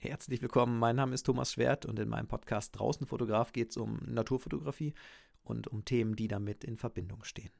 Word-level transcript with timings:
Herzlich 0.00 0.40
willkommen, 0.40 0.78
mein 0.78 0.94
Name 0.94 1.12
ist 1.12 1.24
Thomas 1.24 1.54
Schwert 1.54 1.84
und 1.84 1.98
in 1.98 2.08
meinem 2.08 2.28
Podcast 2.28 2.78
Draußen 2.78 3.04
Fotograf 3.04 3.52
geht 3.52 3.70
es 3.70 3.76
um 3.76 3.98
Naturfotografie 4.06 4.94
und 5.42 5.66
um 5.66 5.84
Themen, 5.84 6.14
die 6.14 6.28
damit 6.28 6.62
in 6.62 6.76
Verbindung 6.76 7.24
stehen. 7.24 7.50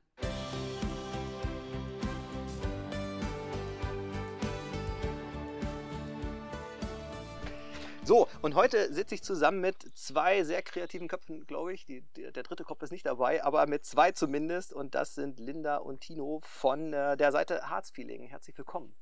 So, 8.05 8.29
und 8.41 8.55
heute 8.55 8.93
sitze 8.95 9.17
ich 9.17 9.25
zusammen 9.25 9.61
mit 9.61 9.83
zwei 9.99 10.45
sehr 10.45 10.63
kreativen 10.63 11.09
Köpfen, 11.09 11.45
glaube 11.45 11.75
ich. 11.75 11.87
Die, 11.87 12.03
die, 12.17 12.31
der 12.31 12.45
dritte 12.45 12.63
Kopf 12.63 12.85
ist 12.85 12.93
nicht 12.93 13.05
dabei, 13.05 13.43
aber 13.43 13.67
mit 13.67 13.85
zwei 13.85 14.13
zumindest. 14.13 14.73
Und 14.73 14.95
das 14.95 15.17
sind 15.17 15.41
Linda 15.41 15.79
und 15.79 16.03
Tino 16.03 16.41
von 16.45 16.93
äh, 16.93 17.17
der 17.17 17.33
Seite 17.33 17.69
Harzfeeling. 17.69 18.29
Herzlich 18.29 18.57
willkommen. 18.57 18.95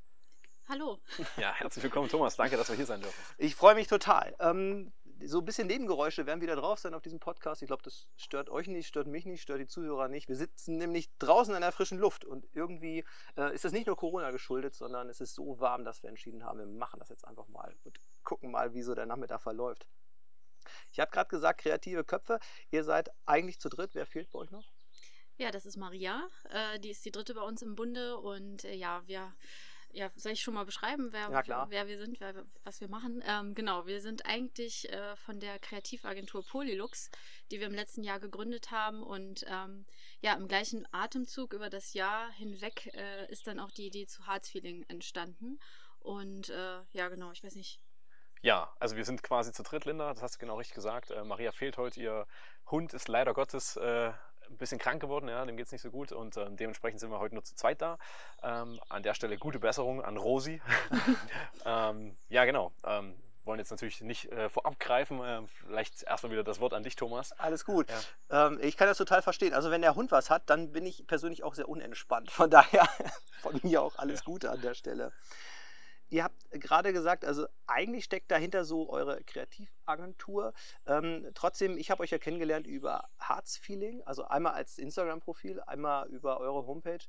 Hallo. 0.69 0.99
Ja, 1.37 1.55
herzlich 1.55 1.85
willkommen, 1.85 2.09
Thomas. 2.09 2.35
Danke, 2.35 2.57
dass 2.57 2.69
wir 2.69 2.77
hier 2.77 2.87
sein 2.87 3.01
dürfen. 3.01 3.35
Ich 3.39 3.55
freue 3.55 3.77
mich 3.77 3.87
total. 3.87 4.35
Ähm, 4.41 4.93
so 5.25 5.39
ein 5.39 5.45
bisschen 5.45 5.69
Nebengeräusche 5.69 6.27
werden 6.27 6.41
wieder 6.41 6.57
drauf 6.57 6.81
sein 6.81 6.93
auf 6.93 7.03
diesem 7.03 7.21
Podcast. 7.21 7.63
Ich 7.63 7.69
glaube, 7.69 7.85
das 7.85 8.09
stört 8.17 8.51
euch 8.51 8.67
nicht, 8.67 8.89
stört 8.89 9.07
mich 9.07 9.27
nicht, 9.27 9.43
stört 9.43 9.61
die 9.61 9.69
Zuhörer 9.69 10.09
nicht. 10.09 10.29
Wir 10.29 10.35
sitzen 10.35 10.77
nämlich 10.77 11.09
draußen 11.19 11.55
in 11.55 11.61
der 11.61 11.71
frischen 11.71 11.99
Luft 11.99 12.25
und 12.25 12.47
irgendwie 12.53 13.05
äh, 13.37 13.55
ist 13.55 13.65
das 13.65 13.73
nicht 13.73 13.87
nur 13.87 13.97
Corona 13.97 14.33
geschuldet, 14.33 14.75
sondern 14.75 15.09
es 15.09 15.21
ist 15.21 15.35
so 15.35 15.61
warm, 15.61 15.85
dass 15.85 16.03
wir 16.03 16.11
entschieden 16.11 16.45
haben, 16.45 16.59
wir 16.59 16.67
machen 16.67 16.99
das 16.99 17.11
jetzt 17.11 17.27
einfach 17.27 17.47
mal 17.47 17.75
und 17.85 18.01
gucken 18.25 18.51
mal, 18.51 18.75
wie 18.75 18.83
so 18.83 18.95
der 18.95 19.07
Nachmittag 19.07 19.43
verläuft. 19.43 19.87
Ich 20.91 20.99
habe 20.99 21.13
gerade 21.13 21.29
gesagt, 21.29 21.61
kreative 21.61 22.03
Köpfe. 22.03 22.41
Ihr 22.71 22.83
seid 22.83 23.11
eigentlich 23.25 23.61
zu 23.61 23.69
dritt. 23.69 23.95
Wer 23.95 24.05
fehlt 24.05 24.31
bei 24.31 24.41
euch 24.41 24.51
noch? 24.51 24.65
Ja, 25.39 25.51
das 25.51 25.67
ist 25.67 25.77
Maria. 25.77 26.27
Äh, 26.51 26.81
die 26.81 26.91
ist 26.91 27.05
die 27.05 27.13
dritte 27.13 27.35
bei 27.35 27.43
uns 27.43 27.63
im 27.63 27.77
Bunde 27.77 28.19
und 28.19 28.65
äh, 28.65 28.75
ja, 28.75 29.03
wir 29.07 29.35
ja, 29.97 30.11
soll 30.15 30.33
ich 30.33 30.43
schon 30.43 30.53
mal 30.53 30.67
beschreiben, 30.67 31.09
wer, 31.11 31.31
ja, 31.47 31.67
wer 31.71 31.87
wir 31.87 31.99
sind, 31.99 32.21
wer, 32.21 32.45
was 32.65 32.83
wir 32.83 32.89
machen? 32.89 33.25
Ähm, 33.27 33.55
genau, 33.55 33.87
wir 33.87 34.03
sind 34.03 34.27
eigentlich 34.27 34.93
äh, 34.93 35.17
von 35.17 35.41
der 35.41 35.59
Kreativagentur 35.59 36.45
Polylux, 36.45 37.11
die 37.51 37.61
wir 37.61 37.67
im 37.67 37.73
letzten 37.73 38.03
Jahr 38.03 38.21
gegründet 38.21 38.71
haben. 38.71 39.03
Und 39.03 39.47
ähm, 39.49 39.87
ja, 40.21 40.35
im 40.35 40.49
gleichen 40.49 40.87
Atemzug 40.93 41.55
über 41.55 41.71
das 41.71 41.95
Jahr 41.95 42.31
hinweg 42.33 42.91
äh, 42.93 43.31
ist 43.33 43.47
dann 43.47 43.59
auch 43.59 43.71
die 43.71 43.87
Idee 43.87 44.07
zu 44.07 44.27
Heartfeeling 44.27 44.85
entstanden. 44.89 45.59
Und 46.01 46.51
äh, 46.51 46.83
ja, 46.93 47.09
genau, 47.09 47.33
ich 47.33 47.43
weiß 47.43 47.55
nicht. 47.55 47.81
Ja, 48.43 48.71
also 48.79 48.97
wir 48.97 49.05
sind 49.07 49.23
quasi 49.23 49.51
zu 49.53 49.63
dritt, 49.63 49.87
Linda, 49.87 50.13
das 50.13 50.23
hast 50.23 50.35
du 50.35 50.41
genau 50.41 50.59
richtig 50.59 50.75
gesagt. 50.75 51.11
Äh, 51.11 51.25
Maria 51.25 51.53
fehlt 51.53 51.79
heute, 51.79 52.01
ihr 52.01 52.27
Hund 52.71 52.93
ist 52.93 53.09
leider 53.09 53.33
Gottes 53.33 53.77
äh, 53.77 54.13
ein 54.51 54.57
bisschen 54.57 54.79
krank 54.79 55.01
geworden, 55.01 55.29
ja, 55.29 55.45
dem 55.45 55.57
geht 55.57 55.67
es 55.67 55.73
nicht 55.73 55.83
so 55.83 55.91
gut 55.91 56.13
und 56.13 56.37
ähm, 56.37 56.57
dementsprechend 56.57 57.01
sind 57.01 57.11
wir 57.11 57.19
heute 57.19 57.35
nur 57.35 57.45
zu 57.45 57.55
zweit 57.55 57.83
da. 57.83 57.99
Ähm, 58.43 58.81
an 58.89 59.03
der 59.03 59.15
Stelle 59.15 59.37
gute 59.39 59.59
Besserung 59.59 60.03
an 60.03 60.17
Rosi. 60.17 60.61
ähm, 61.65 62.17
ja, 62.29 62.45
genau. 62.45 62.73
Ähm, 62.85 63.15
wollen 63.47 63.59
jetzt 63.59 63.71
natürlich 63.71 64.01
nicht 64.01 64.31
äh, 64.33 64.49
vorab 64.49 64.79
greifen. 64.79 65.23
Äh, 65.23 65.43
vielleicht 65.47 66.03
erstmal 66.03 66.33
wieder 66.33 66.45
das 66.45 66.61
Wort 66.61 66.75
an 66.75 66.83
dich, 66.83 66.97
Thomas. 66.97 67.33
Alles 67.39 67.65
gut. 67.65 67.89
Ja. 68.31 68.49
Ähm, 68.49 68.59
ich 68.61 68.77
kann 68.77 68.89
das 68.89 68.99
total 68.99 69.23
verstehen. 69.23 69.55
Also 69.55 69.71
wenn 69.71 69.81
der 69.81 69.95
Hund 69.95 70.11
was 70.11 70.31
hat, 70.31 70.51
dann 70.51 70.73
bin 70.73 70.85
ich 70.85 71.07
persönlich 71.07 71.45
auch 71.45 71.55
sehr 71.55 71.69
unentspannt. 71.69 72.31
Von 72.31 72.51
daher 72.51 72.89
von 73.41 73.59
mir 73.63 73.83
auch 73.83 73.97
alles. 73.97 74.25
Gute 74.25 74.51
an 74.51 74.61
der 74.61 74.75
Stelle. 74.75 75.13
Ihr 76.09 76.25
habt 76.25 76.51
gerade 76.53 76.93
gesagt, 76.93 77.25
also 77.25 77.47
eigentlich 77.67 78.05
steckt 78.05 78.31
dahinter 78.31 78.65
so 78.65 78.89
eure 78.91 79.23
Kreativagentur. 79.25 80.53
Ähm, 80.87 81.31
trotzdem, 81.35 81.77
ich 81.77 81.91
habe 81.91 82.03
euch 82.03 82.11
ja 82.11 82.19
kennengelernt 82.19 82.67
über 82.67 83.09
Heartsfeeling, 83.19 84.03
also 84.05 84.25
einmal 84.25 84.53
als 84.53 84.79
Instagram-Profil, 84.79 85.61
einmal 85.63 86.09
über 86.09 86.39
eure 86.39 86.67
Homepage. 86.67 87.05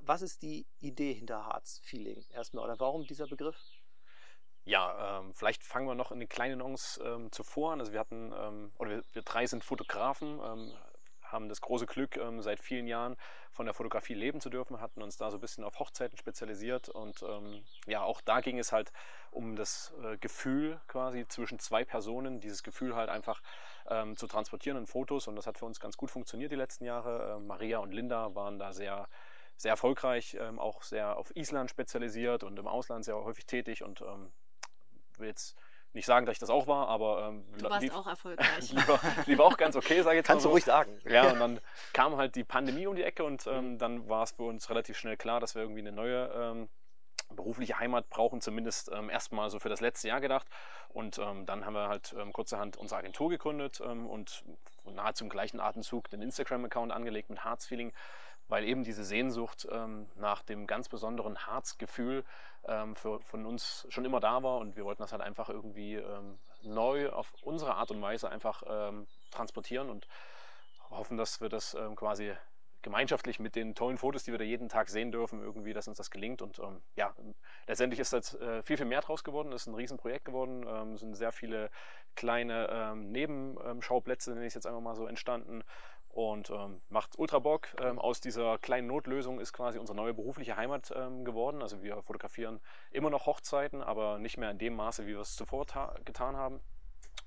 was 0.00 0.22
ist 0.22 0.42
die 0.42 0.66
Idee 0.80 1.12
hinter 1.12 1.46
Heartsfeeling 1.46 2.24
erstmal 2.30 2.64
oder 2.64 2.80
warum 2.80 3.06
dieser 3.06 3.26
Begriff? 3.26 3.56
Ja, 4.66 5.20
ähm, 5.20 5.34
vielleicht 5.34 5.62
fangen 5.62 5.86
wir 5.86 5.94
noch 5.94 6.10
in 6.10 6.20
den 6.20 6.28
kleinen 6.28 6.58
Nuance 6.58 7.02
ähm, 7.04 7.30
zuvor 7.30 7.72
an. 7.72 7.80
Also 7.80 7.92
wir 7.92 8.00
hatten, 8.00 8.32
ähm, 8.34 8.72
oder 8.78 8.90
wir, 8.90 9.02
wir, 9.12 9.22
drei 9.22 9.46
sind 9.46 9.62
Fotografen, 9.62 10.40
ähm, 10.42 10.72
haben 11.34 11.50
das 11.50 11.60
große 11.60 11.84
Glück, 11.84 12.16
ähm, 12.16 12.40
seit 12.40 12.60
vielen 12.60 12.86
Jahren 12.86 13.16
von 13.50 13.66
der 13.66 13.74
Fotografie 13.74 14.14
leben 14.14 14.40
zu 14.40 14.48
dürfen, 14.48 14.80
hatten 14.80 15.02
uns 15.02 15.18
da 15.18 15.30
so 15.30 15.36
ein 15.36 15.40
bisschen 15.40 15.64
auf 15.64 15.78
Hochzeiten 15.78 16.16
spezialisiert 16.16 16.88
und 16.88 17.22
ähm, 17.22 17.62
ja, 17.86 18.02
auch 18.02 18.22
da 18.22 18.40
ging 18.40 18.58
es 18.58 18.72
halt 18.72 18.92
um 19.30 19.56
das 19.56 19.92
äh, 20.02 20.16
Gefühl 20.16 20.80
quasi 20.88 21.26
zwischen 21.28 21.58
zwei 21.58 21.84
Personen, 21.84 22.40
dieses 22.40 22.62
Gefühl 22.62 22.96
halt 22.96 23.10
einfach 23.10 23.42
ähm, 23.88 24.16
zu 24.16 24.26
transportieren 24.26 24.78
in 24.78 24.86
Fotos 24.86 25.28
und 25.28 25.36
das 25.36 25.46
hat 25.46 25.58
für 25.58 25.66
uns 25.66 25.78
ganz 25.78 25.96
gut 25.98 26.10
funktioniert 26.10 26.50
die 26.50 26.56
letzten 26.56 26.84
Jahre. 26.84 27.36
Äh, 27.36 27.40
Maria 27.40 27.78
und 27.78 27.92
Linda 27.92 28.34
waren 28.34 28.58
da 28.58 28.72
sehr 28.72 29.08
sehr 29.56 29.70
erfolgreich, 29.70 30.36
ähm, 30.40 30.58
auch 30.58 30.82
sehr 30.82 31.16
auf 31.16 31.34
Island 31.36 31.70
spezialisiert 31.70 32.42
und 32.42 32.58
im 32.58 32.66
Ausland 32.66 33.04
sehr 33.04 33.16
häufig 33.16 33.46
tätig 33.46 33.82
und 33.84 34.00
ähm, 34.00 34.32
jetzt 35.20 35.56
nicht 35.94 36.06
sagen, 36.06 36.26
dass 36.26 36.34
ich 36.34 36.38
das 36.38 36.50
auch 36.50 36.66
war, 36.66 36.88
aber 36.88 37.28
ähm, 37.28 37.44
du 37.58 37.70
warst 37.70 37.82
lief, 37.82 37.94
auch 37.94 38.06
erfolgreich. 38.06 38.72
lief, 39.26 39.40
auch 39.40 39.56
ganz 39.56 39.76
okay, 39.76 40.02
sage 40.02 40.16
ich 40.16 40.18
jetzt 40.18 40.26
Kannst 40.26 40.44
mal 40.44 40.48
so. 40.48 40.48
du 40.48 40.52
ruhig 40.54 40.64
sagen. 40.64 40.98
Ja, 41.08 41.30
und 41.30 41.38
dann 41.38 41.60
kam 41.92 42.16
halt 42.16 42.34
die 42.34 42.44
Pandemie 42.44 42.86
um 42.86 42.96
die 42.96 43.04
Ecke 43.04 43.24
und 43.24 43.46
ähm, 43.46 43.72
mhm. 43.72 43.78
dann 43.78 44.08
war 44.08 44.24
es 44.24 44.32
für 44.32 44.44
uns 44.44 44.68
relativ 44.70 44.98
schnell 44.98 45.16
klar, 45.16 45.40
dass 45.40 45.54
wir 45.54 45.62
irgendwie 45.62 45.80
eine 45.80 45.92
neue 45.92 46.30
ähm, 46.34 46.68
berufliche 47.34 47.78
Heimat 47.78 48.08
brauchen, 48.10 48.40
zumindest 48.40 48.90
ähm, 48.92 49.10
erstmal 49.10 49.50
so 49.50 49.58
für 49.58 49.68
das 49.68 49.80
letzte 49.80 50.08
Jahr 50.08 50.20
gedacht. 50.20 50.46
Und 50.88 51.18
ähm, 51.18 51.46
dann 51.46 51.66
haben 51.66 51.74
wir 51.74 51.88
halt 51.88 52.14
ähm, 52.18 52.32
kurzerhand 52.32 52.76
unsere 52.76 53.00
Agentur 53.00 53.28
gegründet 53.28 53.80
ähm, 53.84 54.06
und 54.06 54.44
nahezu 54.84 55.24
im 55.24 55.30
gleichen 55.30 55.60
Atemzug 55.60 56.08
den 56.10 56.22
Instagram-Account 56.22 56.92
angelegt 56.92 57.30
mit 57.30 57.44
Herzfeeling 57.44 57.92
weil 58.48 58.64
eben 58.64 58.84
diese 58.84 59.04
Sehnsucht 59.04 59.66
ähm, 59.70 60.06
nach 60.16 60.42
dem 60.42 60.66
ganz 60.66 60.88
besonderen 60.88 61.38
Harzgefühl 61.46 62.24
ähm, 62.66 62.94
für, 62.96 63.20
von 63.20 63.46
uns 63.46 63.86
schon 63.88 64.04
immer 64.04 64.20
da 64.20 64.42
war 64.42 64.58
und 64.58 64.76
wir 64.76 64.84
wollten 64.84 65.02
das 65.02 65.12
halt 65.12 65.22
einfach 65.22 65.48
irgendwie 65.48 65.94
ähm, 65.94 66.38
neu 66.62 67.10
auf 67.10 67.32
unsere 67.42 67.74
Art 67.74 67.90
und 67.90 68.00
Weise 68.02 68.30
einfach 68.30 68.62
ähm, 68.66 69.06
transportieren 69.30 69.90
und 69.90 70.06
hoffen, 70.90 71.16
dass 71.16 71.40
wir 71.40 71.48
das 71.48 71.74
ähm, 71.74 71.96
quasi 71.96 72.32
gemeinschaftlich 72.82 73.40
mit 73.40 73.56
den 73.56 73.74
tollen 73.74 73.96
Fotos, 73.96 74.24
die 74.24 74.30
wir 74.30 74.38
da 74.38 74.44
jeden 74.44 74.68
Tag 74.68 74.90
sehen 74.90 75.10
dürfen, 75.10 75.40
irgendwie, 75.40 75.72
dass 75.72 75.88
uns 75.88 75.96
das 75.96 76.10
gelingt. 76.10 76.42
Und 76.42 76.58
ähm, 76.58 76.82
ja, 76.96 77.14
letztendlich 77.66 77.98
ist 77.98 78.12
jetzt 78.12 78.34
äh, 78.34 78.62
viel, 78.62 78.76
viel 78.76 78.84
mehr 78.84 79.00
draus 79.00 79.24
geworden. 79.24 79.52
Es 79.52 79.62
ist 79.62 79.68
ein 79.68 79.74
Riesenprojekt 79.74 80.26
geworden. 80.26 80.66
Es 80.92 81.00
sind 81.00 81.14
sehr 81.14 81.32
viele 81.32 81.70
kleine 82.14 82.94
Nebenschauplätze, 82.94 84.32
nenne 84.32 84.44
ich 84.44 84.50
es 84.50 84.54
jetzt 84.54 84.66
einfach 84.66 84.82
mal 84.82 84.94
so, 84.94 85.06
entstanden 85.06 85.64
und 86.14 86.48
ähm, 86.50 86.80
macht 86.90 87.18
ultra 87.18 87.40
Bock. 87.40 87.68
Ähm, 87.80 87.98
aus 87.98 88.20
dieser 88.20 88.56
kleinen 88.58 88.86
Notlösung 88.86 89.40
ist 89.40 89.52
quasi 89.52 89.80
unsere 89.80 89.96
neue 89.96 90.14
berufliche 90.14 90.56
Heimat 90.56 90.92
ähm, 90.94 91.24
geworden. 91.24 91.60
Also 91.60 91.82
wir 91.82 92.00
fotografieren 92.02 92.60
immer 92.92 93.10
noch 93.10 93.26
Hochzeiten, 93.26 93.82
aber 93.82 94.20
nicht 94.20 94.36
mehr 94.36 94.52
in 94.52 94.58
dem 94.58 94.76
Maße, 94.76 95.06
wie 95.06 95.14
wir 95.14 95.20
es 95.20 95.34
zuvor 95.34 95.66
getan 96.04 96.36
haben. 96.36 96.60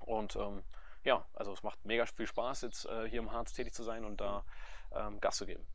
Und 0.00 0.36
ähm, 0.36 0.62
ja, 1.04 1.26
also 1.34 1.52
es 1.52 1.62
macht 1.62 1.84
mega 1.84 2.06
viel 2.06 2.26
Spaß, 2.26 2.62
jetzt 2.62 2.86
äh, 2.86 3.06
hier 3.08 3.18
im 3.18 3.30
Harz 3.30 3.52
tätig 3.52 3.74
zu 3.74 3.82
sein 3.82 4.06
und 4.06 4.22
da 4.22 4.44
ähm, 4.92 5.20
Gas 5.20 5.36
zu 5.36 5.44
geben. 5.44 5.66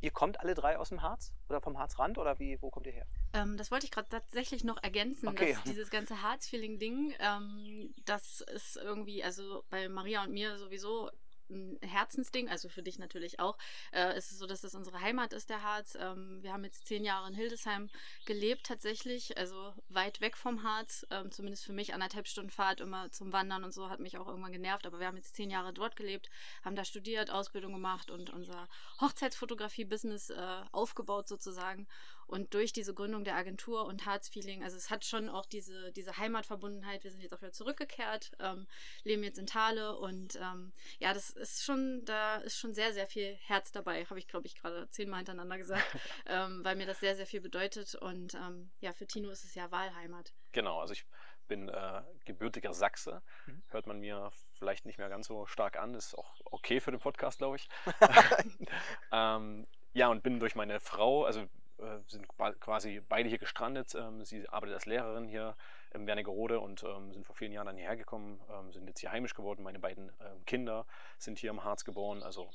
Ihr 0.00 0.10
kommt 0.10 0.40
alle 0.40 0.54
drei 0.54 0.78
aus 0.78 0.88
dem 0.88 1.02
Harz 1.02 1.34
oder 1.50 1.60
vom 1.60 1.78
Harzrand 1.78 2.16
oder 2.16 2.38
wie, 2.38 2.56
wo 2.62 2.70
kommt 2.70 2.86
ihr 2.86 2.92
her? 2.92 3.06
Ähm, 3.34 3.58
das 3.58 3.70
wollte 3.70 3.84
ich 3.84 3.90
gerade 3.90 4.08
tatsächlich 4.08 4.64
noch 4.64 4.82
ergänzen, 4.82 5.28
okay. 5.28 5.52
dass 5.52 5.64
dieses 5.64 5.90
ganze 5.90 6.22
Harz-Feeling-Ding, 6.22 7.14
ähm, 7.18 7.94
das 8.06 8.40
ist 8.40 8.76
irgendwie, 8.76 9.22
also 9.22 9.64
bei 9.68 9.88
Maria 9.88 10.22
und 10.22 10.32
mir 10.32 10.56
sowieso 10.56 11.10
ein 11.50 11.78
Herzensding, 11.82 12.48
also 12.48 12.68
für 12.68 12.82
dich 12.82 12.98
natürlich 12.98 13.40
auch. 13.40 13.56
Äh, 13.92 14.12
es 14.14 14.30
ist 14.30 14.38
so, 14.38 14.46
dass 14.46 14.60
das 14.60 14.74
unsere 14.74 15.00
Heimat 15.00 15.32
ist, 15.32 15.50
der 15.50 15.62
Harz. 15.62 15.96
Ähm, 16.00 16.42
wir 16.42 16.52
haben 16.52 16.64
jetzt 16.64 16.86
zehn 16.86 17.04
Jahre 17.04 17.28
in 17.28 17.34
Hildesheim 17.34 17.88
gelebt 18.26 18.66
tatsächlich, 18.66 19.36
also 19.38 19.72
weit 19.88 20.20
weg 20.20 20.36
vom 20.36 20.62
Harz, 20.62 21.06
ähm, 21.10 21.30
zumindest 21.30 21.64
für 21.64 21.72
mich 21.72 21.94
anderthalb 21.94 22.26
Stunden 22.26 22.50
Fahrt 22.50 22.80
immer 22.80 23.10
zum 23.10 23.32
Wandern 23.32 23.64
und 23.64 23.72
so, 23.72 23.88
hat 23.88 24.00
mich 24.00 24.18
auch 24.18 24.28
irgendwann 24.28 24.52
genervt, 24.52 24.86
aber 24.86 25.00
wir 25.00 25.06
haben 25.06 25.16
jetzt 25.16 25.34
zehn 25.34 25.50
Jahre 25.50 25.72
dort 25.72 25.96
gelebt, 25.96 26.30
haben 26.64 26.76
da 26.76 26.84
studiert, 26.84 27.30
Ausbildung 27.30 27.72
gemacht 27.72 28.10
und 28.10 28.30
unser 28.30 28.68
Hochzeitsfotografie-Business 29.00 30.30
äh, 30.30 30.62
aufgebaut 30.72 31.28
sozusagen. 31.28 31.86
Und 32.28 32.52
durch 32.52 32.72
diese 32.72 32.92
Gründung 32.92 33.24
der 33.24 33.36
Agentur 33.36 33.86
und 33.86 34.04
Harz-Feeling, 34.04 34.62
also 34.62 34.76
es 34.76 34.90
hat 34.90 35.04
schon 35.04 35.28
auch 35.28 35.46
diese, 35.46 35.92
diese 35.92 36.18
Heimatverbundenheit, 36.18 37.02
wir 37.02 37.10
sind 37.10 37.22
jetzt 37.22 37.32
auch 37.32 37.40
wieder 37.40 37.52
zurückgekehrt, 37.52 38.32
ähm, 38.38 38.66
leben 39.02 39.24
jetzt 39.24 39.38
in 39.38 39.46
Thale 39.46 39.96
und 39.96 40.36
ähm, 40.36 40.72
ja, 40.98 41.14
das 41.14 41.30
ist 41.30 41.64
schon, 41.64 42.04
da 42.04 42.36
ist 42.36 42.58
schon 42.58 42.74
sehr, 42.74 42.92
sehr 42.92 43.06
viel 43.06 43.34
Herz 43.46 43.72
dabei, 43.72 44.04
habe 44.04 44.18
ich, 44.18 44.28
glaube 44.28 44.46
ich, 44.46 44.54
gerade 44.54 44.88
zehnmal 44.90 45.20
hintereinander 45.20 45.56
gesagt, 45.56 45.84
ähm, 46.26 46.62
weil 46.64 46.76
mir 46.76 46.86
das 46.86 47.00
sehr, 47.00 47.16
sehr 47.16 47.26
viel 47.26 47.40
bedeutet. 47.40 47.94
Und 47.94 48.34
ähm, 48.34 48.70
ja, 48.80 48.92
für 48.92 49.06
Tino 49.06 49.30
ist 49.30 49.44
es 49.44 49.54
ja 49.54 49.70
Wahlheimat. 49.70 50.34
Genau, 50.52 50.80
also 50.80 50.92
ich 50.92 51.06
bin 51.48 51.68
äh, 51.70 52.02
gebürtiger 52.26 52.74
Sachse. 52.74 53.22
Mhm. 53.46 53.62
Hört 53.68 53.86
man 53.86 54.00
mir 54.00 54.30
vielleicht 54.58 54.84
nicht 54.84 54.98
mehr 54.98 55.08
ganz 55.08 55.26
so 55.26 55.46
stark 55.46 55.78
an, 55.78 55.94
ist 55.94 56.14
auch 56.16 56.34
okay 56.44 56.80
für 56.80 56.90
den 56.90 57.00
Podcast, 57.00 57.38
glaube 57.38 57.56
ich. 57.56 57.68
ähm, 59.12 59.66
ja, 59.94 60.08
und 60.08 60.22
bin 60.22 60.38
durch 60.38 60.54
meine 60.54 60.78
Frau, 60.78 61.24
also 61.24 61.48
äh, 61.80 62.00
sind 62.06 62.26
quasi 62.60 63.00
beide 63.08 63.28
hier 63.28 63.38
gestrandet. 63.38 63.94
Ähm, 63.94 64.24
sie 64.24 64.48
arbeitet 64.48 64.74
als 64.74 64.86
Lehrerin 64.86 65.26
hier 65.26 65.56
im 65.92 66.06
Wernigerode 66.06 66.60
und 66.60 66.82
ähm, 66.82 67.12
sind 67.12 67.24
vor 67.24 67.34
vielen 67.34 67.52
Jahren 67.52 67.66
dann 67.66 67.76
hierher 67.76 67.96
gekommen, 67.96 68.40
ähm, 68.50 68.72
sind 68.72 68.86
jetzt 68.86 69.00
hier 69.00 69.10
heimisch 69.12 69.34
geworden. 69.34 69.62
Meine 69.62 69.78
beiden 69.78 70.10
Kinder 70.46 70.86
sind 71.18 71.38
hier 71.38 71.50
im 71.50 71.64
Harz 71.64 71.84
geboren. 71.84 72.22
Also 72.22 72.50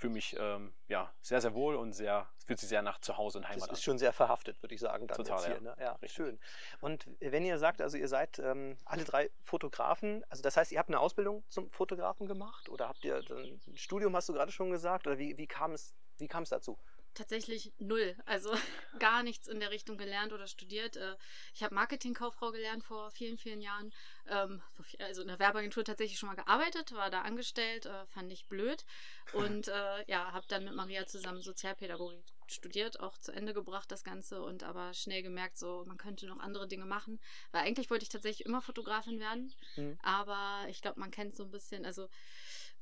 fühle 0.00 0.14
mich 0.14 0.32
ja, 0.32 1.12
sehr, 1.20 1.40
sehr 1.40 1.54
wohl 1.54 1.76
und 1.76 1.92
sehr, 1.92 2.28
fühlt 2.44 2.58
sich 2.58 2.68
sehr 2.68 2.82
nach 2.82 2.98
Zuhause 2.98 3.38
und 3.38 3.44
Heimat 3.44 3.62
das 3.62 3.68
an. 3.68 3.74
ist 3.74 3.84
schon 3.84 3.98
sehr 3.98 4.12
verhaftet, 4.12 4.60
würde 4.60 4.74
ich 4.74 4.80
sagen. 4.80 5.06
Dann 5.06 5.16
Total, 5.16 5.44
hier, 5.44 5.54
ja. 5.54 5.60
Ne? 5.60 5.76
ja 5.78 6.08
schön. 6.08 6.40
Und 6.80 7.06
wenn 7.20 7.44
ihr 7.44 7.58
sagt, 7.58 7.80
also 7.80 7.96
ihr 7.96 8.08
seid 8.08 8.40
alle 8.40 9.04
drei 9.04 9.30
Fotografen, 9.44 10.24
also 10.28 10.42
das 10.42 10.56
heißt, 10.56 10.72
ihr 10.72 10.80
habt 10.80 10.88
eine 10.88 10.98
Ausbildung 10.98 11.44
zum 11.48 11.70
Fotografen 11.70 12.26
gemacht 12.26 12.68
oder 12.68 12.88
habt 12.88 13.04
ihr 13.04 13.22
ein 13.30 13.76
Studium, 13.76 14.16
hast 14.16 14.28
du 14.28 14.32
gerade 14.32 14.50
schon 14.50 14.70
gesagt, 14.70 15.06
oder 15.06 15.18
wie, 15.18 15.38
wie 15.38 15.46
kam 15.46 15.72
es 15.72 15.94
wie 16.22 16.28
kam 16.28 16.44
es 16.44 16.50
dazu? 16.50 16.78
Tatsächlich 17.14 17.72
null. 17.78 18.16
Also 18.24 18.50
gar 18.98 19.22
nichts 19.22 19.46
in 19.46 19.60
der 19.60 19.70
Richtung 19.70 19.98
gelernt 19.98 20.32
oder 20.32 20.46
studiert. 20.46 20.96
Äh, 20.96 21.16
Ich 21.54 21.62
habe 21.62 21.74
Marketingkauffrau 21.74 22.52
gelernt 22.52 22.84
vor 22.84 23.10
vielen, 23.10 23.36
vielen 23.36 23.60
Jahren. 23.60 23.92
Ähm, 24.28 24.62
Also 24.98 25.22
in 25.22 25.28
der 25.28 25.38
Werbeagentur 25.38 25.84
tatsächlich 25.84 26.18
schon 26.18 26.28
mal 26.28 26.36
gearbeitet, 26.36 26.92
war 26.92 27.10
da 27.10 27.22
angestellt, 27.22 27.86
äh, 27.86 28.06
fand 28.06 28.32
ich 28.32 28.46
blöd. 28.48 28.84
Und 29.32 29.68
äh, 29.68 30.04
ja, 30.10 30.32
habe 30.32 30.46
dann 30.48 30.64
mit 30.64 30.74
Maria 30.74 31.06
zusammen 31.06 31.42
Sozialpädagogik 31.42 32.24
studiert, 32.46 33.00
auch 33.00 33.16
zu 33.18 33.32
Ende 33.32 33.54
gebracht 33.54 33.90
das 33.90 34.04
Ganze 34.04 34.42
und 34.42 34.62
aber 34.62 34.92
schnell 34.94 35.22
gemerkt, 35.22 35.56
so 35.58 35.84
man 35.86 35.96
könnte 35.96 36.26
noch 36.26 36.38
andere 36.38 36.68
Dinge 36.68 36.84
machen. 36.84 37.20
Weil 37.50 37.62
eigentlich 37.62 37.90
wollte 37.90 38.04
ich 38.04 38.08
tatsächlich 38.08 38.46
immer 38.46 38.60
Fotografin 38.62 39.20
werden. 39.20 39.52
Mhm. 39.76 39.98
Aber 40.02 40.66
ich 40.68 40.80
glaube, 40.82 41.00
man 41.00 41.10
kennt 41.10 41.34
so 41.36 41.44
ein 41.44 41.50
bisschen, 41.50 41.84
also 41.86 42.08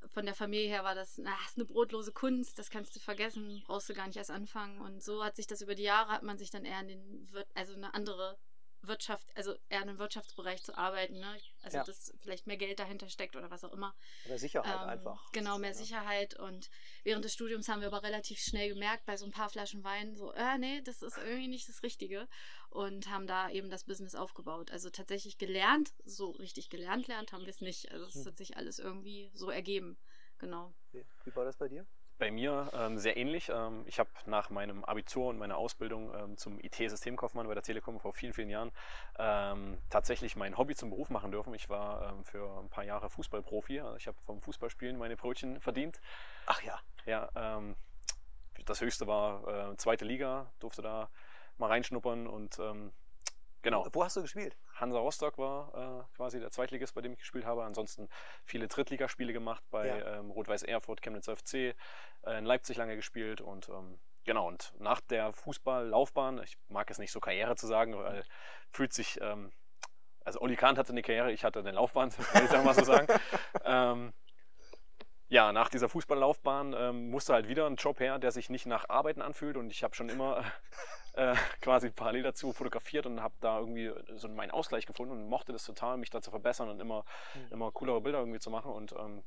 von 0.09 0.25
der 0.25 0.35
Familie 0.35 0.69
her 0.69 0.85
war 0.85 0.95
das, 0.95 1.19
na, 1.19 1.33
ist 1.47 1.57
eine 1.57 1.67
brotlose 1.67 2.13
Kunst, 2.13 2.59
das 2.59 2.71
kannst 2.71 2.95
du 2.97 3.01
vergessen, 3.01 3.63
brauchst 3.67 3.89
du 3.89 3.95
gar 3.95 4.07
nicht 4.07 4.17
erst 4.17 4.31
anfangen. 4.31 4.81
Und 4.81 5.03
so 5.03 5.25
hat 5.25 5.37
sich 5.37 5.47
das 5.47 5.63
über 5.63 5.75
die 5.75 5.83
Jahre, 5.83 6.11
hat 6.11 6.23
man 6.23 6.39
sich 6.39 6.51
dann 6.51 6.65
eher 6.65 6.81
in 6.81 6.89
den, 6.89 7.29
also 7.55 7.75
eine 7.75 7.95
andere 7.95 8.39
Wirtschaft, 8.83 9.27
also 9.37 9.53
eher 9.69 9.83
in 9.83 9.89
einem 9.89 9.99
Wirtschaftsbereich 9.99 10.63
zu 10.63 10.77
arbeiten, 10.77 11.19
ne? 11.19 11.39
Also 11.63 11.79
Ja. 11.79 11.85
dass 11.85 12.13
vielleicht 12.21 12.47
mehr 12.47 12.57
Geld 12.57 12.79
dahinter 12.79 13.09
steckt 13.09 13.37
oder 13.37 13.51
was 13.51 13.65
auch 13.65 13.73
immer. 13.73 13.95
Oder 14.27 14.39
Sicherheit 14.39 14.81
Ähm, 14.81 14.89
einfach. 14.89 15.33
Genau, 15.33 15.59
mehr 15.59 15.71
Ja. 15.71 15.77
Sicherheit. 15.77 16.39
Und 16.39 16.71
während 17.05 17.25
des 17.25 17.33
Studiums 17.35 17.69
haben 17.69 17.81
wir 17.81 17.89
aber 17.89 18.03
relativ 18.03 18.39
schnell 18.39 18.69
gemerkt, 18.69 19.05
bei 19.07 19.17
so 19.17 19.25
ein 19.27 19.33
paar 19.33 19.49
Flaschen 19.51 19.85
Wein, 19.85 20.15
so, 20.17 20.33
äh, 20.33 20.59
nee, 20.59 20.81
das 20.83 21.03
ist 21.03 21.19
irgendwie 21.19 21.49
nicht 21.49 21.69
das 21.69 21.83
Richtige. 21.83 22.29
Und 22.71 23.09
haben 23.11 23.27
da 23.27 23.51
eben 23.51 23.71
das 23.71 23.85
Business 23.85 24.15
aufgebaut. 24.15 24.71
Also 24.71 24.91
tatsächlich 24.91 25.39
gelernt, 25.39 25.93
so 26.05 26.31
richtig 26.31 26.71
gelernt, 26.71 27.07
lernt 27.09 27.33
haben 27.33 27.43
wir 27.45 27.51
es 27.51 27.61
nicht. 27.61 27.91
Also 27.93 28.07
es 28.07 28.15
Hm. 28.15 28.27
hat 28.27 28.37
sich 28.37 28.57
alles 28.57 28.79
irgendwie 28.79 29.31
so 29.35 29.51
ergeben. 29.51 29.99
Genau. 30.39 30.73
Wie 30.93 31.05
wie 31.25 31.35
war 31.37 31.45
das 31.45 31.57
bei 31.57 31.69
dir? 31.69 31.87
Bei 32.21 32.31
mir 32.31 32.71
ähm, 32.75 32.99
sehr 32.99 33.17
ähnlich. 33.17 33.49
Ähm, 33.49 33.83
ich 33.87 33.99
habe 33.99 34.11
nach 34.27 34.51
meinem 34.51 34.85
Abitur 34.85 35.29
und 35.29 35.39
meiner 35.39 35.57
Ausbildung 35.57 36.15
ähm, 36.15 36.37
zum 36.37 36.61
IT-Systemkaufmann 36.61 37.49
bei 37.49 37.55
der 37.55 37.63
Telekom 37.63 37.99
vor 37.99 38.13
vielen, 38.13 38.35
vielen 38.35 38.51
Jahren 38.51 38.73
ähm, 39.19 39.79
tatsächlich 39.89 40.37
mein 40.37 40.59
Hobby 40.59 40.75
zum 40.75 40.91
Beruf 40.91 41.09
machen 41.09 41.33
dürfen. 41.33 41.55
Ich 41.55 41.71
war 41.71 42.13
ähm, 42.13 42.23
für 42.27 42.47
ein 42.61 42.69
paar 42.69 42.85
Jahre 42.85 43.09
Fußballprofi. 43.09 43.81
Also 43.81 43.97
ich 43.97 44.07
habe 44.07 44.19
vom 44.27 44.43
Fußballspielen 44.43 44.99
meine 44.99 45.17
Brötchen 45.17 45.63
verdient. 45.63 45.99
Ach 46.45 46.61
ja. 46.63 46.79
Ja, 47.07 47.31
ähm, 47.35 47.75
das 48.67 48.83
höchste 48.83 49.07
war 49.07 49.71
äh, 49.71 49.77
zweite 49.79 50.05
Liga, 50.05 50.53
durfte 50.59 50.83
da 50.83 51.09
mal 51.57 51.69
reinschnuppern 51.69 52.27
und 52.27 52.59
ähm, 52.59 52.93
genau. 53.63 53.87
Wo 53.93 54.05
hast 54.05 54.17
du 54.17 54.23
gespielt? 54.23 54.57
Hansa 54.75 54.99
Rostock 54.99 55.39
war 55.39 56.05
äh, 56.09 56.17
quasi 56.17 56.41
der 56.41 56.51
Zweitligist, 56.51 56.95
bei 56.95 57.01
dem 57.01 57.13
ich 57.13 57.19
gespielt 57.21 57.45
habe. 57.45 57.65
Ansonsten 57.65 58.09
viele 58.45 58.69
Drittligaspiele 58.69 59.33
gemacht 59.33 59.63
bei 59.71 59.89
Ja. 59.89 60.19
ähm, 60.19 60.31
Rot-Weiß 60.31 60.63
Erfurt, 60.63 61.03
Chemnitz 61.03 61.29
FC, 61.29 61.55
äh, 61.55 61.75
in 62.39 62.45
Leipzig 62.45 62.77
lange 62.77 62.97
gespielt 62.97 63.41
und 63.41 63.69
ähm, 63.69 63.99
genau. 64.25 64.47
Und 64.49 64.73
nach 64.79 65.01
der 65.01 65.33
Fußballlaufbahn, 65.33 66.43
ich 66.43 66.57
mag 66.69 66.91
es 66.91 66.99
nicht 66.99 67.13
so 67.13 67.21
Karriere 67.21 67.57
zu 67.57 67.67
sagen, 67.67 67.97
weil 67.97 68.25
fühlt 68.71 68.93
sich, 68.93 69.21
ähm, 69.21 69.53
also 70.25 70.41
Oli 70.41 70.57
Kahn 70.57 70.77
hatte 70.79 70.93
eine 70.93 71.03
Karriere, 71.03 71.33
ich 71.33 71.45
hatte 71.45 71.59
eine 71.59 71.73
Laufbahn, 71.73 72.13
will 72.17 72.45
ich 72.45 72.65
mal 72.65 72.75
so 72.75 72.85
sagen. 72.85 73.07
ähm, 73.65 74.13
ja, 75.29 75.53
nach 75.53 75.69
dieser 75.69 75.89
Fußballlaufbahn 75.89 76.75
ähm, 76.77 77.11
musste 77.11 77.33
halt 77.33 77.47
wieder 77.47 77.67
ein 77.67 77.77
Job 77.77 78.01
her, 78.01 78.19
der 78.19 78.33
sich 78.33 78.51
nicht 78.51 78.67
nach 78.67 78.89
Arbeiten 78.89 79.23
anfühlt 79.23 79.57
und 79.57 79.71
ich 79.71 79.85
habe 79.85 79.95
schon 79.95 80.09
immer 80.09 80.45
äh, 81.15 81.35
quasi 81.61 81.91
parallel 81.91 82.23
dazu 82.23 82.53
fotografiert 82.53 83.07
und 83.07 83.21
habe 83.23 83.35
da 83.41 83.59
irgendwie 83.59 83.93
so 84.17 84.29
meinen 84.29 84.51
Ausgleich 84.51 84.87
gefunden 84.87 85.13
und 85.13 85.29
mochte 85.29 85.53
das 85.53 85.65
total, 85.65 85.97
mich 85.97 86.11
da 86.11 86.21
zu 86.23 86.31
verbessern 86.31 86.69
und 86.69 86.81
immer, 86.81 87.05
Mhm. 87.35 87.49
immer 87.53 87.73
coolere 87.73 88.01
Bilder 88.01 88.19
irgendwie 88.19 88.41
zu 88.41 88.51
machen 88.51 88.73
und 88.73 88.93
ähm, 88.93 89.25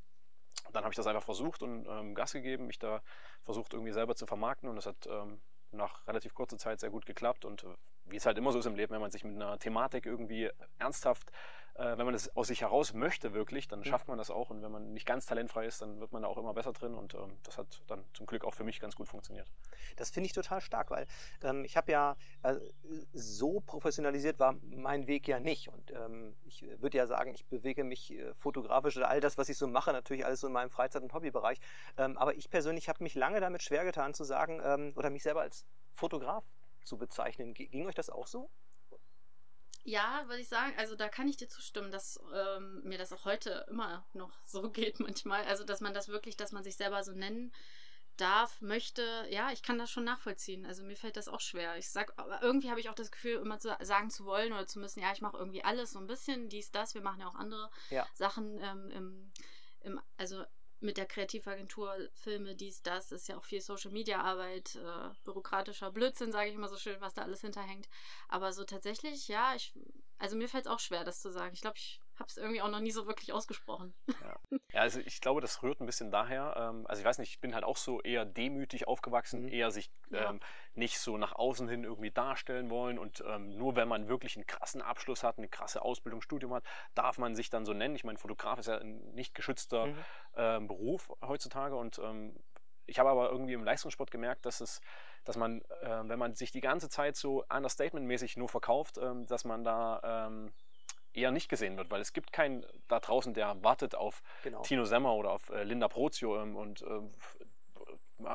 dann 0.71 0.83
habe 0.83 0.93
ich 0.93 0.97
das 0.97 1.07
einfach 1.07 1.23
versucht 1.23 1.61
und 1.61 1.85
ähm, 1.87 2.15
Gas 2.15 2.33
gegeben, 2.33 2.67
mich 2.67 2.79
da 2.79 3.01
versucht 3.43 3.73
irgendwie 3.73 3.91
selber 3.91 4.15
zu 4.15 4.25
vermarkten 4.25 4.69
und 4.69 4.75
das 4.75 4.85
hat 4.85 5.07
ähm, 5.07 5.41
nach 5.71 6.07
relativ 6.07 6.33
kurzer 6.33 6.57
Zeit 6.57 6.79
sehr 6.79 6.89
gut 6.89 7.05
geklappt 7.05 7.45
und 7.45 7.63
äh, 7.63 7.75
wie 8.05 8.17
es 8.17 8.25
halt 8.25 8.37
immer 8.37 8.51
so 8.51 8.59
ist 8.59 8.65
im 8.65 8.75
Leben, 8.75 8.93
wenn 8.93 9.01
man 9.01 9.11
sich 9.11 9.23
mit 9.23 9.35
einer 9.35 9.57
Thematik 9.59 10.05
irgendwie 10.05 10.49
ernsthaft, 10.77 11.31
äh, 11.75 11.97
wenn 11.97 12.05
man 12.05 12.13
das 12.13 12.35
aus 12.35 12.47
sich 12.47 12.61
heraus 12.61 12.93
möchte 12.93 13.33
wirklich, 13.33 13.67
dann 13.67 13.83
schafft 13.83 14.07
man 14.07 14.17
das 14.17 14.29
auch 14.29 14.49
und 14.49 14.61
wenn 14.61 14.71
man 14.71 14.93
nicht 14.93 15.05
ganz 15.05 15.25
talentfrei 15.25 15.65
ist, 15.65 15.81
dann 15.81 15.99
wird 15.99 16.11
man 16.11 16.21
da 16.21 16.27
auch 16.27 16.37
immer 16.37 16.53
besser 16.53 16.73
drin 16.73 16.93
und 16.93 17.13
ähm, 17.15 17.37
das 17.43 17.57
hat 17.57 17.81
dann 17.87 18.03
zum 18.13 18.25
Glück 18.25 18.45
auch 18.45 18.53
für 18.53 18.63
mich 18.63 18.79
ganz 18.79 18.95
gut 18.95 19.07
funktioniert. 19.07 19.47
Das 19.95 20.09
finde 20.09 20.27
ich 20.27 20.33
total 20.33 20.61
stark, 20.61 20.91
weil 20.91 21.07
ähm, 21.41 21.65
ich 21.65 21.75
habe 21.75 21.91
ja 21.91 22.15
äh, 22.43 22.55
so 23.13 23.59
professionalisiert 23.61 24.39
war 24.39 24.55
mein 24.63 25.07
Weg 25.07 25.27
ja 25.27 25.39
nicht. 25.39 25.69
Und 25.69 25.91
ähm, 25.91 26.35
ich 26.45 26.65
würde 26.79 26.97
ja 26.97 27.07
sagen, 27.07 27.33
ich 27.33 27.45
bewege 27.45 27.83
mich 27.83 28.13
äh, 28.13 28.33
fotografisch 28.35 28.97
oder 28.97 29.09
all 29.09 29.19
das, 29.19 29.37
was 29.37 29.49
ich 29.49 29.57
so 29.57 29.67
mache, 29.67 29.91
natürlich 29.91 30.25
alles 30.25 30.41
so 30.41 30.47
in 30.47 30.53
meinem 30.53 30.69
Freizeit- 30.69 31.03
und 31.03 31.13
Hobbybereich. 31.13 31.59
Ähm, 31.97 32.17
aber 32.17 32.35
ich 32.35 32.49
persönlich 32.49 32.89
habe 32.89 33.03
mich 33.03 33.15
lange 33.15 33.39
damit 33.39 33.63
schwer 33.63 33.83
getan 33.83 34.13
zu 34.13 34.23
sagen 34.23 34.61
ähm, 34.63 34.93
oder 34.95 35.09
mich 35.09 35.23
selber 35.23 35.41
als 35.41 35.65
Fotograf 35.93 36.43
zu 36.83 36.97
bezeichnen. 36.97 37.53
Ging 37.53 37.85
euch 37.87 37.95
das 37.95 38.09
auch 38.09 38.27
so? 38.27 38.49
Ja, 39.83 40.23
würde 40.27 40.41
ich 40.41 40.47
sagen, 40.47 40.73
also 40.77 40.95
da 40.95 41.09
kann 41.09 41.27
ich 41.27 41.37
dir 41.37 41.49
zustimmen, 41.49 41.91
dass 41.91 42.19
ähm, 42.33 42.81
mir 42.83 42.97
das 42.97 43.11
auch 43.11 43.25
heute 43.25 43.65
immer 43.69 44.05
noch 44.13 44.31
so 44.45 44.69
geht 44.71 44.99
manchmal. 44.99 45.43
Also, 45.45 45.63
dass 45.63 45.81
man 45.81 45.93
das 45.93 46.07
wirklich, 46.07 46.37
dass 46.37 46.51
man 46.51 46.63
sich 46.63 46.77
selber 46.77 47.03
so 47.03 47.11
nennen 47.11 47.53
darf, 48.17 48.61
möchte, 48.61 49.25
ja, 49.29 49.51
ich 49.51 49.63
kann 49.63 49.77
das 49.79 49.89
schon 49.89 50.03
nachvollziehen. 50.03 50.65
Also 50.65 50.83
mir 50.83 50.95
fällt 50.95 51.17
das 51.17 51.27
auch 51.27 51.39
schwer. 51.39 51.77
Ich 51.77 51.89
sag, 51.89 52.13
aber 52.17 52.41
irgendwie 52.43 52.69
habe 52.69 52.79
ich 52.79 52.89
auch 52.89 52.95
das 52.95 53.11
Gefühl, 53.11 53.37
immer 53.37 53.59
zu 53.59 53.75
sagen 53.81 54.09
zu 54.11 54.25
wollen 54.25 54.53
oder 54.53 54.67
zu 54.67 54.79
müssen, 54.79 54.99
ja, 55.01 55.11
ich 55.11 55.21
mache 55.21 55.37
irgendwie 55.37 55.63
alles 55.63 55.91
so 55.93 55.99
ein 55.99 56.07
bisschen, 56.07 56.47
dies, 56.47 56.71
das, 56.71 56.93
wir 56.93 57.01
machen 57.01 57.21
ja 57.21 57.27
auch 57.27 57.35
andere 57.35 57.71
Ja. 57.89 58.07
Sachen 58.13 58.59
ähm, 58.61 58.91
im, 58.91 59.31
im, 59.81 60.01
also 60.17 60.43
mit 60.83 60.97
der 60.97 61.05
Kreativagentur, 61.05 61.95
Filme, 62.13 62.55
dies, 62.55 62.81
das, 62.81 63.11
ist 63.11 63.27
ja 63.27 63.37
auch 63.37 63.45
viel 63.45 63.61
Social 63.61 63.91
Media 63.91 64.21
Arbeit, 64.21 64.75
äh, 64.75 65.09
bürokratischer 65.23 65.91
Blödsinn, 65.91 66.31
sage 66.31 66.49
ich 66.49 66.55
immer 66.55 66.69
so 66.69 66.77
schön, 66.77 66.99
was 67.01 67.13
da 67.13 67.23
alles 67.23 67.41
hinterhängt. 67.41 67.89
Aber 68.27 68.53
so 68.53 68.63
tatsächlich, 68.63 69.27
ja, 69.27 69.55
ich, 69.55 69.73
also 70.17 70.35
mir 70.35 70.49
fällt 70.49 70.65
es 70.65 70.71
auch 70.71 70.79
schwer, 70.79 71.03
das 71.03 71.21
zu 71.21 71.31
sagen. 71.31 71.53
Ich 71.53 71.61
glaube, 71.61 71.77
ich 71.77 71.99
habe 72.19 72.27
es 72.27 72.37
irgendwie 72.37 72.61
auch 72.61 72.69
noch 72.69 72.79
nie 72.79 72.91
so 72.91 73.07
wirklich 73.07 73.33
ausgesprochen. 73.33 73.93
Ja, 74.21 74.79
also 74.81 74.99
ich 74.99 75.21
glaube, 75.21 75.41
das 75.41 75.61
rührt 75.63 75.79
ein 75.81 75.85
bisschen 75.85 76.11
daher. 76.11 76.55
Ähm, 76.57 76.85
also 76.87 76.99
ich 76.99 77.05
weiß 77.05 77.17
nicht, 77.19 77.29
ich 77.29 77.39
bin 77.41 77.53
halt 77.53 77.63
auch 77.63 77.77
so 77.77 78.01
eher 78.01 78.25
demütig 78.25 78.87
aufgewachsen, 78.87 79.43
Mhm. 79.43 79.49
eher 79.49 79.71
sich 79.71 79.91
Ja. 80.09 80.29
ähm, 80.29 80.39
nicht 80.75 80.99
so 80.99 81.17
nach 81.17 81.33
außen 81.33 81.67
hin 81.67 81.83
irgendwie 81.83 82.11
darstellen 82.11 82.69
wollen. 82.69 82.97
Und 82.99 83.23
ähm, 83.27 83.57
nur 83.57 83.75
wenn 83.75 83.87
man 83.87 84.07
wirklich 84.07 84.35
einen 84.35 84.47
krassen 84.47 84.81
Abschluss 84.81 85.23
hat, 85.23 85.37
eine 85.37 85.49
krasse 85.49 85.81
Ausbildung, 85.81 86.21
Studium 86.21 86.53
hat, 86.53 86.63
darf 86.95 87.17
man 87.17 87.35
sich 87.35 87.49
dann 87.49 87.65
so 87.65 87.73
nennen. 87.73 87.95
Ich 87.95 88.03
meine, 88.03 88.17
Fotograf 88.17 88.59
ist 88.59 88.67
ja 88.67 88.77
ein 88.77 89.13
nicht 89.13 89.33
geschützter 89.35 89.87
Mhm. 89.87 90.05
ähm, 90.35 90.67
Beruf 90.67 91.11
heutzutage. 91.21 91.75
Und 91.75 91.99
ähm, 91.99 92.35
ich 92.85 92.99
habe 92.99 93.09
aber 93.09 93.29
irgendwie 93.29 93.53
im 93.53 93.63
Leistungssport 93.63 94.11
gemerkt, 94.11 94.45
dass 94.45 94.59
es, 94.61 94.81
dass 95.23 95.37
man, 95.37 95.61
äh, 95.81 96.01
wenn 96.03 96.19
man 96.19 96.35
sich 96.35 96.51
die 96.51 96.61
ganze 96.61 96.89
Zeit 96.89 97.15
so 97.15 97.43
understatement-mäßig 97.45 98.37
nur 98.37 98.49
verkauft, 98.49 98.97
ähm, 98.97 99.25
dass 99.27 99.45
man 99.45 99.63
da 99.63 100.27
ähm, 100.27 100.51
eher 101.13 101.31
nicht 101.31 101.49
gesehen 101.49 101.77
wird, 101.77 101.91
weil 101.91 102.01
es 102.01 102.13
gibt 102.13 102.31
keinen 102.33 102.65
da 102.87 102.99
draußen, 102.99 103.33
der 103.33 103.63
wartet 103.63 103.95
auf 103.95 104.23
Genau. 104.43 104.61
Tino 104.63 104.85
Semmer 104.85 105.15
oder 105.15 105.31
auf 105.31 105.49
äh, 105.49 105.63
Linda 105.63 105.87
Prozio 105.87 106.41
ähm, 106.41 106.55
und 106.55 106.81
ähm, 106.83 107.13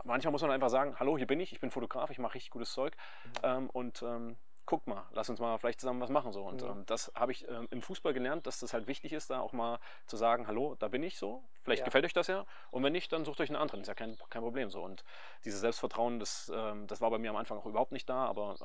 manchmal 0.04 0.32
muss 0.32 0.42
man 0.42 0.50
einfach 0.50 0.70
sagen, 0.70 0.96
hallo, 0.98 1.16
hier 1.16 1.26
bin 1.26 1.40
ich, 1.40 1.52
ich 1.52 1.60
bin 1.60 1.70
Fotograf, 1.70 2.10
ich 2.10 2.18
mache 2.18 2.34
richtig 2.34 2.50
gutes 2.50 2.72
Zeug 2.72 2.96
Mhm. 3.24 3.32
ähm, 3.42 3.70
und 3.70 4.02
ähm, 4.02 4.36
guck 4.66 4.86
mal, 4.86 5.06
lass 5.12 5.30
uns 5.30 5.40
mal 5.40 5.56
vielleicht 5.58 5.80
zusammen 5.80 6.00
was 6.02 6.10
machen 6.10 6.30
so 6.30 6.44
und 6.44 6.62
Mhm. 6.62 6.68
ähm, 6.68 6.86
das 6.86 7.10
habe 7.14 7.32
ich 7.32 7.48
ähm, 7.48 7.68
im 7.70 7.80
Fußball 7.80 8.12
gelernt, 8.12 8.46
dass 8.46 8.60
das 8.60 8.74
halt 8.74 8.86
wichtig 8.86 9.14
ist, 9.14 9.30
da 9.30 9.40
auch 9.40 9.52
mal 9.52 9.80
zu 10.06 10.16
sagen, 10.18 10.46
hallo, 10.46 10.74
da 10.78 10.88
bin 10.88 11.02
ich 11.02 11.16
so, 11.18 11.42
vielleicht 11.62 11.80
Ja. 11.80 11.84
gefällt 11.86 12.04
euch 12.04 12.12
das 12.12 12.26
ja 12.26 12.44
und 12.70 12.82
wenn 12.82 12.92
nicht, 12.92 13.10
dann 13.12 13.24
sucht 13.24 13.40
euch 13.40 13.48
einen 13.48 13.56
anderen, 13.56 13.80
ist 13.80 13.88
ja 13.88 13.94
kein, 13.94 14.18
kein 14.28 14.42
Problem 14.42 14.70
so 14.70 14.82
und 14.82 15.04
dieses 15.44 15.60
Selbstvertrauen, 15.60 16.20
das, 16.20 16.52
das 16.86 17.00
war 17.00 17.10
bei 17.10 17.18
mir 17.18 17.30
am 17.30 17.36
Anfang 17.36 17.58
auch 17.58 17.66
überhaupt 17.66 17.92
nicht 17.92 18.08
da, 18.10 18.26
aber 18.26 18.56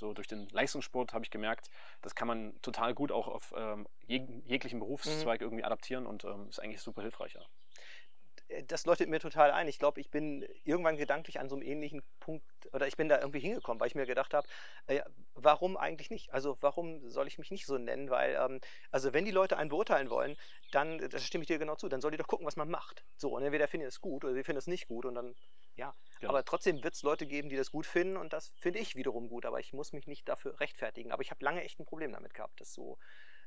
so 0.00 0.14
durch 0.14 0.28
den 0.28 0.48
Leistungssport 0.50 1.12
habe 1.14 1.24
ich 1.24 1.30
gemerkt, 1.30 1.70
das 2.02 2.14
kann 2.16 2.28
man 2.28 2.60
total 2.62 2.94
gut 2.94 3.12
auch 3.12 3.28
auf 3.28 3.54
ähm, 3.56 3.88
jeg 4.08 4.28
jeglichen 4.46 4.80
Mhm. 5.04 5.30
Berufszweig 5.30 5.40
irgendwie 5.42 5.64
adaptieren 5.64 6.06
und 6.06 6.24
ähm, 6.24 6.48
ist 6.48 6.60
eigentlich 6.60 6.82
super 6.82 7.02
hilfreich. 7.02 7.34
Ja. 7.34 7.46
Äh, 8.48 8.64
das 8.64 8.86
leuchtet 8.86 9.08
mir 9.08 9.20
total 9.20 9.50
ein. 9.52 9.68
Ich 9.68 9.78
glaube, 9.78 10.00
ich 10.00 10.10
bin 10.10 10.46
irgendwann 10.64 10.96
gedanklich 10.96 11.40
an 11.40 11.48
so 11.48 11.56
einem 11.56 11.62
ähnlichen 11.62 12.02
Punkt 12.20 12.44
oder 12.72 12.86
ich 12.86 12.96
bin 12.96 13.08
da 13.08 13.18
irgendwie 13.20 13.40
hingekommen, 13.40 13.80
weil 13.80 13.88
ich 13.88 13.94
mir 13.94 14.06
gedacht 14.06 14.34
habe, 14.34 14.46
äh, 14.86 15.02
warum 15.34 15.76
eigentlich 15.76 16.10
nicht? 16.10 16.32
Also 16.32 16.58
warum 16.60 17.08
soll 17.08 17.26
ich 17.28 17.38
mich 17.38 17.50
nicht 17.50 17.66
so 17.66 17.78
nennen? 17.78 18.10
Weil, 18.10 18.36
ähm, 18.40 18.60
also 18.90 19.12
wenn 19.12 19.24
die 19.24 19.30
Leute 19.30 19.56
einen 19.56 19.70
beurteilen 19.70 20.10
wollen, 20.10 20.36
dann, 20.72 21.00
äh, 21.00 21.08
das 21.08 21.24
stimme 21.26 21.42
ich 21.42 21.48
dir 21.48 21.58
genau 21.58 21.76
zu, 21.76 21.88
dann 21.88 22.00
soll 22.00 22.10
die 22.12 22.16
doch 22.18 22.28
gucken, 22.28 22.46
was 22.46 22.56
man 22.56 22.70
macht. 22.70 23.04
So, 23.16 23.30
und 23.36 23.42
entweder 23.42 23.68
finden 23.68 23.86
es 23.86 24.00
gut 24.00 24.24
oder 24.24 24.34
sie 24.34 24.44
finden 24.44 24.58
es 24.58 24.66
nicht 24.66 24.88
gut 24.88 25.04
und 25.06 25.14
dann, 25.14 25.34
ja. 25.76 25.94
Genau. 26.20 26.30
Aber 26.30 26.44
trotzdem 26.44 26.82
wird 26.84 26.94
es 26.94 27.02
Leute 27.02 27.26
geben, 27.26 27.48
die 27.48 27.56
das 27.56 27.70
gut 27.70 27.86
finden 27.86 28.16
und 28.16 28.32
das 28.32 28.52
finde 28.56 28.78
ich 28.78 28.94
wiederum 28.96 29.28
gut, 29.28 29.46
aber 29.46 29.60
ich 29.60 29.72
muss 29.72 29.92
mich 29.92 30.06
nicht 30.06 30.28
dafür 30.28 30.60
rechtfertigen. 30.60 31.12
Aber 31.12 31.22
ich 31.22 31.30
habe 31.30 31.44
lange 31.44 31.62
echt 31.64 31.80
ein 31.80 31.86
Problem 31.86 32.12
damit 32.12 32.34
gehabt, 32.34 32.60
das 32.60 32.72
so, 32.74 32.98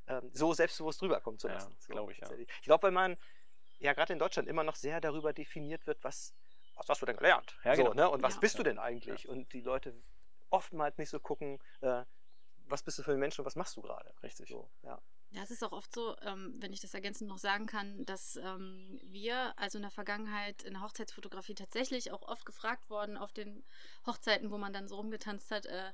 ähm, 0.08 0.30
so 0.34 0.53
selbstbewusst 0.53 1.01
rüberkommen 1.03 1.39
zu 1.39 1.48
Ja, 1.48 1.53
lassen. 1.53 1.75
So, 1.80 1.94
glaub 1.94 2.12
ich, 2.12 2.20
ja. 2.20 2.30
Ich 2.60 2.65
glaube, 2.65 2.84
weil 2.84 2.92
man 2.92 3.18
ja 3.80 3.94
gerade 3.94 4.13
in 4.13 4.20
Deutschland 4.20 4.48
immer 4.50 4.63
noch 4.63 4.75
sehr 4.75 5.01
darüber 5.01 5.34
definiert 5.34 5.88
wird, 5.88 6.03
was 6.03 6.36
was 6.75 6.89
hast 6.89 7.01
du 7.03 7.06
denn 7.06 7.18
gelernt? 7.18 7.56
Ja, 7.63 7.75
so, 7.75 7.84
genau. 7.84 7.94
ne? 7.94 8.10
Und 8.10 8.24
was 8.24 8.36
Ja. 8.36 8.39
bist 8.39 8.58
du 8.58 8.63
denn 8.63 8.80
eigentlich? 8.80 9.27
Und 9.27 9.53
die 9.53 9.62
Leute 9.62 10.03
oftmals 10.50 10.98
nicht 10.98 11.10
so 11.10 11.20
gucken, 11.20 11.60
äh, 11.82 12.03
was 12.65 12.84
bist 12.84 12.98
du 13.00 13.03
für 13.03 13.13
ein 13.13 13.20
Mensch 13.20 13.38
und 13.39 13.46
was 13.46 13.55
machst 13.55 13.75
du 13.77 13.82
gerade? 13.82 14.13
Richtig. 14.24 14.50
So, 14.50 14.70
ja. 14.84 15.00
Ja, 15.32 15.41
es 15.41 15.50
ist 15.50 15.63
auch 15.63 15.72
oft 15.72 15.91
so, 15.91 16.15
ähm, 16.22 16.53
wenn 16.60 16.74
ich 16.74 16.82
das 16.82 16.93
ergänzend 16.93 17.27
noch 17.27 17.39
sagen 17.39 17.65
kann, 17.65 18.05
dass 18.05 18.36
ähm, 18.36 19.00
wir 19.03 19.58
also 19.58 19.79
in 19.79 19.82
der 19.82 19.91
Vergangenheit 19.91 20.62
in 20.62 20.74
der 20.74 20.84
Hochzeitsfotografie 20.84 21.55
tatsächlich 21.55 22.12
auch 22.12 22.22
oft 22.22 22.46
gefragt 22.46 22.89
worden 22.89 23.17
auf 23.17 23.34
den 23.34 23.63
Hochzeiten, 24.05 24.51
wo 24.51 24.60
man 24.60 24.74
dann 24.74 24.88
so 24.88 24.96
rumgetanzt 24.96 25.50
hat, 25.50 25.65
äh, 25.65 25.91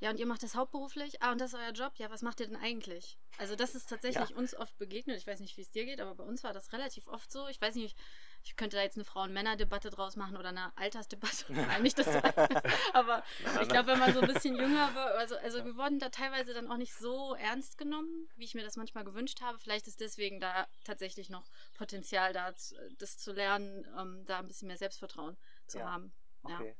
ja, 0.00 0.08
und 0.08 0.18
ihr 0.18 0.26
macht 0.26 0.42
das 0.42 0.54
hauptberuflich? 0.54 1.22
Ah, 1.22 1.32
und 1.32 1.40
das 1.42 1.52
ist 1.52 1.58
euer 1.60 1.72
Job? 1.72 1.92
Ja, 1.96 2.10
was 2.10 2.22
macht 2.22 2.40
ihr 2.40 2.46
denn 2.46 2.56
eigentlich? 2.56 3.18
Also 3.36 3.54
das 3.54 3.74
ist 3.74 3.88
tatsächlich 3.88 4.34
uns 4.34 4.54
oft 4.54 4.76
begegnet. 4.78 5.18
Ich 5.18 5.26
weiß 5.26 5.40
nicht, 5.40 5.58
wie 5.58 5.60
es 5.60 5.70
dir 5.70 5.84
geht, 5.84 6.00
aber 6.00 6.14
bei 6.14 6.24
uns 6.24 6.42
war 6.42 6.54
das 6.54 6.72
relativ 6.72 7.06
oft 7.06 7.30
so. 7.30 7.48
Ich 7.48 7.60
weiß 7.60 7.74
nicht, 7.74 7.98
ich 8.42 8.56
könnte 8.56 8.76
da 8.76 8.82
jetzt 8.82 8.96
eine 8.96 9.04
Frauen-Männer-Debatte 9.04 9.90
draus 9.90 10.16
machen 10.16 10.36
oder 10.36 10.48
eine 10.50 10.76
Altersdebatte. 10.76 11.52
Nein, 11.52 11.82
nicht 11.82 11.98
das. 11.98 12.06
aber 12.92 13.22
ich 13.60 13.68
glaube, 13.68 13.88
wenn 13.88 13.98
man 13.98 14.14
so 14.14 14.20
ein 14.20 14.32
bisschen 14.32 14.56
jünger 14.56 14.94
war, 14.94 15.14
also, 15.16 15.36
also 15.36 15.64
wir 15.64 15.76
wurden 15.76 15.98
da 15.98 16.08
teilweise 16.08 16.54
dann 16.54 16.70
auch 16.70 16.76
nicht 16.76 16.94
so 16.94 17.34
ernst 17.34 17.78
genommen, 17.78 18.28
wie 18.36 18.44
ich 18.44 18.54
mir 18.54 18.62
das 18.62 18.76
manchmal 18.76 19.04
gewünscht 19.04 19.40
habe. 19.42 19.58
Vielleicht 19.58 19.86
ist 19.86 20.00
deswegen 20.00 20.40
da 20.40 20.66
tatsächlich 20.84 21.28
noch 21.30 21.50
Potenzial 21.74 22.32
da, 22.32 22.52
das 22.98 23.18
zu 23.18 23.32
lernen, 23.32 23.86
ähm, 23.98 24.24
da 24.26 24.38
ein 24.38 24.46
bisschen 24.46 24.68
mehr 24.68 24.78
Selbstvertrauen 24.78 25.36
zu 25.66 25.78
Ja, 25.78 25.90
haben. 25.90 26.12
Ja. 26.48 26.54
Okay. 26.56 26.76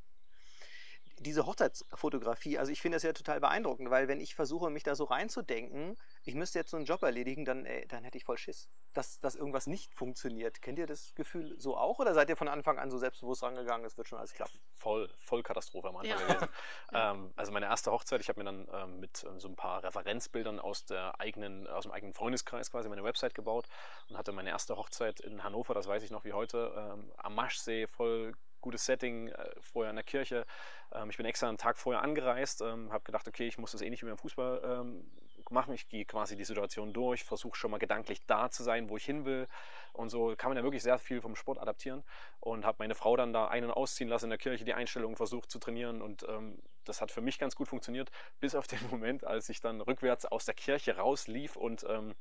Diese 1.18 1.44
Hochzeitsfotografie, 1.44 2.56
also 2.56 2.72
ich 2.72 2.80
finde 2.80 2.96
das 2.96 3.02
ja 3.02 3.12
total 3.12 3.40
beeindruckend, 3.40 3.90
weil 3.90 4.08
wenn 4.08 4.20
ich 4.20 4.34
versuche, 4.34 4.70
mich 4.70 4.84
da 4.84 4.94
so 4.94 5.04
reinzudenken, 5.04 5.98
ich 6.30 6.36
müsste 6.36 6.60
jetzt 6.60 6.70
so 6.70 6.76
einen 6.76 6.86
Job 6.86 7.02
erledigen, 7.02 7.44
dann, 7.44 7.66
ey, 7.66 7.86
dann 7.88 8.04
hätte 8.04 8.16
ich 8.16 8.24
voll 8.24 8.38
Schiss, 8.38 8.68
dass, 8.92 9.18
dass 9.18 9.34
irgendwas 9.34 9.66
nicht 9.66 9.92
funktioniert. 9.94 10.62
Kennt 10.62 10.78
ihr 10.78 10.86
das 10.86 11.12
Gefühl 11.16 11.54
so 11.58 11.76
auch 11.76 11.98
oder 11.98 12.14
seid 12.14 12.28
ihr 12.28 12.36
von 12.36 12.46
Anfang 12.46 12.78
an 12.78 12.88
so 12.90 12.98
selbstbewusst 12.98 13.42
rangegangen, 13.42 13.84
es 13.84 13.98
wird 13.98 14.08
schon 14.08 14.18
alles 14.18 14.32
klappen? 14.32 14.58
Voll, 14.76 15.12
voll 15.18 15.42
Katastrophe 15.42 15.88
am 15.88 15.96
Anfang 15.96 16.18
Ja. 16.20 16.26
gewesen. 16.26 16.48
ähm, 16.92 17.32
also 17.34 17.50
meine 17.50 17.66
erste 17.66 17.90
Hochzeit, 17.90 18.20
ich 18.20 18.28
habe 18.28 18.38
mir 18.38 18.44
dann 18.44 18.68
ähm, 18.72 19.00
mit 19.00 19.24
ähm, 19.24 19.40
so 19.40 19.48
ein 19.48 19.56
paar 19.56 19.82
Referenzbildern 19.82 20.60
aus, 20.60 20.84
der 20.84 21.18
eigenen, 21.20 21.66
aus 21.66 21.82
dem 21.82 21.92
eigenen 21.92 22.14
Freundeskreis 22.14 22.70
quasi 22.70 22.88
meine 22.88 23.02
Website 23.02 23.34
gebaut 23.34 23.66
und 24.08 24.16
hatte 24.16 24.30
meine 24.30 24.50
erste 24.50 24.76
Hochzeit 24.76 25.18
in 25.18 25.42
Hannover, 25.42 25.74
das 25.74 25.88
weiß 25.88 26.04
ich 26.04 26.12
noch 26.12 26.24
wie 26.24 26.32
heute, 26.32 26.72
ähm, 26.76 27.12
am 27.16 27.34
Maschsee, 27.34 27.88
voll 27.88 28.34
gutes 28.60 28.84
Setting, 28.84 29.28
äh, 29.28 29.50
vorher 29.60 29.90
in 29.90 29.96
der 29.96 30.04
Kirche. 30.04 30.46
Ähm, 30.92 31.10
ich 31.10 31.16
bin 31.16 31.26
extra 31.26 31.48
einen 31.48 31.58
Tag 31.58 31.78
vorher 31.78 32.02
angereist, 32.02 32.60
ähm, 32.60 32.92
habe 32.92 33.04
gedacht, 33.04 33.26
okay, 33.26 33.46
ich 33.46 33.58
muss 33.58 33.72
das 33.72 33.80
eh 33.80 33.90
nicht 33.90 34.02
wie 34.02 34.06
beim 34.06 34.18
Fußball 34.18 34.60
ähm, 34.64 35.10
machen. 35.50 35.74
Ich 35.74 35.88
gehe 35.88 36.04
quasi 36.04 36.36
die 36.36 36.44
Situation 36.44 36.92
durch, 36.92 37.24
versuche 37.24 37.56
schon 37.56 37.70
mal 37.70 37.78
gedanklich 37.78 38.20
da 38.26 38.50
zu 38.50 38.62
sein, 38.62 38.88
wo 38.88 38.96
ich 38.96 39.04
hin 39.04 39.24
will. 39.24 39.48
Und 39.92 40.10
so 40.10 40.34
kann 40.36 40.50
man 40.50 40.56
ja 40.56 40.62
wirklich 40.62 40.82
sehr 40.82 40.98
viel 40.98 41.20
vom 41.20 41.36
Sport 41.36 41.58
adaptieren. 41.58 42.04
Und 42.40 42.64
habe 42.64 42.76
meine 42.80 42.94
Frau 42.94 43.16
dann 43.16 43.32
da 43.32 43.48
ein- 43.48 43.64
und 43.64 43.70
ausziehen 43.70 44.08
lassen 44.08 44.26
in 44.26 44.30
der 44.30 44.38
Kirche, 44.38 44.64
die 44.64 44.74
Einstellung 44.74 45.16
versucht 45.16 45.50
zu 45.50 45.58
trainieren. 45.58 46.02
Und 46.02 46.24
ähm, 46.28 46.58
das 46.84 47.00
hat 47.00 47.10
für 47.10 47.20
mich 47.20 47.38
ganz 47.38 47.56
gut 47.56 47.68
funktioniert, 47.68 48.10
bis 48.40 48.54
auf 48.54 48.66
den 48.66 48.80
Moment, 48.90 49.24
als 49.24 49.48
ich 49.48 49.60
dann 49.60 49.80
rückwärts 49.80 50.26
aus 50.26 50.44
der 50.44 50.54
Kirche 50.54 50.96
rauslief 50.96 51.56
und 51.56 51.84
ähm, 51.88 52.14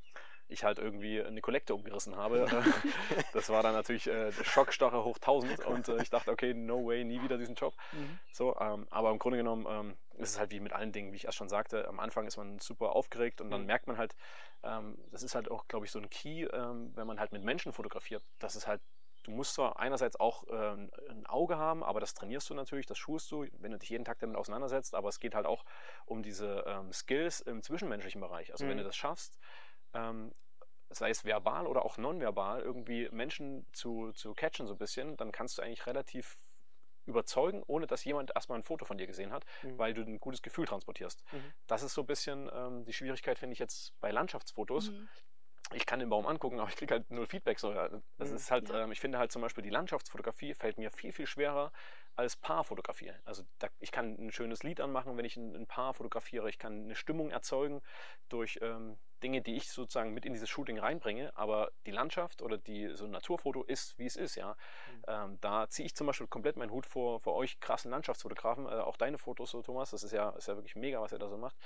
ich 0.50 0.64
halt 0.64 0.78
irgendwie 0.78 1.22
eine 1.22 1.40
Kollekte 1.40 1.74
umgerissen 1.74 2.16
habe. 2.16 2.48
Äh, 3.10 3.22
das 3.32 3.48
war 3.48 3.62
dann 3.62 3.74
natürlich 3.74 4.06
äh, 4.06 4.32
Schockstarre 4.42 5.04
hoch 5.04 5.18
1000 5.18 5.60
und 5.60 5.88
äh, 5.88 6.00
ich 6.00 6.10
dachte, 6.10 6.30
okay, 6.30 6.54
no 6.54 6.84
way, 6.86 7.04
nie 7.04 7.22
wieder 7.22 7.38
diesen 7.38 7.54
Job. 7.54 7.74
So, 8.32 8.56
ähm, 8.58 8.86
aber 8.90 9.10
im 9.10 9.18
Grunde 9.18 9.38
genommen 9.38 9.66
ähm, 9.68 9.96
ist 10.18 10.30
es 10.30 10.38
halt 10.38 10.50
wie 10.52 10.60
mit 10.60 10.72
allen 10.72 10.92
Dingen, 10.92 11.12
wie 11.12 11.16
ich 11.16 11.24
erst 11.24 11.38
schon 11.38 11.48
sagte. 11.48 11.88
Am 11.88 12.00
Anfang 12.00 12.26
ist 12.26 12.36
man 12.36 12.58
super 12.58 12.94
aufgeregt 12.94 13.40
und 13.40 13.50
dann 13.50 13.62
Mhm. 13.62 13.66
merkt 13.66 13.86
man 13.86 13.98
halt, 13.98 14.14
ähm, 14.62 14.98
das 15.10 15.22
ist 15.22 15.34
halt 15.34 15.50
auch, 15.50 15.66
glaube 15.68 15.86
ich, 15.86 15.92
so 15.92 15.98
ein 15.98 16.10
Key, 16.10 16.44
ähm, 16.52 16.92
wenn 16.94 17.06
man 17.06 17.18
halt 17.18 17.32
mit 17.32 17.42
Menschen 17.42 17.72
fotografiert. 17.72 18.24
Das 18.38 18.56
ist 18.56 18.66
halt, 18.66 18.80
du 19.24 19.30
musst 19.32 19.54
zwar 19.54 19.78
einerseits 19.78 20.18
auch 20.18 20.44
ähm, 20.50 20.90
ein 21.08 21.26
Auge 21.26 21.56
haben, 21.58 21.82
aber 21.82 22.00
das 22.00 22.14
trainierst 22.14 22.48
du 22.50 22.54
natürlich, 22.54 22.86
das 22.86 22.98
schulst 22.98 23.30
du, 23.30 23.46
wenn 23.58 23.72
du 23.72 23.78
dich 23.78 23.90
jeden 23.90 24.04
Tag 24.04 24.18
damit 24.20 24.36
auseinandersetzt. 24.36 24.94
Aber 24.94 25.08
es 25.08 25.18
geht 25.18 25.34
halt 25.34 25.46
auch 25.46 25.64
um 26.06 26.22
diese 26.22 26.64
ähm, 26.66 26.92
Skills 26.92 27.40
im 27.40 27.62
zwischenmenschlichen 27.62 28.20
Bereich. 28.20 28.52
Also 28.52 28.66
wenn 28.66 28.76
Mhm. 28.76 28.78
du 28.78 28.84
das 28.84 28.96
schaffst, 28.96 29.38
ähm, 29.94 30.32
sei 30.90 31.10
es 31.10 31.24
verbal 31.24 31.66
oder 31.66 31.84
auch 31.84 31.98
nonverbal, 31.98 32.60
irgendwie 32.62 33.08
Menschen 33.10 33.66
zu, 33.72 34.12
zu 34.12 34.34
catchen 34.34 34.66
so 34.66 34.74
ein 34.74 34.78
bisschen, 34.78 35.16
dann 35.16 35.32
kannst 35.32 35.56
du 35.58 35.62
eigentlich 35.62 35.86
relativ 35.86 36.36
überzeugen, 37.06 37.62
ohne 37.66 37.86
dass 37.86 38.04
jemand 38.04 38.32
erstmal 38.34 38.58
ein 38.58 38.64
Foto 38.64 38.84
von 38.84 38.98
dir 38.98 39.06
gesehen 39.06 39.32
hat, 39.32 39.44
Mhm. 39.62 39.78
weil 39.78 39.94
du 39.94 40.02
ein 40.02 40.20
gutes 40.20 40.42
Gefühl 40.42 40.66
transportierst. 40.66 41.24
Mhm. 41.32 41.52
Das 41.66 41.82
ist 41.82 41.94
so 41.94 42.02
ein 42.02 42.06
bisschen 42.06 42.50
ähm, 42.52 42.84
die 42.84 42.92
Schwierigkeit, 42.92 43.38
finde 43.38 43.52
ich 43.54 43.58
jetzt 43.58 43.98
bei 44.00 44.10
Landschaftsfotos. 44.10 44.90
Mhm. 44.90 45.08
Ich 45.72 45.86
kann 45.86 46.00
den 46.00 46.08
Baum 46.08 46.26
angucken, 46.26 46.58
aber 46.58 46.68
ich 46.68 46.76
kriege 46.76 46.94
halt 46.94 47.10
null 47.10 47.26
Feedback. 47.26 47.60
So. 47.60 47.72
Das 47.72 48.30
Mhm. 48.30 48.36
ist 48.36 48.50
halt, 48.50 48.68
Ja. 48.70 48.82
ähm, 48.84 48.92
ich 48.92 49.00
finde 49.00 49.18
halt 49.18 49.30
zum 49.30 49.42
Beispiel 49.42 49.62
die 49.62 49.70
Landschaftsfotografie 49.70 50.54
fällt 50.54 50.78
mir 50.78 50.90
viel, 50.90 51.12
viel 51.12 51.26
schwerer 51.26 51.72
als 52.16 52.36
Paarfotografie. 52.36 53.12
Also 53.24 53.44
da, 53.58 53.68
ich 53.78 53.92
kann 53.92 54.16
ein 54.18 54.32
schönes 54.32 54.62
Lied 54.64 54.80
anmachen, 54.80 55.16
wenn 55.16 55.24
ich 55.24 55.36
ein, 55.36 55.54
ein 55.54 55.66
Paar 55.66 55.94
fotografiere. 55.94 56.48
Ich 56.48 56.58
kann 56.58 56.84
eine 56.84 56.96
Stimmung 56.96 57.30
erzeugen 57.30 57.82
durch 58.28 58.58
ähm, 58.62 58.98
Dinge, 59.22 59.42
die 59.42 59.56
ich 59.56 59.70
sozusagen 59.70 60.12
mit 60.12 60.24
in 60.24 60.32
dieses 60.32 60.48
Shooting 60.48 60.78
reinbringe. 60.78 61.36
Aber 61.36 61.70
die 61.86 61.90
Landschaft 61.90 62.42
oder 62.42 62.58
die, 62.58 62.88
so 62.94 63.04
ein 63.04 63.10
Naturfoto 63.10 63.62
ist, 63.62 63.98
wie 63.98 64.06
es 64.06 64.16
ist, 64.16 64.34
ja. 64.34 64.56
Mhm. 64.92 65.02
Ähm, 65.06 65.38
da 65.40 65.68
ziehe 65.68 65.86
ich 65.86 65.94
zum 65.94 66.06
Beispiel 66.06 66.26
komplett 66.26 66.56
meinen 66.56 66.70
Hut 66.70 66.86
vor, 66.86 67.20
vor 67.20 67.34
euch 67.34 67.60
krassen 67.60 67.90
Landschaftsfotografen. 67.90 68.66
Äh, 68.66 68.80
auch 68.80 68.96
deine 68.96 69.18
Fotos 69.18 69.50
so, 69.50 69.62
Thomas. 69.62 69.90
Das 69.90 70.02
ist 70.02 70.12
ja, 70.12 70.30
ist 70.30 70.48
ja 70.48 70.56
wirklich 70.56 70.76
mega, 70.76 71.00
was 71.00 71.12
ihr 71.12 71.18
da 71.18 71.28
so 71.28 71.36
macht. 71.36 71.56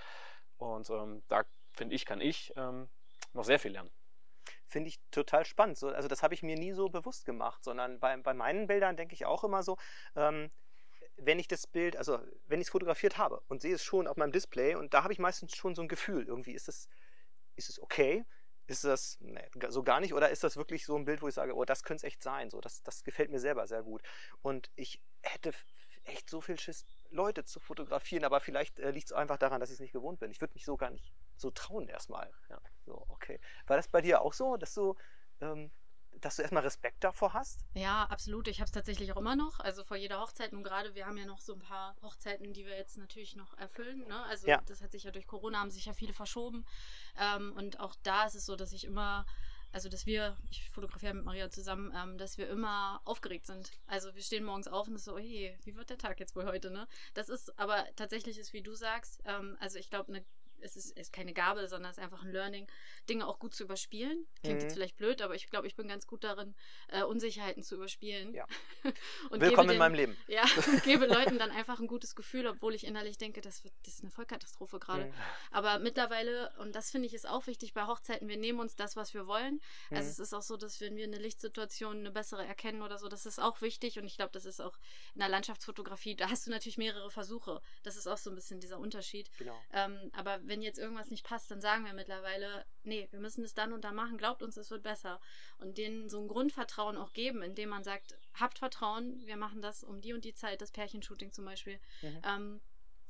Und 0.59 0.89
ähm, 0.91 1.23
da 1.29 1.45
finde 1.73 1.95
ich, 1.95 2.05
kann 2.05 2.21
ich 2.21 2.53
ähm, 2.57 2.89
noch 3.33 3.45
sehr 3.45 3.59
viel 3.59 3.73
lernen. 3.73 3.91
Finde 4.67 4.89
ich 4.89 4.99
total 5.11 5.45
spannend. 5.45 5.79
So, 5.79 5.89
also 5.89 6.09
das 6.09 6.23
habe 6.23 6.35
ich 6.35 6.43
mir 6.43 6.57
nie 6.57 6.73
so 6.73 6.89
bewusst 6.89 7.25
gemacht, 7.25 7.63
sondern 7.63 8.01
bei, 8.01 8.17
bei 8.17 8.35
meinen 8.35 8.67
Bildern 8.67 8.97
denke 8.97 9.15
ich 9.15 9.27
auch 9.27 9.45
immer 9.45 9.63
so, 9.63 9.77
ähm, 10.17 10.51
wenn 11.17 11.39
ich 11.39 11.49
das 11.49 11.67
Bild, 11.67 11.97
also 11.97 12.19
wenn 12.47 12.61
ich 12.61 12.67
es 12.67 12.73
fotografiert 12.73 13.19
habe 13.19 13.43
und 13.49 13.63
sehe 13.63 13.75
es 13.75 13.85
schon 13.85 14.07
auf 14.07 14.17
meinem 14.17 14.33
Display 14.33 14.75
und 14.75 14.95
da 14.95 15.05
habe 15.05 15.13
ich 15.13 15.19
meistens 15.19 15.55
schon 15.57 15.75
so 15.75 15.83
ein 15.83 15.89
Gefühl, 15.89 16.27
irgendwie 16.27 16.53
ist 16.53 16.69
es, 16.69 16.89
ist 17.57 17.69
es 17.69 17.81
okay? 17.81 18.25
Ist 18.67 18.85
das 18.85 19.19
nee, 19.21 19.47
so 19.69 19.83
gar 19.83 20.01
nicht? 20.01 20.15
Oder 20.15 20.31
ist 20.31 20.43
das 20.43 20.57
wirklich 20.57 20.87
so 20.87 20.97
ein 20.97 21.05
Bild, 21.05 21.21
wo 21.21 21.29
ich 21.29 21.35
sage, 21.35 21.55
oh, 21.55 21.65
das 21.65 21.83
könnte 21.83 22.07
es 22.07 22.13
echt 22.13 22.23
sein? 22.23 22.51
So, 22.51 22.61
das, 22.61 22.83
das 22.83 23.05
gefällt 23.05 23.31
mir 23.31 23.41
selber 23.41 23.67
sehr 23.67 23.83
gut. 23.83 24.03
Und 24.41 24.71
ich 24.75 25.03
hätte 25.23 25.53
echt 26.05 26.31
so 26.31 26.41
viel 26.41 26.59
Schiss, 26.59 26.87
Leute 27.11 27.45
zu 27.45 27.61
fotografieren, 27.61 28.25
aber 28.25 28.41
vielleicht 28.41 28.79
äh, 28.79 28.91
liegt 28.91 29.09
es 29.09 29.13
einfach 29.13 29.39
daran, 29.39 29.61
dass 29.61 29.71
ich 29.71 29.75
es 29.75 29.81
nicht 29.81 29.93
gewohnt 29.93 30.21
bin. 30.21 30.31
Ich 30.31 30.41
würde 30.41 30.55
mich 30.55 30.65
so 30.65 30.77
gar 30.77 30.91
nicht 30.91 31.13
so 31.37 31.51
trauen 31.51 31.89
erstmal. 31.89 32.31
Ja, 32.49 32.61
so, 32.85 33.05
okay. 33.09 33.41
War 33.67 33.77
das 33.77 33.89
bei 33.89 34.01
dir 34.01 34.23
auch 34.23 34.33
so, 34.33 34.57
dass 34.57 34.75
du, 34.75 34.97
ähm, 35.41 35.71
dass 36.21 36.37
du 36.37 36.43
erstmal 36.43 36.63
Respekt 36.63 37.03
davor 37.05 37.33
hast? 37.33 37.61
Ja, 37.75 38.05
absolut. 38.05 38.49
Ich 38.49 38.61
habe 38.61 38.67
es 38.67 38.73
tatsächlich 38.73 39.13
auch 39.13 39.17
immer 39.17 39.37
noch. 39.37 39.61
Also 39.61 39.85
vor 39.85 39.97
jeder 39.97 40.21
Hochzeit. 40.21 40.53
Und 40.53 40.63
gerade 40.63 40.95
wir 40.95 41.07
haben 41.07 41.17
ja 41.17 41.27
noch 41.27 41.41
so 41.41 41.55
ein 41.55 41.61
paar 41.61 41.97
Hochzeiten, 42.03 42.53
die 42.53 42.65
wir 42.67 42.77
jetzt 42.77 42.97
natürlich 42.97 43.37
noch 43.37 43.57
erfüllen. 43.59 44.07
Ne? 44.09 44.23
Also 44.25 44.49
Ja. 44.49 44.61
das 44.67 44.83
hat 44.83 44.93
sich 44.93 45.05
ja 45.05 45.11
durch 45.11 45.27
Corona, 45.27 45.59
haben 45.59 45.71
sich 45.71 45.87
ja 45.87 45.93
viele 45.93 46.13
verschoben. 46.13 46.65
Ähm, 47.19 47.53
und 47.57 47.81
auch 47.81 47.95
da 48.03 48.25
ist 48.25 48.35
es 48.35 48.47
so, 48.47 48.57
dass 48.57 48.73
ich 48.73 48.85
immer, 48.85 49.27
also 49.73 49.89
dass 49.89 50.07
wir, 50.07 50.37
ich 50.51 50.71
fotografiere 50.71 51.15
mit 51.15 51.25
Maria 51.25 51.51
zusammen, 51.51 51.93
ähm, 51.97 52.19
dass 52.19 52.39
wir 52.39 52.49
immer 52.49 53.01
aufgeregt 53.05 53.47
sind. 53.47 53.73
Also 53.87 54.15
wir 54.15 54.23
stehen 54.23 54.45
morgens 54.45 54.69
auf 54.69 54.87
und 54.89 54.95
es 54.95 55.03
ist 55.03 55.07
so, 55.07 55.15
oje, 55.15 55.59
wie 55.65 55.75
wird 55.75 55.91
der 55.91 55.99
Tag 55.99 56.21
jetzt 56.21 56.37
wohl 56.37 56.47
heute? 56.47 56.71
Ne? 56.71 56.87
Das 57.15 57.29
ist 57.29 57.59
aber 57.59 57.85
tatsächlich 57.97 58.39
ist, 58.39 58.53
wie 58.53 58.63
du 58.63 58.75
sagst, 58.75 59.21
ähm, 59.25 59.57
also 59.61 59.79
ich 59.79 59.91
glaube, 59.91 60.13
eine 60.13 60.25
es 60.65 60.77
ist, 60.77 60.97
ist 60.99 61.13
keine 61.13 61.33
Gabe, 61.35 61.69
sondern 61.69 61.91
es 61.91 61.99
ist 61.99 62.03
einfach 62.03 62.23
ein 62.25 62.33
Learning, 62.33 62.67
Dinge 63.09 63.27
auch 63.27 63.39
gut 63.39 63.55
zu 63.55 63.65
überspielen. 63.65 64.27
Klingt 64.43 64.59
Mhm. 64.59 64.63
jetzt 64.65 64.75
vielleicht 64.75 64.97
blöd, 64.97 65.21
aber 65.23 65.35
ich 65.35 65.49
glaube, 65.51 65.67
ich 65.67 65.77
bin 65.77 65.87
ganz 65.89 66.07
gut 66.07 66.25
darin, 66.25 66.55
äh, 66.89 67.03
Unsicherheiten 67.03 67.63
zu 67.63 67.75
überspielen. 67.77 68.33
Ja. 68.33 68.47
Willkommen 69.31 69.41
gebe 69.51 69.73
in 69.73 69.79
meinem 69.79 69.93
den, 69.93 70.11
Leben. 70.11 70.17
Ja, 70.27 70.45
und 70.67 70.83
gebe 70.83 71.07
Leuten 71.07 71.39
dann 71.39 71.51
einfach 71.51 71.81
ein 71.81 71.87
gutes 71.87 72.15
Gefühl, 72.15 72.47
obwohl 72.47 72.75
ich 72.75 72.87
innerlich 72.87 73.19
denke, 73.19 73.41
das, 73.41 73.63
wird, 73.65 73.75
das 73.85 73.95
ist 73.95 74.01
eine 74.03 74.11
Vollkatastrophe 74.11 74.79
gerade. 74.79 75.07
Mhm. 75.07 75.15
Aber 75.51 75.79
mittlerweile, 75.79 76.51
und 76.59 76.75
das 76.75 76.91
finde 76.91 77.07
ich 77.07 77.15
ist 77.15 77.29
auch 77.29 77.47
wichtig 77.47 77.75
bei 77.75 77.87
Hochzeiten, 77.87 78.29
wir 78.29 78.37
nehmen 78.39 78.61
uns 78.61 78.75
das, 78.75 78.97
was 78.97 79.13
wir 79.15 79.27
wollen. 79.27 79.61
Also 79.91 80.05
Mhm. 80.05 80.11
es 80.11 80.19
ist 80.19 80.33
auch 80.33 80.43
so, 80.43 80.57
dass 80.57 80.81
wenn 80.81 80.97
wir 80.97 81.05
eine 81.05 81.19
Lichtsituation, 81.19 81.99
eine 81.99 82.11
bessere 82.11 82.45
erkennen 82.47 82.83
oder 82.83 82.99
so, 82.99 83.09
das 83.09 83.27
ist 83.27 83.39
auch 83.39 83.61
wichtig 83.61 83.99
und 83.99 84.07
ich 84.07 84.17
glaube, 84.17 84.33
das 84.33 84.47
ist 84.47 84.61
auch 84.61 84.79
in 85.15 85.21
der 85.21 85.29
Landschaftsfotografie, 85.29 86.17
da 86.17 86.31
hast 86.31 86.47
du 86.47 86.51
natürlich 86.51 86.79
mehrere 86.79 87.11
Versuche. 87.11 87.61
Das 87.83 87.97
ist 87.97 88.07
auch 88.07 88.17
so 88.19 88.31
ein 88.31 88.37
bisschen 88.37 88.61
dieser 88.61 88.79
Unterschied. 88.79 89.31
Genau. 89.39 89.61
Ähm, 89.73 90.11
aber 90.13 90.41
wenn 90.43 90.54
jetzt 90.63 90.79
irgendwas 90.79 91.11
nicht 91.11 91.25
passt, 91.25 91.51
dann 91.51 91.61
sagen 91.61 91.85
wir 91.85 91.93
mittlerweile, 91.93 92.65
nee, 92.83 93.09
wir 93.11 93.21
müssen 93.21 93.45
es 93.45 93.55
dann 93.55 93.73
und 93.73 93.85
dann 93.85 93.95
machen, 93.95 94.19
glaubt 94.19 94.43
uns, 94.43 94.57
es 94.57 94.71
wird 94.71 94.83
besser. 94.83 95.21
Und 95.59 95.79
denen 95.79 96.09
so 96.09 96.21
ein 96.21 96.29
Grundvertrauen 96.29 96.97
auch 96.97 97.13
geben, 97.13 97.43
indem 97.43 97.71
man 97.71 97.85
sagt, 97.85 98.19
habt 98.35 98.59
Vertrauen, 98.59 99.23
wir 99.27 99.37
machen 99.37 99.63
das 99.63 99.85
um 99.85 100.01
die 100.01 100.13
und 100.13 100.25
die 100.25 100.35
Zeit, 100.35 100.61
das 100.61 100.71
Pärchenshooting 100.71 101.33
zum 101.33 101.45
Beispiel. 101.45 101.79
Mhm. 102.03 102.23
Ähm, 102.25 102.61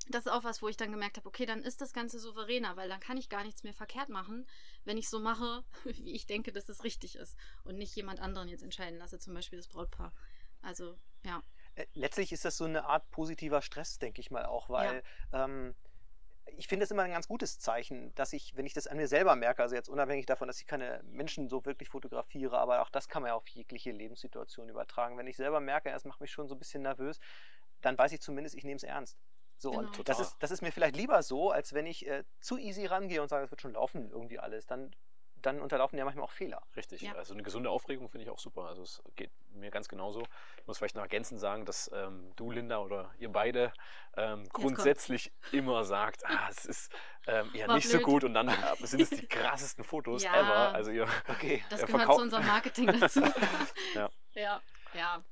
das 0.08 0.26
ist 0.26 0.32
auch 0.32 0.44
was, 0.44 0.60
wo 0.60 0.68
ich 0.68 0.76
dann 0.76 0.90
gemerkt 0.90 1.16
habe, 1.16 1.28
okay, 1.28 1.46
dann 1.46 1.62
ist 1.62 1.80
das 1.80 1.92
Ganze 1.92 2.18
souveräner, 2.18 2.76
weil 2.76 2.88
dann 2.88 3.00
kann 3.00 3.16
ich 3.16 3.28
gar 3.28 3.42
nichts 3.42 3.62
mehr 3.62 3.72
verkehrt 3.72 4.10
machen, 4.10 4.46
wenn 4.84 4.98
ich 4.98 5.08
so 5.08 5.18
mache, 5.18 5.64
wie 5.84 6.12
ich 6.12 6.26
denke, 6.26 6.52
dass 6.52 6.68
es 6.68 6.84
richtig 6.84 7.16
ist 7.16 7.36
und 7.64 7.78
nicht 7.78 7.94
jemand 7.96 8.20
anderen 8.20 8.48
jetzt 8.48 8.62
entscheiden 8.62 8.98
lasse, 8.98 9.18
zum 9.18 9.34
Beispiel 9.34 9.58
das 9.58 9.68
Brautpaar. 9.68 10.12
Also, 10.62 10.98
ja. 11.24 11.42
Äh, 11.74 11.86
Letztlich 11.94 12.32
ist 12.32 12.44
das 12.44 12.56
so 12.56 12.64
eine 12.64 12.84
Art 12.84 13.10
positiver 13.10 13.62
Stress, 13.62 13.98
denke 13.98 14.20
ich 14.20 14.30
mal 14.30 14.44
auch, 14.46 14.68
weil 14.68 15.02
ähm, 15.32 15.74
ich 16.56 16.68
finde 16.68 16.84
es 16.84 16.90
immer 16.90 17.02
ein 17.02 17.10
ganz 17.10 17.28
gutes 17.28 17.58
Zeichen, 17.58 18.14
dass 18.14 18.32
ich, 18.32 18.56
wenn 18.56 18.66
ich 18.66 18.74
das 18.74 18.86
an 18.86 18.96
mir 18.96 19.08
selber 19.08 19.34
merke, 19.36 19.62
also 19.62 19.74
jetzt 19.74 19.88
unabhängig 19.88 20.26
davon, 20.26 20.46
dass 20.46 20.60
ich 20.60 20.66
keine 20.66 21.02
Menschen 21.04 21.48
so 21.48 21.64
wirklich 21.64 21.88
fotografiere, 21.88 22.58
aber 22.58 22.82
auch 22.82 22.90
das 22.90 23.08
kann 23.08 23.22
man 23.22 23.30
ja 23.30 23.34
auf 23.34 23.48
jegliche 23.48 23.92
Lebenssituation 23.92 24.68
übertragen. 24.68 25.16
Wenn 25.16 25.26
ich 25.26 25.36
selber 25.36 25.60
merke, 25.60 25.90
es 25.90 26.04
macht 26.04 26.20
mich 26.20 26.30
schon 26.30 26.48
so 26.48 26.54
ein 26.54 26.58
bisschen 26.58 26.82
nervös, 26.82 27.18
dann 27.80 27.96
weiß 27.96 28.12
ich 28.12 28.20
zumindest, 28.20 28.56
ich 28.56 28.64
nehme 28.64 28.76
es 28.76 28.82
ernst. 28.82 29.18
So, 29.56 29.70
genau. 29.70 29.88
und 29.98 30.08
das 30.08 30.20
ist, 30.20 30.36
das 30.40 30.50
ist 30.50 30.62
mir 30.62 30.72
vielleicht 30.72 30.96
lieber 30.96 31.22
so, 31.22 31.50
als 31.50 31.72
wenn 31.72 31.86
ich 31.86 32.06
äh, 32.06 32.24
zu 32.40 32.58
easy 32.58 32.86
rangehe 32.86 33.22
und 33.22 33.28
sage, 33.28 33.44
es 33.44 33.50
wird 33.50 33.60
schon 33.60 33.72
laufen, 33.72 34.10
irgendwie 34.10 34.38
alles. 34.38 34.66
Dann 34.66 34.94
dann 35.44 35.60
unterlaufen 35.60 35.98
ja 35.98 36.04
manchmal 36.04 36.24
auch 36.24 36.30
Fehler. 36.30 36.62
Richtig, 36.76 37.02
ja. 37.02 37.12
also 37.14 37.34
eine 37.34 37.42
gesunde 37.42 37.70
Aufregung 37.70 38.08
finde 38.08 38.24
ich 38.24 38.30
auch 38.30 38.38
super. 38.38 38.66
Also 38.66 38.82
es 38.82 39.02
geht 39.16 39.30
mir 39.50 39.70
ganz 39.70 39.88
genauso. 39.88 40.22
Ich 40.58 40.66
muss 40.66 40.78
vielleicht 40.78 40.96
noch 40.96 41.02
ergänzend 41.02 41.40
sagen, 41.40 41.64
dass 41.64 41.90
ähm, 41.94 42.32
du, 42.36 42.50
Linda, 42.50 42.78
oder 42.78 43.10
ihr 43.18 43.30
beide 43.30 43.72
ähm, 44.16 44.48
grundsätzlich 44.52 45.32
immer 45.52 45.84
sagt, 45.84 46.24
ah, 46.26 46.48
es 46.50 46.64
ist 46.64 46.92
ähm, 47.26 47.50
ja 47.52 47.72
nicht 47.74 47.88
blöd. 47.88 48.00
so 48.00 48.06
gut 48.06 48.24
und 48.24 48.34
dann 48.34 48.52
sind 48.80 49.00
es 49.00 49.10
die 49.10 49.26
krassesten 49.28 49.84
Fotos 49.84 50.24
ja. 50.24 50.34
ever. 50.34 50.74
Also 50.74 50.90
ihr, 50.90 51.06
okay. 51.28 51.62
Das 51.70 51.80
ihr 51.80 51.86
gehört 51.86 52.14
zu 52.14 52.22
unserem 52.22 52.46
Marketing 52.46 52.86
dazu. 52.98 53.20
ja. 53.94 54.10
ja. 54.34 54.60
Ja, 54.94 55.24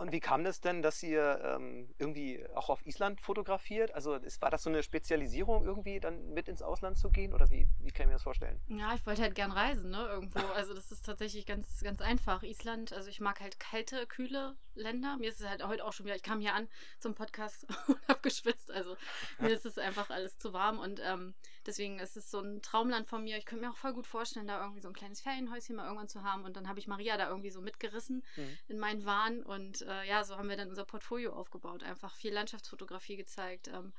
und 0.00 0.12
wie 0.12 0.20
kam 0.20 0.44
das 0.44 0.60
denn, 0.60 0.80
dass 0.80 1.02
ihr 1.02 1.40
ähm, 1.44 1.94
irgendwie 1.98 2.42
auch 2.54 2.70
auf 2.70 2.84
Island 2.86 3.20
fotografiert? 3.20 3.94
Also 3.94 4.14
ist, 4.14 4.40
war 4.40 4.50
das 4.50 4.62
so 4.62 4.70
eine 4.70 4.82
Spezialisierung 4.82 5.64
irgendwie, 5.64 6.00
dann 6.00 6.32
mit 6.32 6.48
ins 6.48 6.62
Ausland 6.62 6.96
zu 6.96 7.10
gehen? 7.10 7.34
Oder 7.34 7.50
wie, 7.50 7.68
wie 7.80 7.90
kann 7.90 8.04
ich 8.04 8.06
mir 8.08 8.14
das 8.14 8.22
vorstellen? 8.22 8.58
Ja, 8.68 8.94
ich 8.94 9.04
wollte 9.04 9.20
halt 9.20 9.34
gern 9.34 9.52
reisen, 9.52 9.90
ne? 9.90 10.08
Irgendwo. 10.10 10.40
Also 10.54 10.72
das 10.72 10.90
ist 10.90 11.04
tatsächlich 11.04 11.44
ganz, 11.44 11.82
ganz 11.82 12.00
einfach. 12.00 12.42
Island, 12.42 12.94
also 12.94 13.10
ich 13.10 13.20
mag 13.20 13.40
halt 13.40 13.60
kalte, 13.60 14.06
kühle 14.06 14.56
Länder. 14.74 15.18
Mir 15.18 15.28
ist 15.28 15.40
es 15.40 15.46
halt 15.46 15.62
heute 15.66 15.84
auch 15.84 15.92
schon 15.92 16.06
wieder, 16.06 16.16
ich 16.16 16.22
kam 16.22 16.40
hier 16.40 16.54
an 16.54 16.66
zum 16.98 17.14
Podcast 17.14 17.66
und 17.88 18.08
habe 18.08 18.20
geschwitzt. 18.22 18.70
Also 18.70 18.96
mir 19.38 19.50
ist 19.50 19.66
es 19.66 19.76
einfach 19.76 20.08
alles 20.08 20.38
zu 20.38 20.54
warm. 20.54 20.78
Und 20.78 21.00
ähm, 21.04 21.34
deswegen 21.70 22.00
ist 22.00 22.16
es 22.16 22.30
so 22.30 22.40
ein 22.40 22.62
Traumland 22.62 23.06
von 23.06 23.22
mir. 23.22 23.38
Ich 23.38 23.46
könnte 23.46 23.64
mir 23.64 23.70
auch 23.70 23.76
voll 23.76 23.92
gut 23.92 24.06
vorstellen, 24.06 24.48
da 24.48 24.60
irgendwie 24.60 24.80
so 24.80 24.88
ein 24.88 24.94
kleines 24.94 25.20
Ferienhäuschen 25.20 25.76
mal 25.76 25.84
irgendwann 25.84 26.08
zu 26.08 26.24
haben. 26.24 26.44
Und 26.44 26.56
dann 26.56 26.68
habe 26.68 26.80
ich 26.80 26.88
Maria 26.88 27.16
da 27.16 27.28
irgendwie 27.28 27.50
so 27.50 27.60
mitgerissen 27.60 28.24
mhm. 28.36 28.58
in 28.68 28.78
meinen 28.78 29.04
Wahn 29.04 29.42
und 29.42 29.82
äh, 29.82 30.08
ja, 30.08 30.24
so 30.24 30.36
haben 30.36 30.48
wir 30.48 30.56
dann 30.56 30.68
unser 30.68 30.84
Portfolio 30.84 31.32
aufgebaut. 31.32 31.84
Einfach 31.84 32.14
viel 32.16 32.32
Landschaftsfotografie 32.32 33.16
gezeigt, 33.16 33.68
ähm, 33.68 33.92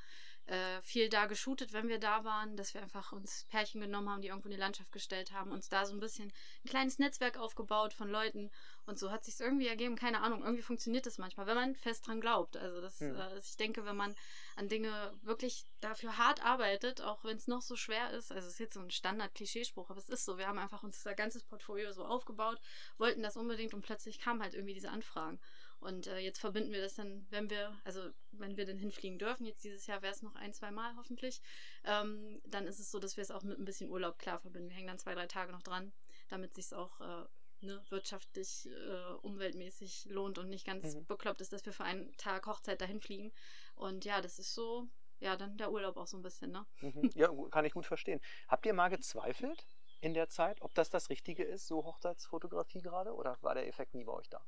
äh, 0.52 0.82
viel 0.82 1.08
da 1.08 1.28
geshootet, 1.28 1.72
wenn 1.72 1.88
wir 1.88 1.98
da 1.98 2.26
waren, 2.26 2.58
dass 2.58 2.74
wir 2.74 2.82
einfach 2.82 3.14
uns 3.14 3.46
Pärchen 3.50 3.80
genommen 3.80 4.10
haben, 4.10 4.22
die 4.22 4.28
irgendwo 4.28 4.50
in 4.50 4.56
die 4.56 4.60
Landschaft 4.60 4.92
gestellt 4.92 5.32
haben, 5.32 5.52
uns 5.52 5.70
da 5.70 5.86
so 5.86 5.94
ein 5.94 6.02
bisschen 6.02 6.34
ein 6.66 6.70
kleines 6.70 7.00
Netzwerk 7.00 7.38
aufgebaut 7.38 7.94
von 7.94 8.10
Leuten 8.10 8.52
und 8.86 9.00
so 9.00 9.12
hat 9.12 9.24
sich 9.24 9.40
irgendwie 9.40 9.68
ergeben. 9.68 9.96
Keine 9.96 10.22
Ahnung, 10.22 10.44
irgendwie 10.44 10.62
funktioniert 10.62 11.06
das 11.06 11.18
manchmal, 11.18 11.48
wenn 11.48 11.56
man 11.56 11.76
fest 11.76 12.06
dran 12.06 12.20
glaubt. 12.20 12.58
Also 12.58 12.82
das, 12.82 13.00
hm. 13.00 13.16
äh, 13.16 13.38
ich 13.38 13.56
denke, 13.56 13.86
wenn 13.86 13.96
man 13.96 14.14
an 14.58 14.68
Dinge 14.68 15.14
wirklich 15.22 15.64
dafür 15.80 16.18
hart 16.18 16.44
arbeitet, 16.44 17.00
auch 17.02 17.24
wenn 17.24 17.38
es 17.38 17.48
noch 17.48 17.62
so 17.62 17.78
schwer 17.78 18.12
ist, 18.12 18.34
also 18.34 18.46
es 18.46 18.56
ist 18.56 18.60
jetzt 18.60 18.74
so 18.74 18.82
ein 18.82 18.92
Standard-Klischeespruch, 18.92 19.90
aber 19.90 20.00
es 20.00 20.10
ist 20.10 20.26
so, 20.26 20.38
wir 20.38 20.48
haben 20.48 20.60
einfach 20.60 20.84
unser 20.84 21.14
ganzes 21.14 21.44
Portfolio 21.44 21.94
so 21.94 22.04
aufgebaut, 22.04 22.60
wollten 22.98 23.24
das 23.24 23.38
unbedingt 23.38 23.74
und 23.74 23.84
plötzlich 23.84 24.20
kamen 24.20 24.42
halt 24.42 24.54
irgendwie 24.54 24.74
diese 24.74 24.90
Anfragen. 24.90 25.40
Und 25.82 26.06
äh, 26.06 26.20
jetzt 26.20 26.40
verbinden 26.40 26.72
wir 26.72 26.82
das 26.82 26.94
dann, 26.94 27.26
wenn 27.32 27.50
wir, 27.50 27.76
also 27.84 28.12
wenn 28.32 28.56
wir 28.56 28.66
denn 28.66 28.78
hinfliegen 28.78 29.18
dürfen, 29.18 29.46
jetzt 29.46 29.64
dieses 29.64 29.88
Jahr 29.88 30.04
wäre 30.04 30.14
es 30.14 30.22
noch 30.22 30.36
ein, 30.36 30.54
zwei 30.54 30.70
Mal 30.70 30.96
hoffentlich, 30.96 31.42
ähm, 31.86 32.40
dann 32.46 32.68
ist 32.68 32.80
es 32.80 32.92
so, 32.92 33.00
dass 33.00 33.18
wir 33.18 33.24
es 33.24 33.32
auch 33.32 33.42
mit 33.42 33.58
ein 33.58 33.66
bisschen 33.66 33.90
Urlaub 33.90 34.20
klar 34.20 34.40
verbinden. 34.40 34.70
Wir 34.70 34.76
hängen 34.76 34.88
dann 34.88 35.00
zwei, 35.00 35.16
drei 35.16 35.26
Tage 35.26 35.52
noch 35.52 35.64
dran, 35.64 35.92
damit 36.30 36.54
sich 36.54 36.72
auch 36.76 37.02
äh, 37.02 37.26
ne, 37.62 37.84
wirtschaftlich, 37.90 38.68
äh, 38.68 39.14
umweltmäßig 39.24 40.06
lohnt 40.06 40.38
und 40.38 40.50
nicht 40.50 40.68
ganz 40.68 40.94
mhm. 40.94 41.06
bekloppt 41.08 41.42
ist, 41.42 41.52
dass 41.52 41.66
wir 41.66 41.74
für 41.74 41.84
einen 41.84 42.16
Tag 42.18 42.46
Hochzeit 42.46 42.80
dahin 42.80 43.02
fliegen. 43.02 43.34
Und 43.74 44.06
ja, 44.06 44.22
das 44.22 44.38
ist 44.38 44.54
so, 44.54 44.88
ja, 45.20 45.36
dann 45.36 45.58
der 45.58 45.72
Urlaub 45.72 45.98
auch 45.98 46.08
so 46.08 46.18
ein 46.18 46.22
bisschen, 46.22 46.52
ne? 46.52 46.64
Mhm. 46.82 47.10
Ja, 47.16 47.30
kann 47.50 47.66
ich 47.66 47.74
gut 47.74 47.88
verstehen. 47.88 48.22
Habt 48.48 48.68
ihr 48.68 48.74
mal 48.74 48.90
gezweifelt 48.90 49.66
in 50.00 50.14
der 50.14 50.30
Zeit, 50.30 50.62
ob 50.62 50.76
das 50.76 50.92
das 50.92 51.10
Richtige 51.10 51.44
ist, 51.44 51.66
so 51.66 51.84
Hochzeitsfotografie 51.86 52.84
gerade, 52.84 53.16
oder 53.16 53.38
war 53.42 53.56
der 53.56 53.68
Effekt 53.68 53.96
nie 53.96 54.04
bei 54.04 54.14
euch 54.14 54.30
da? 54.30 54.46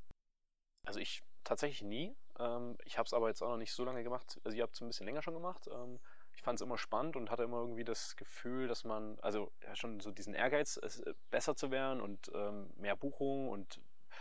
Also 0.86 1.00
ich 1.00 1.24
tatsächlich 1.44 1.82
nie. 1.82 2.16
Ähm, 2.40 2.78
ich 2.86 2.98
habe 2.98 3.06
es 3.06 3.14
aber 3.14 3.30
jetzt 3.30 3.42
auch 3.42 3.50
noch 3.50 3.58
nicht 3.58 3.74
so 3.74 3.84
lange 3.84 4.04
gemacht. 4.04 4.40
Also 4.44 4.58
ihr 4.58 4.64
habt 4.64 4.76
es 4.76 4.82
ein 4.82 4.88
bisschen 4.88 5.06
länger 5.06 5.22
schon 5.22 5.34
gemacht. 5.34 5.68
Ähm, 5.72 6.00
ich 6.36 6.42
fand 6.42 6.60
es 6.60 6.66
immer 6.66 6.78
spannend 6.78 7.16
und 7.16 7.30
hatte 7.30 7.44
immer 7.44 7.60
irgendwie 7.60 7.84
das 7.84 8.16
Gefühl, 8.16 8.68
dass 8.68 8.84
man, 8.84 9.20
also 9.22 9.52
ja, 9.62 9.76
schon 9.76 10.00
so 10.00 10.12
diesen 10.12 10.34
Ehrgeiz, 10.34 10.80
es, 10.82 11.00
äh, 11.02 11.14
besser 11.30 11.56
zu 11.56 11.72
werden 11.72 12.02
und 12.02 12.32
ähm, 12.34 12.72
mehr 12.76 12.96
Buchungen 12.96 13.50
und 13.50 13.80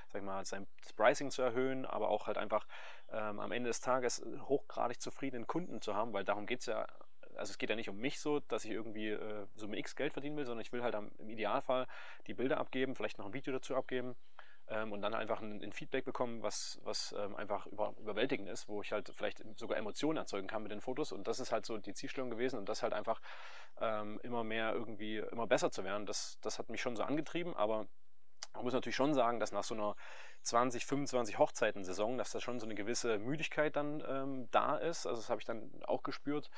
sag 0.09 0.21
ich 0.21 0.26
mal, 0.26 0.45
sein 0.45 0.67
Pricing 0.97 1.30
zu 1.30 1.43
erhöhen, 1.43 1.87
aber 1.87 2.08
auch 2.08 2.26
halt 2.26 2.39
einfach 2.39 2.67
ähm, 3.10 3.41
am 3.41 3.52
Ende 3.52 3.69
des 3.69 3.80
Tages 3.80 4.25
hochgradig 4.43 5.00
zufriedenen 5.00 5.47
Kunden 5.47 5.80
zu 5.80 5.95
haben, 5.95 6.13
weil 6.13 6.25
darum 6.25 6.47
geht 6.47 6.60
es 6.60 6.67
ja 6.67 6.87
also 7.34 7.50
es 7.50 7.56
geht 7.58 7.71
ja 7.71 7.76
nicht 7.76 7.89
um 7.89 7.97
mich 7.97 8.21
so, 8.21 8.41
dass 8.41 8.65
ich 8.67 8.73
irgendwie 8.73 9.08
äh, 9.08 9.47
Summe 9.54 9.78
X 9.78 9.97
Geld 9.97 10.13
verdienen 10.13 10.37
will, 10.37 10.45
sondern 10.45 10.60
ich 10.60 10.71
will 10.71 10.82
halt 10.82 10.95
am, 10.95 11.10
im 11.19 11.30
Idealfall 11.30 11.87
die 12.26 12.34
Bilder 12.34 12.58
abgeben, 12.58 12.95
vielleicht 12.95 13.19
noch 13.19 13.25
ein 13.25 13.32
Video 13.32 13.54
dazu 13.54 13.75
abgeben 13.75 14.17
ähm, 14.69 14.93
und 14.93 15.03
dann 15.03 15.15
einfach 15.15 15.41
ein, 15.41 15.63
ein, 15.63 15.73
Feedback 15.73 16.05
bekommen, 16.05 16.43
was, 16.43 16.81
was 16.85 17.15
ähm, 17.19 17.35
einfach 17.37 17.67
über, 17.67 17.95
überwältigend 17.99 18.49
ist, 18.49 18.69
wo 18.69 18.83
ich 18.83 18.93
halt 18.93 19.13
vielleicht 19.15 19.43
sogar 19.59 19.77
Emotionen 19.77 20.19
erzeugen 20.19 20.47
kann 20.47 20.63
mit 20.63 20.73
den 20.73 20.81
Fotos. 20.81 21.13
Und 21.13 21.27
das 21.27 21.41
ist 21.41 21.53
halt 21.53 21.67
so 21.67 21.79
die 21.79 21.95
Zielstellung 21.95 22.31
gewesen 22.31 22.59
und 22.59 22.69
das 22.69 22.83
halt 22.83 22.93
einfach 22.93 23.21
ähm, 23.81 24.21
immer 24.23 24.45
mehr 24.45 24.73
irgendwie, 24.73 25.19
immer 25.19 25.47
besser 25.47 25.71
zu 25.71 25.85
werden. 25.85 26.07
Das, 26.07 26.39
das 26.41 26.59
hat 26.59 26.71
mich 26.71 26.81
schon 26.81 26.97
so 26.97 27.03
angetrieben, 27.03 27.57
aber 27.57 27.87
man 28.55 28.65
muss 28.65 28.75
natürlich 28.75 28.97
schon 28.97 29.15
sagen, 29.15 29.41
dass 29.41 29.53
nach 29.53 29.65
so 29.65 29.75
einer 29.75 29.97
20, 30.43 30.87
25 30.87 31.39
Hochzeiten-Saison, 31.39 32.19
dass 32.19 32.33
da 32.33 32.41
schon 32.41 32.61
so 32.61 32.67
eine 32.67 32.75
gewisse 32.75 33.19
Müdigkeit 33.19 33.77
dann 33.77 34.03
ähm, 34.07 34.49
da 34.51 34.77
ist. 34.77 35.07
Also 35.07 35.21
das 35.21 35.31
habe 35.31 35.41
ich 35.41 35.47
dann 35.47 35.71
auch 35.85 36.03
gespürt 36.03 36.51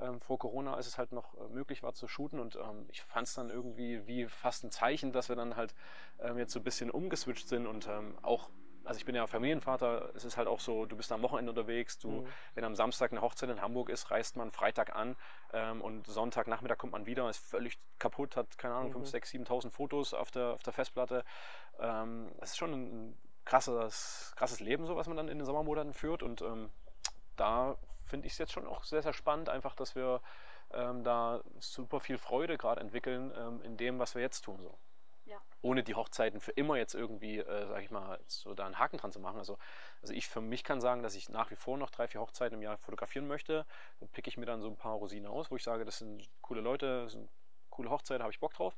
ähm, 0.00 0.20
vor 0.20 0.38
Corona, 0.38 0.74
als 0.74 0.86
es 0.86 0.98
halt 0.98 1.12
noch 1.12 1.34
äh, 1.34 1.48
möglich 1.48 1.82
war 1.82 1.94
zu 1.94 2.08
shooten. 2.08 2.40
Und 2.40 2.56
ähm, 2.56 2.86
ich 2.88 3.02
fand 3.02 3.28
es 3.28 3.34
dann 3.34 3.50
irgendwie 3.50 4.06
wie 4.06 4.26
fast 4.26 4.64
ein 4.64 4.70
Zeichen, 4.70 5.12
dass 5.12 5.28
wir 5.28 5.36
dann 5.36 5.56
halt 5.56 5.74
ähm, 6.20 6.38
jetzt 6.38 6.52
so 6.52 6.60
ein 6.60 6.64
bisschen 6.64 6.90
umgeswitcht 6.90 7.48
sind 7.48 7.66
und 7.66 7.86
ähm, 7.88 8.18
auch 8.22 8.50
also 8.84 8.98
ich 8.98 9.04
bin 9.04 9.14
ja 9.14 9.26
Familienvater, 9.26 10.10
es 10.14 10.24
ist 10.24 10.36
halt 10.36 10.48
auch 10.48 10.60
so, 10.60 10.86
du 10.86 10.96
bist 10.96 11.12
am 11.12 11.22
Wochenende 11.22 11.50
unterwegs, 11.50 11.98
du, 11.98 12.10
mhm. 12.10 12.26
wenn 12.54 12.64
am 12.64 12.74
Samstag 12.74 13.12
eine 13.12 13.20
Hochzeit 13.20 13.50
in 13.50 13.60
Hamburg 13.60 13.88
ist, 13.90 14.10
reist 14.10 14.36
man 14.36 14.50
Freitag 14.50 14.96
an 14.96 15.16
ähm, 15.52 15.80
und 15.80 16.06
Sonntagnachmittag 16.06 16.78
kommt 16.78 16.92
man 16.92 17.06
wieder, 17.06 17.28
ist 17.28 17.38
völlig 17.38 17.78
kaputt, 17.98 18.36
hat 18.36 18.58
keine 18.58 18.74
Ahnung, 18.74 18.88
mhm. 18.88 19.04
5, 19.04 19.08
6, 19.08 19.30
7.000 19.32 19.70
Fotos 19.70 20.14
auf 20.14 20.30
der, 20.30 20.54
auf 20.54 20.62
der 20.62 20.72
Festplatte. 20.72 21.24
Ähm, 21.78 22.32
das 22.38 22.50
ist 22.50 22.56
schon 22.56 22.72
ein 22.72 23.18
krasses, 23.44 24.32
krasses 24.36 24.60
Leben, 24.60 24.86
so 24.86 24.96
was 24.96 25.06
man 25.06 25.16
dann 25.16 25.28
in 25.28 25.38
den 25.38 25.44
Sommermonaten 25.44 25.92
führt 25.92 26.22
und 26.22 26.42
ähm, 26.42 26.70
da 27.36 27.76
finde 28.10 28.26
ich 28.26 28.34
es 28.34 28.38
jetzt 28.38 28.52
schon 28.52 28.66
auch 28.66 28.84
sehr, 28.84 29.02
sehr 29.02 29.14
spannend, 29.14 29.48
einfach, 29.48 29.74
dass 29.74 29.94
wir 29.94 30.20
ähm, 30.72 31.02
da 31.04 31.42
super 31.58 32.00
viel 32.00 32.18
Freude 32.18 32.58
gerade 32.58 32.80
entwickeln 32.80 33.32
ähm, 33.36 33.62
in 33.62 33.76
dem, 33.76 33.98
was 33.98 34.14
wir 34.14 34.22
jetzt 34.22 34.42
tun. 34.42 34.60
So. 34.60 34.78
Ja. 35.24 35.40
Ohne 35.62 35.82
die 35.82 35.94
Hochzeiten 35.94 36.40
für 36.40 36.52
immer 36.52 36.76
jetzt 36.76 36.94
irgendwie, 36.94 37.38
äh, 37.38 37.66
sag 37.68 37.82
ich 37.82 37.90
mal, 37.90 38.18
so 38.26 38.54
da 38.54 38.66
einen 38.66 38.78
Haken 38.78 38.98
dran 38.98 39.12
zu 39.12 39.20
machen. 39.20 39.38
Also, 39.38 39.58
also 40.02 40.12
ich 40.12 40.28
für 40.28 40.40
mich 40.40 40.64
kann 40.64 40.80
sagen, 40.80 41.02
dass 41.02 41.14
ich 41.14 41.28
nach 41.28 41.50
wie 41.50 41.56
vor 41.56 41.78
noch 41.78 41.90
drei, 41.90 42.08
vier 42.08 42.20
Hochzeiten 42.20 42.58
im 42.58 42.62
Jahr 42.62 42.78
fotografieren 42.78 43.28
möchte. 43.28 43.64
Dann 44.00 44.08
picke 44.08 44.28
ich 44.28 44.36
mir 44.36 44.46
dann 44.46 44.60
so 44.60 44.68
ein 44.68 44.76
paar 44.76 44.94
Rosinen 44.94 45.30
aus, 45.30 45.50
wo 45.50 45.56
ich 45.56 45.62
sage, 45.62 45.84
das 45.84 45.98
sind 45.98 46.28
coole 46.42 46.60
Leute, 46.60 47.04
das 47.04 47.12
sind 47.12 47.28
coole 47.70 47.90
Hochzeiten, 47.90 48.22
habe 48.22 48.32
ich 48.32 48.40
Bock 48.40 48.54
drauf. 48.54 48.76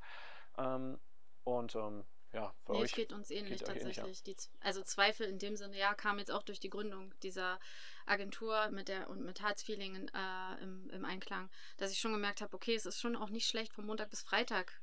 Ähm, 0.59 1.01
und 1.45 1.75
ähm, 1.75 2.05
ja, 2.33 2.55
für 2.65 2.73
nee, 2.73 2.79
euch. 2.79 2.93
Geht 2.93 3.13
uns 3.13 3.31
ähnlich 3.31 3.59
geht 3.59 3.69
tatsächlich. 3.69 3.99
Ähnlich, 3.99 4.19
ja. 4.27 4.35
Die, 4.35 4.37
also 4.61 4.83
Zweifel 4.83 5.27
in 5.27 5.39
dem 5.39 5.57
Sinne, 5.57 5.79
ja, 5.79 5.95
kam 5.95 6.19
jetzt 6.19 6.31
auch 6.31 6.43
durch 6.43 6.61
die 6.61 6.71
Gründung 6.71 7.15
dieser 7.23 7.59
Agentur 8.07 8.71
mit 8.71 8.89
der 8.89 9.11
und 9.11 9.23
mit 9.23 9.41
Herzfeeling 9.41 10.09
äh, 10.09 10.63
im, 10.63 10.91
im 10.91 11.05
Einklang, 11.05 11.51
dass 11.77 11.93
ich 11.93 11.99
schon 11.99 12.13
gemerkt 12.13 12.41
habe, 12.41 12.55
okay, 12.55 12.75
es 12.75 12.87
ist 12.87 13.01
schon 13.01 13.17
auch 13.17 13.31
nicht 13.31 13.47
schlecht, 13.47 13.73
von 13.73 13.87
Montag 13.87 14.11
bis 14.11 14.23
Freitag 14.23 14.81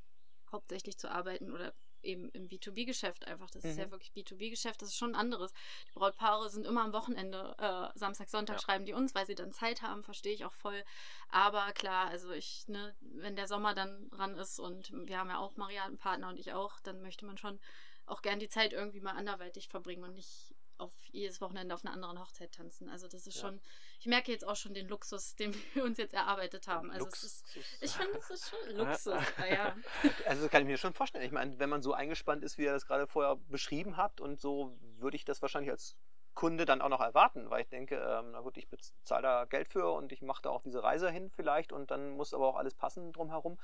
hauptsächlich 0.52 0.98
zu 0.98 1.10
arbeiten 1.10 1.52
oder 1.52 1.74
eben 2.04 2.30
im 2.30 2.48
B2B-Geschäft 2.48 3.28
einfach. 3.28 3.50
Das 3.50 3.64
mhm. 3.64 3.70
ist 3.70 3.78
ja 3.78 3.88
mhm. 3.88 3.92
wirklich 3.92 4.12
B2B-Geschäft, 4.12 4.82
das 4.82 4.90
ist 4.90 4.98
schon 4.98 5.16
anderes. 5.16 5.54
Die 5.88 5.92
Brautpaare 5.94 6.50
sind 6.50 6.66
immer 6.66 6.84
am 6.84 6.94
Wochenende, 6.94 7.56
äh, 7.58 7.98
Samstag, 7.98 8.30
Sonntag 8.30 8.58
ja. 8.58 8.62
schreiben 8.62 8.86
die 8.86 8.94
uns, 8.94 9.16
weil 9.16 9.26
sie 9.26 9.36
dann 9.36 9.52
Zeit 9.52 9.82
haben, 9.82 10.04
verstehe 10.04 10.34
ich 10.34 10.46
auch 10.46 10.54
voll. 10.54 10.84
Aber 11.30 11.72
klar, 11.74 12.08
also 12.08 12.32
ich, 12.32 12.68
ne, 12.68 12.96
wenn 13.02 13.36
der 13.36 13.48
Sommer 13.48 13.74
dann 13.74 14.10
ran 14.12 14.36
ist 14.36 14.60
und 14.60 14.92
wir 15.08 15.18
haben 15.18 15.30
ja 15.30 15.38
auch 15.38 15.56
Maria, 15.58 15.86
einen 15.86 15.98
Partner 15.98 16.30
und 16.30 16.40
ich 16.40 16.54
auch, 16.54 16.80
dann 16.82 17.02
möchte 17.02 17.26
man 17.26 17.38
schon 17.38 17.60
auch 18.06 18.22
gern 18.22 18.40
die 18.40 18.50
Zeit 18.50 18.74
irgendwie 18.74 19.02
mal 19.02 19.16
anderweitig 19.16 19.70
verbringen 19.70 20.04
und 20.04 20.16
nicht 20.16 20.49
auf 20.80 20.92
jedes 21.12 21.42
Wochenende 21.42 21.76
auf 21.76 21.84
einer 21.84 21.94
anderen 21.94 22.20
Hochzeit 22.20 22.52
tanzen. 22.52 22.90
Also 22.90 23.08
das 23.08 23.28
ist 23.28 23.36
ja. 23.36 23.42
schon, 23.42 23.62
ich 24.00 24.08
merke 24.08 24.32
jetzt 24.32 24.48
auch 24.48 24.56
schon 24.56 24.74
den 24.74 24.88
Luxus, 24.88 25.36
den 25.40 25.54
wir 25.74 25.84
uns 25.84 25.98
jetzt 25.98 26.14
erarbeitet 26.14 26.68
haben. 26.68 26.92
Also 26.92 27.08
ist, 27.08 27.46
ich 27.82 27.92
finde, 27.92 28.18
es 28.18 28.30
ist 28.30 28.50
schon 28.50 28.76
Luxus. 28.76 29.22
ja. 29.50 29.76
Also 30.26 30.44
das 30.44 30.52
kann 30.52 30.62
ich 30.62 30.68
mir 30.68 30.78
schon 30.78 30.94
vorstellen. 30.94 31.26
Ich 31.26 31.32
meine, 31.32 31.60
wenn 31.60 31.70
man 31.70 31.82
so 31.82 31.94
eingespannt 31.94 32.44
ist, 32.44 32.58
wie 32.58 32.64
ihr 32.64 32.72
das 32.72 32.86
gerade 32.86 33.08
vorher 33.08 33.36
beschrieben 33.48 33.98
habt, 33.98 34.22
und 34.22 34.40
so 34.40 34.78
würde 34.98 35.18
ich 35.18 35.26
das 35.26 35.42
wahrscheinlich 35.42 35.72
als 35.72 35.96
Kunde 36.40 36.64
dann 36.64 36.82
auch 36.82 36.90
noch 36.90 37.02
erwarten, 37.02 37.50
weil 37.50 37.64
ich 37.64 37.68
denke, 37.68 37.96
ähm, 37.96 38.32
na 38.32 38.40
gut, 38.40 38.56
ich 38.58 38.70
bezahle 38.70 39.24
da 39.24 39.46
Geld 39.46 39.68
für 39.68 39.92
und 39.92 40.14
ich 40.14 40.22
mache 40.22 40.42
da 40.42 40.50
auch 40.52 40.62
diese 40.62 40.82
Reise 40.82 41.10
hin 41.10 41.30
vielleicht 41.36 41.74
und 41.74 41.92
dann 41.92 42.12
muss 42.12 42.34
aber 42.34 42.48
auch 42.48 42.56
alles 42.56 42.76
passen 42.76 43.12
drumherum 43.12 43.58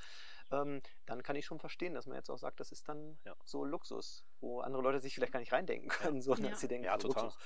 ähm, 0.52 0.82
dann 1.06 1.24
kann 1.24 1.36
ich 1.36 1.46
schon 1.46 1.60
verstehen, 1.60 1.94
dass 1.94 2.06
man 2.06 2.16
jetzt 2.18 2.30
auch 2.30 2.38
sagt, 2.38 2.60
das 2.60 2.72
ist 2.72 2.88
dann 2.88 3.18
ja. 3.26 3.36
so 3.44 3.64
Luxus, 3.66 4.26
wo 4.40 4.62
andere 4.62 4.82
Leute 4.84 5.00
sich 5.00 5.16
vielleicht 5.16 5.34
gar 5.34 5.40
nicht 5.40 5.54
reindenken 5.54 5.90
können, 5.90 6.22
sondern 6.22 6.46
ja. 6.46 6.52
dass 6.52 6.60
sie 6.62 6.68
denken, 6.68 6.86
ja, 6.86 6.98
total. 6.98 7.24
Luxus. 7.26 7.44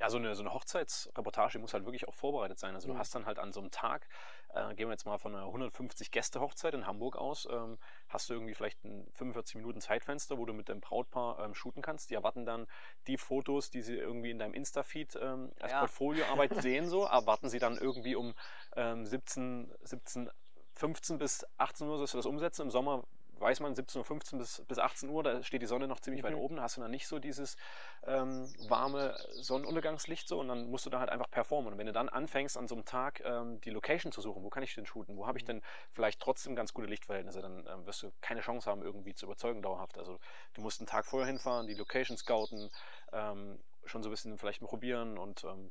ja, 0.00 0.10
so 0.10 0.16
eine, 0.18 0.34
so 0.36 0.42
eine 0.42 0.52
Hochzeitsreportage 0.54 1.58
muss 1.58 1.74
halt 1.74 1.84
wirklich 1.84 2.06
auch 2.06 2.14
vorbereitet 2.14 2.58
sein. 2.60 2.74
Also 2.74 2.86
du 2.86 2.94
Mhm. 2.94 2.98
hast 2.98 3.14
dann 3.16 3.26
halt 3.26 3.38
an 3.40 3.52
so 3.52 3.58
einem 3.60 3.72
Tag, 3.72 4.08
äh, 4.50 4.72
gehen 4.76 4.86
wir 4.88 4.92
jetzt 4.92 5.06
mal 5.06 5.18
von 5.18 5.34
einer 5.34 5.46
150 5.46 6.12
Gäste 6.12 6.38
Hochzeit 6.40 6.72
in 6.74 6.86
Hamburg 6.86 7.16
aus, 7.16 7.48
ähm, 7.50 7.78
hast 8.08 8.28
du 8.30 8.34
irgendwie 8.34 8.54
vielleicht 8.54 8.84
ein 8.84 9.10
45 9.14 9.56
Minuten 9.56 9.80
Zeitfenster, 9.80 10.38
wo 10.38 10.46
du 10.46 10.52
mit 10.52 10.68
dem 10.68 10.80
Brautpaar 10.80 11.40
ähm, 11.44 11.54
shooten 11.54 11.82
kannst. 11.82 12.10
Die 12.10 12.14
erwarten 12.14 12.46
dann 12.46 12.68
die 13.08 13.16
Fotos, 13.18 13.70
die 13.70 13.82
sie 13.82 13.96
irgendwie 13.96 14.30
in 14.30 14.38
deinem 14.38 14.54
Insta-Feed 14.54 15.16
ähm, 15.20 15.52
als 15.58 15.72
Ja. 15.72 15.80
Portfolioarbeit 15.80 16.50
sehen, 16.62 16.88
so, 16.88 17.04
erwarten 17.04 17.48
sie 17.48 17.58
dann 17.58 17.76
irgendwie 17.76 18.14
um 18.14 18.34
ähm, 18.76 19.04
17, 19.04 19.74
17, 19.80 20.30
15 20.78 21.18
bis 21.18 21.44
18 21.58 21.88
Uhr 21.88 21.98
sollst 21.98 22.14
du 22.14 22.18
das 22.18 22.26
umsetzen. 22.26 22.62
Im 22.62 22.70
Sommer 22.70 23.04
weiß 23.40 23.60
man 23.60 23.74
17.15 23.74 24.32
Uhr 24.34 24.38
bis, 24.40 24.62
bis 24.66 24.78
18 24.78 25.08
Uhr, 25.10 25.22
da 25.22 25.42
steht 25.42 25.62
die 25.62 25.66
Sonne 25.66 25.86
noch 25.86 26.00
ziemlich 26.00 26.24
weit 26.24 26.34
Mhm. 26.34 26.40
oben, 26.40 26.56
da 26.56 26.62
hast 26.62 26.76
du 26.76 26.80
dann 26.80 26.90
nicht 26.90 27.06
so 27.06 27.18
dieses 27.20 27.56
ähm, 28.04 28.52
warme 28.68 29.16
Sonnenuntergangslicht 29.30 30.26
so 30.26 30.40
und 30.40 30.48
dann 30.48 30.68
musst 30.70 30.86
du 30.86 30.90
da 30.90 30.98
halt 30.98 31.10
einfach 31.10 31.30
performen. 31.30 31.72
Und 31.72 31.78
wenn 31.78 31.86
du 31.86 31.92
dann 31.92 32.08
anfängst 32.08 32.56
an 32.56 32.66
so 32.66 32.74
einem 32.74 32.84
Tag 32.84 33.20
ähm, 33.24 33.60
die 33.60 33.70
Location 33.70 34.10
zu 34.12 34.20
suchen, 34.20 34.42
wo 34.42 34.50
kann 34.50 34.62
ich 34.62 34.74
denn 34.74 34.86
shooten, 34.86 35.16
wo 35.16 35.26
habe 35.26 35.38
ich 35.38 35.44
denn 35.44 35.62
vielleicht 35.92 36.20
trotzdem 36.20 36.56
ganz 36.56 36.72
gute 36.72 36.88
Lichtverhältnisse, 36.88 37.40
dann 37.40 37.66
ähm, 37.66 37.86
wirst 37.86 38.02
du 38.02 38.12
keine 38.20 38.40
Chance 38.40 38.68
haben, 38.70 38.82
irgendwie 38.82 39.14
zu 39.14 39.26
überzeugen 39.26 39.62
dauerhaft. 39.62 39.98
Also 39.98 40.18
du 40.54 40.60
musst 40.60 40.80
einen 40.80 40.88
Tag 40.88 41.06
vorher 41.06 41.26
hinfahren, 41.28 41.66
die 41.66 41.74
Location 41.74 42.16
scouten, 42.16 42.70
ähm, 43.12 43.60
schon 43.84 44.02
so 44.02 44.08
ein 44.08 44.12
bisschen 44.12 44.38
vielleicht 44.38 44.60
probieren 44.60 45.16
und 45.16 45.44
ähm, 45.44 45.70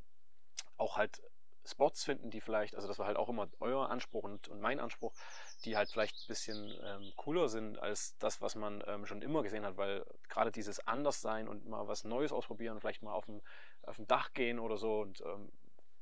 auch 0.77 0.95
halt 0.97 1.21
Spots 1.67 2.03
finden, 2.03 2.29
die 2.29 2.41
vielleicht, 2.41 2.75
also 2.75 2.87
das 2.87 2.99
war 2.99 3.07
halt 3.07 3.17
auch 3.17 3.29
immer 3.29 3.47
euer 3.59 3.89
Anspruch 3.89 4.23
und, 4.23 4.47
und 4.47 4.61
mein 4.61 4.79
Anspruch, 4.79 5.13
die 5.65 5.75
halt 5.77 5.89
vielleicht 5.91 6.15
ein 6.17 6.27
bisschen 6.27 6.79
ähm, 6.83 7.13
cooler 7.15 7.49
sind 7.49 7.79
als 7.79 8.17
das, 8.17 8.41
was 8.41 8.55
man 8.55 8.83
ähm, 8.87 9.05
schon 9.05 9.21
immer 9.21 9.43
gesehen 9.43 9.65
hat, 9.65 9.77
weil 9.77 10.05
gerade 10.29 10.51
dieses 10.51 10.79
Anderssein 10.87 11.47
und 11.47 11.65
mal 11.67 11.87
was 11.87 12.03
Neues 12.03 12.31
ausprobieren, 12.31 12.79
vielleicht 12.79 13.01
mal 13.03 13.13
auf 13.13 13.25
dem, 13.25 13.41
auf 13.83 13.97
dem 13.97 14.07
Dach 14.07 14.33
gehen 14.33 14.59
oder 14.59 14.77
so 14.77 15.01
und 15.01 15.21
ähm, 15.21 15.51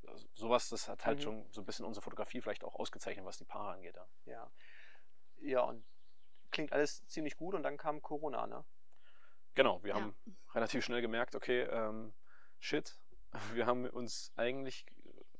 also 0.06 0.28
sowas, 0.34 0.68
das 0.68 0.88
hat 0.88 1.04
halt 1.04 1.18
Mhm. 1.18 1.22
schon 1.22 1.46
so 1.52 1.60
ein 1.60 1.64
bisschen 1.64 1.84
unsere 1.84 2.02
Fotografie 2.02 2.40
vielleicht 2.40 2.64
auch 2.64 2.74
ausgezeichnet, 2.76 3.24
was 3.24 3.38
die 3.38 3.44
Paare 3.44 3.72
angeht. 3.72 3.96
Ja. 3.96 4.06
Ja. 4.26 4.50
Ja, 5.40 5.60
und 5.62 5.84
klingt 6.50 6.72
alles 6.72 7.06
ziemlich 7.06 7.36
gut 7.36 7.54
und 7.54 7.62
dann 7.62 7.76
kam 7.76 8.02
Corona, 8.02 8.46
ne? 8.46 8.64
Genau, 9.54 9.82
wir 9.82 9.94
Ja. 9.94 10.00
haben 10.00 10.16
relativ 10.54 10.84
schnell 10.84 11.00
gemerkt, 11.00 11.34
okay, 11.34 11.62
ähm, 11.62 12.12
shit, 12.60 12.98
wir 13.54 13.66
haben 13.66 13.86
uns 13.88 14.32
eigentlich, 14.36 14.86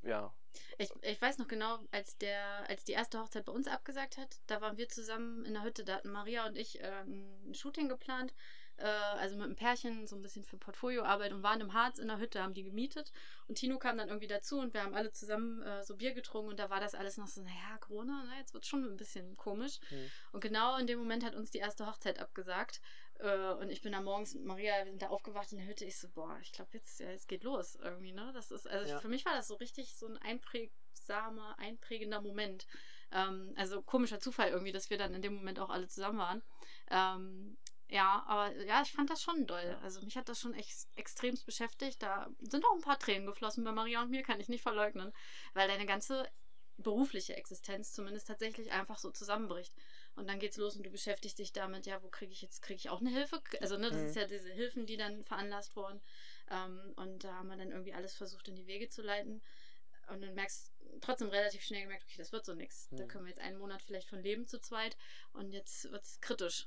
ja, 0.02 0.32
Ich, 0.78 0.90
ich 1.02 1.20
weiß 1.20 1.38
noch 1.38 1.48
genau, 1.48 1.78
als 1.90 2.16
der, 2.18 2.68
als 2.68 2.84
die 2.84 2.92
erste 2.92 3.18
Hochzeit 3.18 3.44
bei 3.44 3.52
uns 3.52 3.68
abgesagt 3.68 4.16
hat, 4.16 4.36
da 4.46 4.60
waren 4.60 4.76
wir 4.76 4.88
zusammen 4.88 5.44
in 5.44 5.54
der 5.54 5.62
Hütte, 5.62 5.84
da 5.84 5.96
hatten 5.96 6.10
Maria 6.10 6.46
und 6.46 6.56
ich 6.56 6.80
äh, 6.80 7.02
ein 7.02 7.54
Shooting 7.54 7.88
geplant, 7.88 8.34
äh, 8.78 8.84
also 8.84 9.36
mit 9.36 9.44
einem 9.44 9.56
Pärchen, 9.56 10.06
so 10.06 10.16
ein 10.16 10.22
bisschen 10.22 10.44
für 10.44 10.56
Portfolioarbeit 10.56 11.32
und 11.32 11.42
waren 11.42 11.60
im 11.60 11.72
Harz 11.72 11.98
in 11.98 12.08
der 12.08 12.18
Hütte, 12.18 12.42
haben 12.42 12.54
die 12.54 12.62
gemietet 12.62 13.12
und 13.48 13.56
Tino 13.56 13.78
kam 13.78 13.98
dann 13.98 14.08
irgendwie 14.08 14.26
dazu 14.26 14.58
und 14.58 14.74
wir 14.74 14.82
haben 14.82 14.94
alle 14.94 15.12
zusammen 15.12 15.62
äh, 15.62 15.82
so 15.82 15.96
Bier 15.96 16.12
getrunken 16.12 16.50
und 16.50 16.60
da 16.60 16.70
war 16.70 16.80
das 16.80 16.94
alles 16.94 17.16
noch 17.16 17.28
so, 17.28 17.42
naja, 17.42 17.78
Corona, 17.80 18.24
na, 18.26 18.38
jetzt 18.38 18.54
wird 18.54 18.66
schon 18.66 18.84
ein 18.84 18.96
bisschen 18.96 19.36
komisch. 19.36 19.78
Mhm. 19.90 20.10
Und 20.32 20.40
genau 20.40 20.76
in 20.76 20.86
dem 20.86 20.98
Moment 20.98 21.24
hat 21.24 21.34
uns 21.34 21.50
die 21.50 21.58
erste 21.58 21.86
Hochzeit 21.86 22.18
abgesagt. 22.18 22.80
Äh, 23.20 23.54
und 23.54 23.70
ich 23.70 23.82
bin 23.82 23.92
da 23.92 24.00
morgens 24.00 24.34
mit 24.34 24.44
Maria, 24.44 24.84
wir 24.84 24.90
sind 24.92 25.02
da 25.02 25.08
aufgewacht 25.08 25.50
in 25.52 25.58
der 25.58 25.66
Hütte. 25.66 25.84
Ich 25.84 25.98
so, 25.98 26.08
boah, 26.08 26.38
ich 26.42 26.52
glaube, 26.52 26.70
jetzt, 26.74 27.00
ja, 27.00 27.10
jetzt 27.10 27.28
geht 27.28 27.44
los 27.44 27.76
irgendwie, 27.76 28.12
ne? 28.12 28.32
Das 28.34 28.50
ist, 28.50 28.66
also 28.68 28.92
Ja. 28.92 29.00
für 29.00 29.08
mich 29.08 29.24
war 29.24 29.34
das 29.34 29.48
so 29.48 29.54
richtig 29.54 29.94
so 29.96 30.06
ein 30.06 30.16
einprägsamer, 30.18 31.58
einprägender 31.58 32.20
Moment. 32.20 32.66
Ähm, 33.12 33.52
also 33.56 33.82
komischer 33.82 34.20
Zufall 34.20 34.48
irgendwie, 34.50 34.72
dass 34.72 34.90
wir 34.90 34.98
dann 34.98 35.14
in 35.14 35.22
dem 35.22 35.34
Moment 35.34 35.58
auch 35.60 35.70
alle 35.70 35.88
zusammen 35.88 36.18
waren. 36.18 36.42
Ähm, 36.90 37.56
ja, 37.88 38.24
aber 38.26 38.52
ja, 38.64 38.82
ich 38.82 38.92
fand 38.92 39.10
das 39.10 39.22
schon 39.22 39.46
doll. 39.46 39.78
Also 39.82 40.00
mich 40.02 40.16
hat 40.16 40.28
das 40.28 40.40
schon 40.40 40.54
echt 40.54 40.88
extremst 40.96 41.46
beschäftigt. 41.46 42.02
Da 42.02 42.28
sind 42.40 42.64
auch 42.64 42.74
ein 42.74 42.80
paar 42.80 42.98
Tränen 42.98 43.26
geflossen 43.26 43.62
bei 43.62 43.70
Maria 43.72 44.02
und 44.02 44.10
mir, 44.10 44.22
kann 44.22 44.40
ich 44.40 44.48
nicht 44.48 44.62
verleugnen. 44.62 45.12
Weil 45.54 45.68
deine 45.68 45.86
ganze 45.86 46.28
berufliche 46.78 47.36
Existenz 47.36 47.92
zumindest 47.92 48.26
tatsächlich 48.26 48.72
einfach 48.72 48.98
so 48.98 49.10
zusammenbricht. 49.10 49.72
Und 50.16 50.28
dann 50.28 50.38
geht's 50.38 50.56
los 50.56 50.76
und 50.76 50.84
du 50.84 50.90
beschäftigst 50.90 51.38
dich 51.38 51.52
damit, 51.52 51.86
ja, 51.86 52.02
wo 52.02 52.08
kriege 52.08 52.32
ich 52.32 52.40
jetzt, 52.42 52.62
kriege 52.62 52.78
ich 52.78 52.88
auch 52.90 53.00
eine 53.00 53.10
Hilfe? 53.10 53.40
Also, 53.60 53.76
ne, 53.76 53.90
das 53.90 54.00
Mhm. 54.00 54.06
ist 54.08 54.16
ja 54.16 54.26
diese 54.26 54.50
Hilfen, 54.50 54.86
die 54.86 54.96
dann 54.96 55.24
veranlasst 55.24 55.76
wurden. 55.76 56.00
Ähm, 56.50 56.94
und 56.96 57.22
da 57.24 57.34
haben 57.34 57.48
wir 57.48 57.56
dann 57.56 57.70
irgendwie 57.70 57.92
alles 57.92 58.14
versucht 58.14 58.48
in 58.48 58.56
die 58.56 58.66
Wege 58.66 58.88
zu 58.88 59.02
leiten. 59.02 59.42
Und 60.08 60.22
dann 60.22 60.34
merkst 60.34 60.72
trotzdem 61.00 61.28
relativ 61.28 61.62
schnell 61.62 61.82
gemerkt, 61.82 62.04
okay, 62.04 62.16
das 62.18 62.32
wird 62.32 62.44
so 62.46 62.54
nichts. 62.54 62.88
Da 62.92 63.04
Mhm. 63.04 63.08
können 63.08 63.24
wir 63.24 63.30
jetzt 63.30 63.40
einen 63.40 63.58
Monat 63.58 63.82
vielleicht 63.82 64.08
von 64.08 64.22
leben 64.22 64.46
zu 64.46 64.58
zweit. 64.58 64.96
Und 65.32 65.52
jetzt 65.52 65.90
wird's 65.92 66.20
kritisch. 66.20 66.66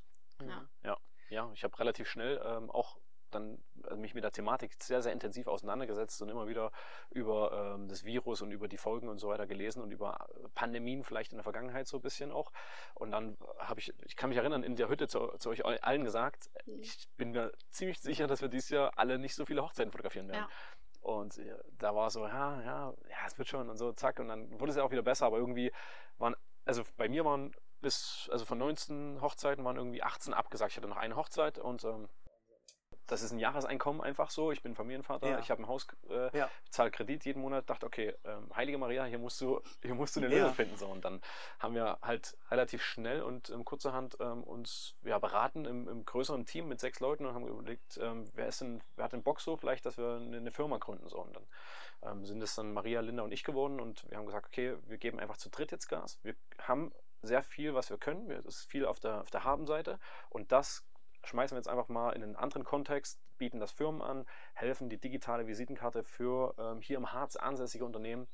Ja. 0.84 0.98
ja, 1.30 1.52
ich 1.54 1.64
habe 1.64 1.78
relativ 1.80 2.08
schnell 2.08 2.42
ähm, 2.46 2.70
auch 2.70 2.98
dann 3.30 3.64
also 3.84 3.98
mich 3.98 4.14
mit 4.14 4.24
der 4.24 4.32
Thematik 4.32 4.76
sehr, 4.82 5.02
sehr 5.02 5.14
intensiv 5.14 5.48
auseinandergesetzt 5.48 6.22
und 6.22 6.30
immer 6.30 6.48
wieder 6.48 6.72
über 7.10 7.76
ähm, 7.76 7.88
das 7.88 8.04
Virus 8.04 8.42
und 8.42 8.52
über 8.52 8.68
die 8.68 8.78
Folgen 8.78 9.08
und 9.08 9.18
so 9.20 9.30
weiter 9.30 9.48
gelesen 9.48 9.82
und 9.82 9.92
über 9.92 10.28
äh, 10.30 10.50
Pandemien 10.56 11.04
vielleicht 11.04 11.32
in 11.32 11.38
der 11.38 11.44
Vergangenheit 11.44 11.88
so 11.88 11.98
ein 11.98 12.02
bisschen 12.02 12.32
auch. 12.32 12.52
Und 12.94 13.12
dann 13.12 13.38
habe 13.60 13.80
ich, 13.80 13.94
ich 14.06 14.16
kann 14.16 14.30
mich 14.30 14.38
erinnern, 14.38 14.64
in 14.64 14.76
der 14.76 14.90
Hütte 14.90 15.08
zu, 15.08 15.28
zu 15.38 15.50
euch 15.50 15.66
allen 15.66 16.04
gesagt, 16.04 16.50
Mhm. 16.66 16.82
ich 16.82 17.08
bin 17.18 17.32
mir 17.32 17.52
ziemlich 17.70 18.00
sicher, 18.00 18.28
dass 18.28 18.42
wir 18.42 18.50
dieses 18.50 18.70
Jahr 18.70 18.98
alle 18.98 19.20
nicht 19.20 19.36
so 19.36 19.46
viele 19.46 19.62
Hochzeiten 19.64 19.92
fotografieren 19.92 20.28
werden. 20.28 20.46
Ja. 20.50 20.50
Und 21.02 21.38
äh, 21.38 21.56
da 21.78 21.96
war 21.96 22.10
so, 22.10 22.26
ja, 22.28 22.62
ja, 22.62 22.94
ja, 23.10 23.18
es 23.26 23.38
wird 23.38 23.48
schon 23.48 23.70
und 23.70 23.78
so, 23.78 23.92
zack. 23.94 24.20
Und 24.20 24.28
dann 24.28 24.60
wurde 24.60 24.72
es 24.72 24.78
ja 24.78 24.84
auch 24.84 24.92
wieder 24.92 25.02
besser, 25.02 25.26
aber 25.26 25.38
irgendwie 25.38 25.72
waren, 26.18 26.36
also 26.66 26.84
bei 26.98 27.08
mir 27.08 27.26
waren 27.26 27.56
bis, 27.82 28.30
also 28.32 28.46
von 28.46 28.58
19 28.58 29.22
Hochzeiten 29.22 29.64
waren 29.64 29.78
irgendwie 29.78 30.04
18 30.04 30.34
abgesagt. 30.34 30.72
Ich 30.72 30.78
hatte 30.78 30.88
noch 30.88 30.98
eine 30.98 31.16
Hochzeit 31.16 31.58
und 31.58 31.84
ähm, 31.86 32.10
das 33.12 33.22
ist 33.22 33.32
ein 33.32 33.40
Jahreseinkommen 33.40 34.02
einfach 34.02 34.30
so. 34.30 34.52
Ich 34.52 34.62
bin 34.62 34.76
Familienvater, 34.76 35.30
Ja. 35.30 35.40
ich 35.40 35.50
habe 35.52 35.62
ein 35.64 35.68
Haus, 35.68 35.88
äh, 36.10 36.36
Ja. 36.38 36.50
zahle 36.70 36.92
Kredit 36.92 37.26
jeden 37.26 37.42
Monat, 37.42 37.70
dachte, 37.70 37.86
okay, 37.86 38.16
ähm, 38.24 38.50
Heilige 38.56 38.78
Maria, 38.78 39.04
hier 39.06 39.20
musst 39.20 39.42
du, 39.42 39.62
hier 39.82 39.96
musst 39.96 40.16
du 40.16 40.20
eine 40.20 40.30
Ja. 40.30 40.38
Lösung 40.42 40.54
finden. 40.56 40.78
So. 40.78 40.88
Und 40.88 41.04
dann 41.06 41.22
haben 41.60 41.76
wir 41.76 41.98
halt 42.02 42.38
relativ 42.52 42.84
schnell 42.84 43.22
und 43.22 43.50
ähm, 43.50 43.66
kurzerhand 43.66 44.18
ähm, 44.20 44.44
uns 44.44 44.96
ja, 45.04 45.18
beraten 45.20 45.66
im, 45.66 45.88
im 45.88 46.06
größeren 46.06 46.46
Team 46.46 46.68
mit 46.68 46.80
sechs 46.80 47.00
Leuten 47.00 47.26
und 47.26 47.34
haben 47.34 47.48
überlegt, 47.48 47.98
ähm, 48.02 48.26
wer 48.36 48.48
ist 48.48 48.62
denn, 48.62 48.82
wer 48.96 49.06
hat 49.06 49.14
den 49.14 49.24
Bock 49.24 49.42
so, 49.42 49.58
vielleicht, 49.58 49.86
dass 49.86 49.98
wir 49.98 50.16
eine, 50.18 50.38
eine 50.38 50.52
Firma 50.52 50.78
gründen. 50.78 51.10
So. 51.10 51.20
Und 51.20 51.36
dann 51.36 51.48
ähm, 52.04 52.26
sind 52.26 52.42
es 52.42 52.56
dann 52.56 52.72
Maria, 52.74 53.02
Linda 53.02 53.24
und 53.24 53.32
ich 53.32 53.44
geworden 53.44 53.80
und 53.80 54.10
wir 54.10 54.18
haben 54.18 54.26
gesagt, 54.26 54.46
okay, 54.48 54.76
wir 54.88 54.98
geben 54.98 55.20
einfach 55.20 55.38
zu 55.38 55.50
dritt 55.50 55.72
jetzt 55.72 55.88
Gas. 55.90 56.20
Wir 56.24 56.36
haben 56.62 56.94
sehr 57.22 57.44
viel, 57.44 57.74
was 57.74 57.90
wir 57.90 57.98
können. 57.98 58.30
Wir- 58.30 58.38
Es 58.40 58.46
ist 58.46 58.66
viel 58.72 58.86
auf 58.86 59.00
der, 59.02 59.20
auf 59.22 59.30
der 59.30 59.44
Habenseite 59.44 60.00
und 60.30 60.52
das 60.54 60.86
schmeißen 61.24 61.56
wir 61.56 61.60
jetzt 61.60 61.68
einfach 61.68 61.90
mal 61.90 62.12
in 62.12 62.24
einen 62.24 62.36
anderen 62.36 62.64
Kontext, 62.64 63.20
bieten 63.38 63.60
das 63.60 63.72
Firmen 63.72 64.02
an, 64.02 64.26
helfen 64.54 64.90
die 64.90 64.98
digitale 64.98 65.48
Visitenkarte 65.48 66.04
für 66.04 66.54
ähm, 66.58 66.82
hier 66.82 66.98
im 66.98 67.12
Harz 67.12 67.36
ansässige 67.36 67.86
Unternehmen 67.86 68.28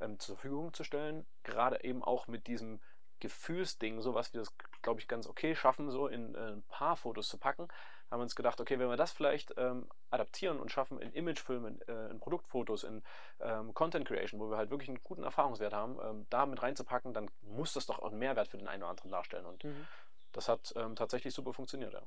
ähm, 0.00 0.18
zur 0.18 0.36
Verfügung 0.36 0.72
zu 0.72 0.84
stellen. 0.84 1.26
Gerade 1.42 1.82
eben 1.84 2.02
auch 2.02 2.26
mit 2.26 2.46
diesem 2.46 2.80
Gefühlsding, 3.20 4.00
so 4.00 4.14
was 4.14 4.32
wir 4.32 4.40
das, 4.40 4.54
glaube 4.82 5.00
ich, 5.00 5.08
ganz 5.08 5.26
okay 5.26 5.54
schaffen, 5.54 5.90
so 5.90 6.06
in 6.08 6.34
äh, 6.34 6.52
ein 6.52 6.62
paar 6.62 6.96
Fotos 6.96 7.28
zu 7.28 7.38
packen, 7.38 7.68
haben 8.10 8.18
wir 8.18 8.24
uns 8.24 8.34
gedacht, 8.34 8.60
okay, 8.60 8.78
wenn 8.78 8.88
wir 8.88 8.96
das 8.96 9.12
vielleicht 9.12 9.54
ähm, 9.56 9.88
adaptieren 10.10 10.58
und 10.58 10.72
schaffen 10.72 11.00
in 11.00 11.12
Imagefilmen, 11.12 11.80
äh, 11.82 12.08
in 12.08 12.18
Produktfotos, 12.18 12.82
in 12.82 13.02
ähm, 13.38 13.72
Content 13.72 14.06
Creation, 14.08 14.40
wo 14.40 14.50
wir 14.50 14.56
halt 14.56 14.70
wirklich 14.70 14.88
einen 14.88 15.00
guten 15.04 15.22
Erfahrungswert 15.22 15.72
haben, 15.72 15.98
ähm, 16.02 16.26
da 16.28 16.44
mit 16.46 16.60
reinzupacken, 16.60 17.14
dann 17.14 17.30
muss 17.42 17.72
das 17.74 17.86
doch 17.86 18.00
auch 18.00 18.10
einen 18.10 18.18
Mehrwert 18.18 18.48
für 18.48 18.58
den 18.58 18.66
einen 18.66 18.82
oder 18.82 18.90
anderen 18.90 19.10
darstellen. 19.12 19.46
Und 19.46 19.62
Mhm. 19.62 19.86
das 20.32 20.48
hat 20.48 20.72
ähm, 20.76 20.96
tatsächlich 20.96 21.34
super 21.34 21.52
funktioniert, 21.52 21.92
ja. 21.92 22.02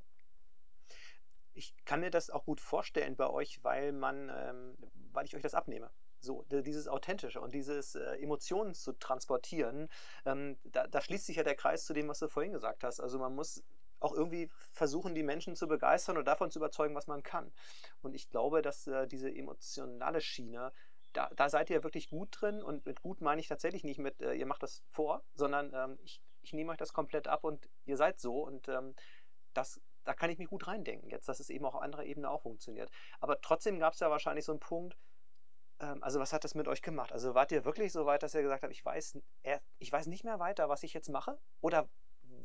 Ich 1.53 1.73
kann 1.85 1.99
mir 1.99 2.09
das 2.09 2.29
auch 2.29 2.45
gut 2.45 2.59
vorstellen 2.59 3.15
bei 3.15 3.29
euch, 3.29 3.63
weil 3.63 3.91
man, 3.91 4.29
ähm, 4.33 4.77
weil 5.11 5.25
ich 5.25 5.35
euch 5.35 5.41
das 5.41 5.53
abnehme. 5.53 5.91
So, 6.19 6.45
dieses 6.49 6.87
Authentische 6.87 7.41
und 7.41 7.53
dieses 7.53 7.95
äh, 7.95 8.15
Emotionen 8.15 8.73
zu 8.73 8.93
transportieren, 8.93 9.89
ähm, 10.25 10.57
da, 10.63 10.87
da 10.87 11.01
schließt 11.01 11.25
sich 11.25 11.35
ja 11.35 11.43
der 11.43 11.55
Kreis 11.55 11.85
zu 11.85 11.93
dem, 11.93 12.07
was 12.07 12.19
du 12.19 12.29
vorhin 12.29 12.53
gesagt 12.53 12.83
hast. 12.83 13.01
Also 13.01 13.19
man 13.19 13.35
muss 13.35 13.61
auch 14.03 14.13
irgendwie 14.13 14.49
versuchen, 14.71 15.15
die 15.15 15.23
Menschen 15.23 15.55
zu 15.55 15.67
begeistern 15.67 16.17
und 16.17 16.25
davon 16.25 16.51
zu 16.51 16.59
überzeugen, 16.59 16.95
was 16.95 17.07
man 17.07 17.23
kann. 17.23 17.51
Und 18.01 18.13
ich 18.13 18.29
glaube, 18.29 18.61
dass 18.61 18.85
äh, 18.87 19.07
diese 19.07 19.33
emotionale 19.33 20.21
Schiene, 20.21 20.71
da, 21.13 21.29
da 21.35 21.49
seid 21.49 21.69
ihr 21.69 21.83
wirklich 21.83 22.09
gut 22.09 22.29
drin 22.31 22.61
und 22.61 22.85
mit 22.85 23.01
gut 23.01 23.21
meine 23.21 23.39
ich 23.39 23.47
tatsächlich 23.47 23.83
nicht 23.83 23.99
mit, 23.99 24.21
äh, 24.21 24.33
ihr 24.33 24.45
macht 24.45 24.63
das 24.63 24.83
vor, 24.89 25.23
sondern 25.35 25.73
ähm, 25.73 25.99
ich, 26.03 26.21
ich 26.41 26.53
nehme 26.53 26.71
euch 26.71 26.77
das 26.77 26.93
komplett 26.93 27.27
ab 27.27 27.43
und 27.43 27.69
ihr 27.85 27.97
seid 27.97 28.19
so 28.19 28.43
und 28.43 28.67
ähm, 28.67 28.95
das, 29.53 29.79
da 30.03 30.13
kann 30.13 30.29
ich 30.29 30.37
mich 30.37 30.47
gut 30.49 30.67
reindenken 30.67 31.09
jetzt, 31.09 31.27
dass 31.29 31.39
es 31.39 31.49
eben 31.49 31.65
auch 31.65 31.75
auf 31.75 31.81
anderer 31.81 32.03
Ebene 32.03 32.29
auch 32.29 32.41
funktioniert. 32.41 32.89
Aber 33.19 33.39
trotzdem 33.41 33.79
gab 33.79 33.93
es 33.93 33.99
ja 33.99 34.09
wahrscheinlich 34.09 34.45
so 34.45 34.51
einen 34.51 34.59
Punkt, 34.59 34.97
ähm, 35.79 36.03
also 36.03 36.19
was 36.19 36.33
hat 36.33 36.43
das 36.43 36.55
mit 36.55 36.67
euch 36.67 36.81
gemacht? 36.81 37.11
Also 37.11 37.33
wart 37.35 37.51
ihr 37.51 37.65
wirklich 37.65 37.91
so 37.91 38.05
weit, 38.05 38.23
dass 38.23 38.33
ihr 38.35 38.41
gesagt 38.41 38.63
habt, 38.63 38.73
ich 38.73 38.83
weiß, 38.83 39.19
ich 39.79 39.91
weiß 39.91 40.07
nicht 40.07 40.23
mehr 40.23 40.39
weiter, 40.39 40.69
was 40.69 40.83
ich 40.83 40.93
jetzt 40.93 41.09
mache? 41.09 41.39
Oder 41.61 41.89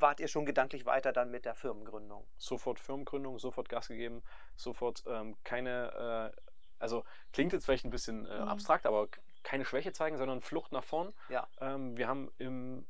wart 0.01 0.21
ihr 0.21 0.29
schon 0.29 0.47
gedanklich 0.47 0.87
weiter 0.87 1.13
dann 1.13 1.31
mit 1.31 1.45
der 1.45 1.55
Firmengründung? 1.55 2.29
Sofort 2.37 2.79
Firmengründung, 2.79 3.39
sofort 3.39 3.69
Gas 3.69 3.89
gegeben, 3.89 4.23
sofort 4.57 5.03
ähm, 5.07 5.37
keine, 5.45 6.33
äh, 6.37 6.41
also 6.79 7.05
klingt 7.33 7.53
jetzt 7.53 7.65
vielleicht 7.65 7.85
ein 7.85 7.91
bisschen 7.91 8.27
äh, 8.27 8.41
Mhm. 8.41 8.49
abstrakt, 8.49 8.87
aber 8.87 9.09
keine 9.43 9.65
Schwäche 9.65 9.93
zeigen, 9.93 10.17
sondern 10.19 10.41
Flucht 10.43 10.73
nach 10.73 10.85
vorn. 10.85 11.13
Ja. 11.29 11.49
Ähm, 11.61 11.97
wir 11.97 12.07
haben 12.07 12.31
im 12.39 12.87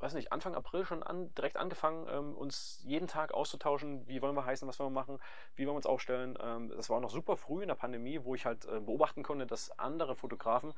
weiß 0.00 0.14
nicht, 0.14 0.32
Anfang 0.32 0.54
April 0.54 0.84
schon 0.84 1.02
an, 1.02 1.34
direkt 1.34 1.56
angefangen, 1.56 2.06
ähm, 2.10 2.34
uns 2.34 2.82
jeden 2.84 3.08
Tag 3.08 3.32
auszutauschen, 3.32 4.06
wie 4.06 4.20
wollen 4.22 4.34
wir 4.34 4.44
heißen, 4.44 4.66
was 4.68 4.78
wollen 4.78 4.92
wir 4.92 5.00
machen, 5.00 5.18
wie 5.56 5.62
wollen 5.62 5.74
wir 5.74 5.76
uns 5.76 5.86
aufstellen. 5.86 6.36
Ähm, 6.40 6.70
das 6.76 6.90
war 6.90 7.00
noch 7.00 7.10
super 7.10 7.36
früh 7.36 7.62
in 7.62 7.68
der 7.68 7.74
Pandemie, 7.74 8.20
wo 8.24 8.34
ich 8.34 8.46
halt 8.46 8.64
äh, 8.66 8.80
beobachten 8.80 9.22
konnte, 9.22 9.46
dass 9.46 9.78
andere 9.78 10.14
Fotografen 10.14 10.74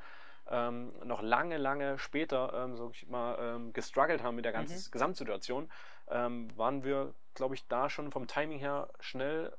ähm, 0.48 0.92
noch 1.04 1.22
lange, 1.22 1.56
lange 1.56 1.98
später, 1.98 2.52
ähm, 2.54 2.76
sag 2.76 2.90
ich 2.92 3.08
mal, 3.08 3.36
ähm, 3.40 3.72
gestruggelt 3.72 4.22
haben 4.22 4.36
mit 4.36 4.44
der 4.44 4.52
ganzen 4.52 4.76
mhm. 4.76 4.90
Gesamtsituation, 4.92 5.70
ähm, 6.08 6.56
waren 6.56 6.84
wir, 6.84 7.14
glaube 7.34 7.54
ich, 7.54 7.66
da 7.66 7.90
schon 7.90 8.12
vom 8.12 8.26
Timing 8.26 8.58
her 8.58 8.88
schnell 9.00 9.52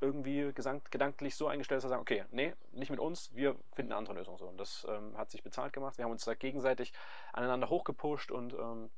irgendwie 0.00 0.52
gedanklich 0.52 1.34
so 1.34 1.48
eingestellt, 1.48 1.78
dass 1.78 1.84
wir 1.84 1.90
sagen, 1.90 2.02
okay, 2.02 2.24
nee, 2.30 2.54
nicht 2.72 2.90
mit 2.90 3.00
uns, 3.00 3.34
wir 3.34 3.56
finden 3.74 3.92
eine 3.92 3.98
andere 3.98 4.14
Lösung 4.14 4.38
so. 4.38 4.46
Und 4.46 4.58
das 4.58 4.86
ähm, 4.88 5.16
hat 5.16 5.30
sich 5.30 5.42
bezahlt 5.42 5.72
gemacht. 5.72 5.98
Wir 5.98 6.04
haben 6.04 6.12
uns 6.12 6.24
da 6.24 6.34
gegenseitig 6.34 6.92
aneinander 7.32 7.68
hochgepusht 7.68 8.30
und 8.30 8.52
ähm, 8.54 8.90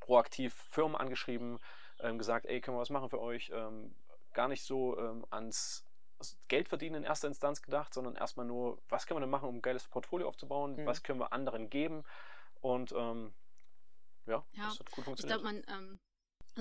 proaktiv 0.00 0.54
Firmen 0.54 0.96
angeschrieben, 0.96 1.58
ähm, 2.00 2.18
gesagt, 2.18 2.46
ey, 2.46 2.60
können 2.60 2.76
wir 2.76 2.80
was 2.80 2.90
machen 2.90 3.08
für 3.08 3.20
euch? 3.20 3.50
Ähm, 3.54 3.94
gar 4.34 4.48
nicht 4.48 4.64
so 4.64 4.98
ähm, 4.98 5.24
ans 5.30 5.84
Geld 6.48 6.68
verdienen 6.68 6.96
in 6.96 7.04
erster 7.04 7.28
Instanz 7.28 7.62
gedacht, 7.62 7.92
sondern 7.92 8.16
erstmal 8.16 8.46
nur, 8.46 8.78
was 8.88 9.06
können 9.06 9.16
wir 9.16 9.22
denn 9.22 9.30
machen, 9.30 9.48
um 9.48 9.56
ein 9.56 9.62
geiles 9.62 9.88
Portfolio 9.88 10.28
aufzubauen? 10.28 10.76
Mhm. 10.76 10.86
Was 10.86 11.02
können 11.02 11.20
wir 11.20 11.32
anderen 11.32 11.68
geben? 11.70 12.04
Und 12.60 12.92
ähm, 12.92 13.34
ja, 14.26 14.44
ja, 14.52 14.64
das 14.64 14.80
hat 14.80 14.90
gut 14.90 15.04
funktioniert. 15.04 15.38
Ich 15.38 15.42
glaube, 15.42 15.62
man 15.66 15.98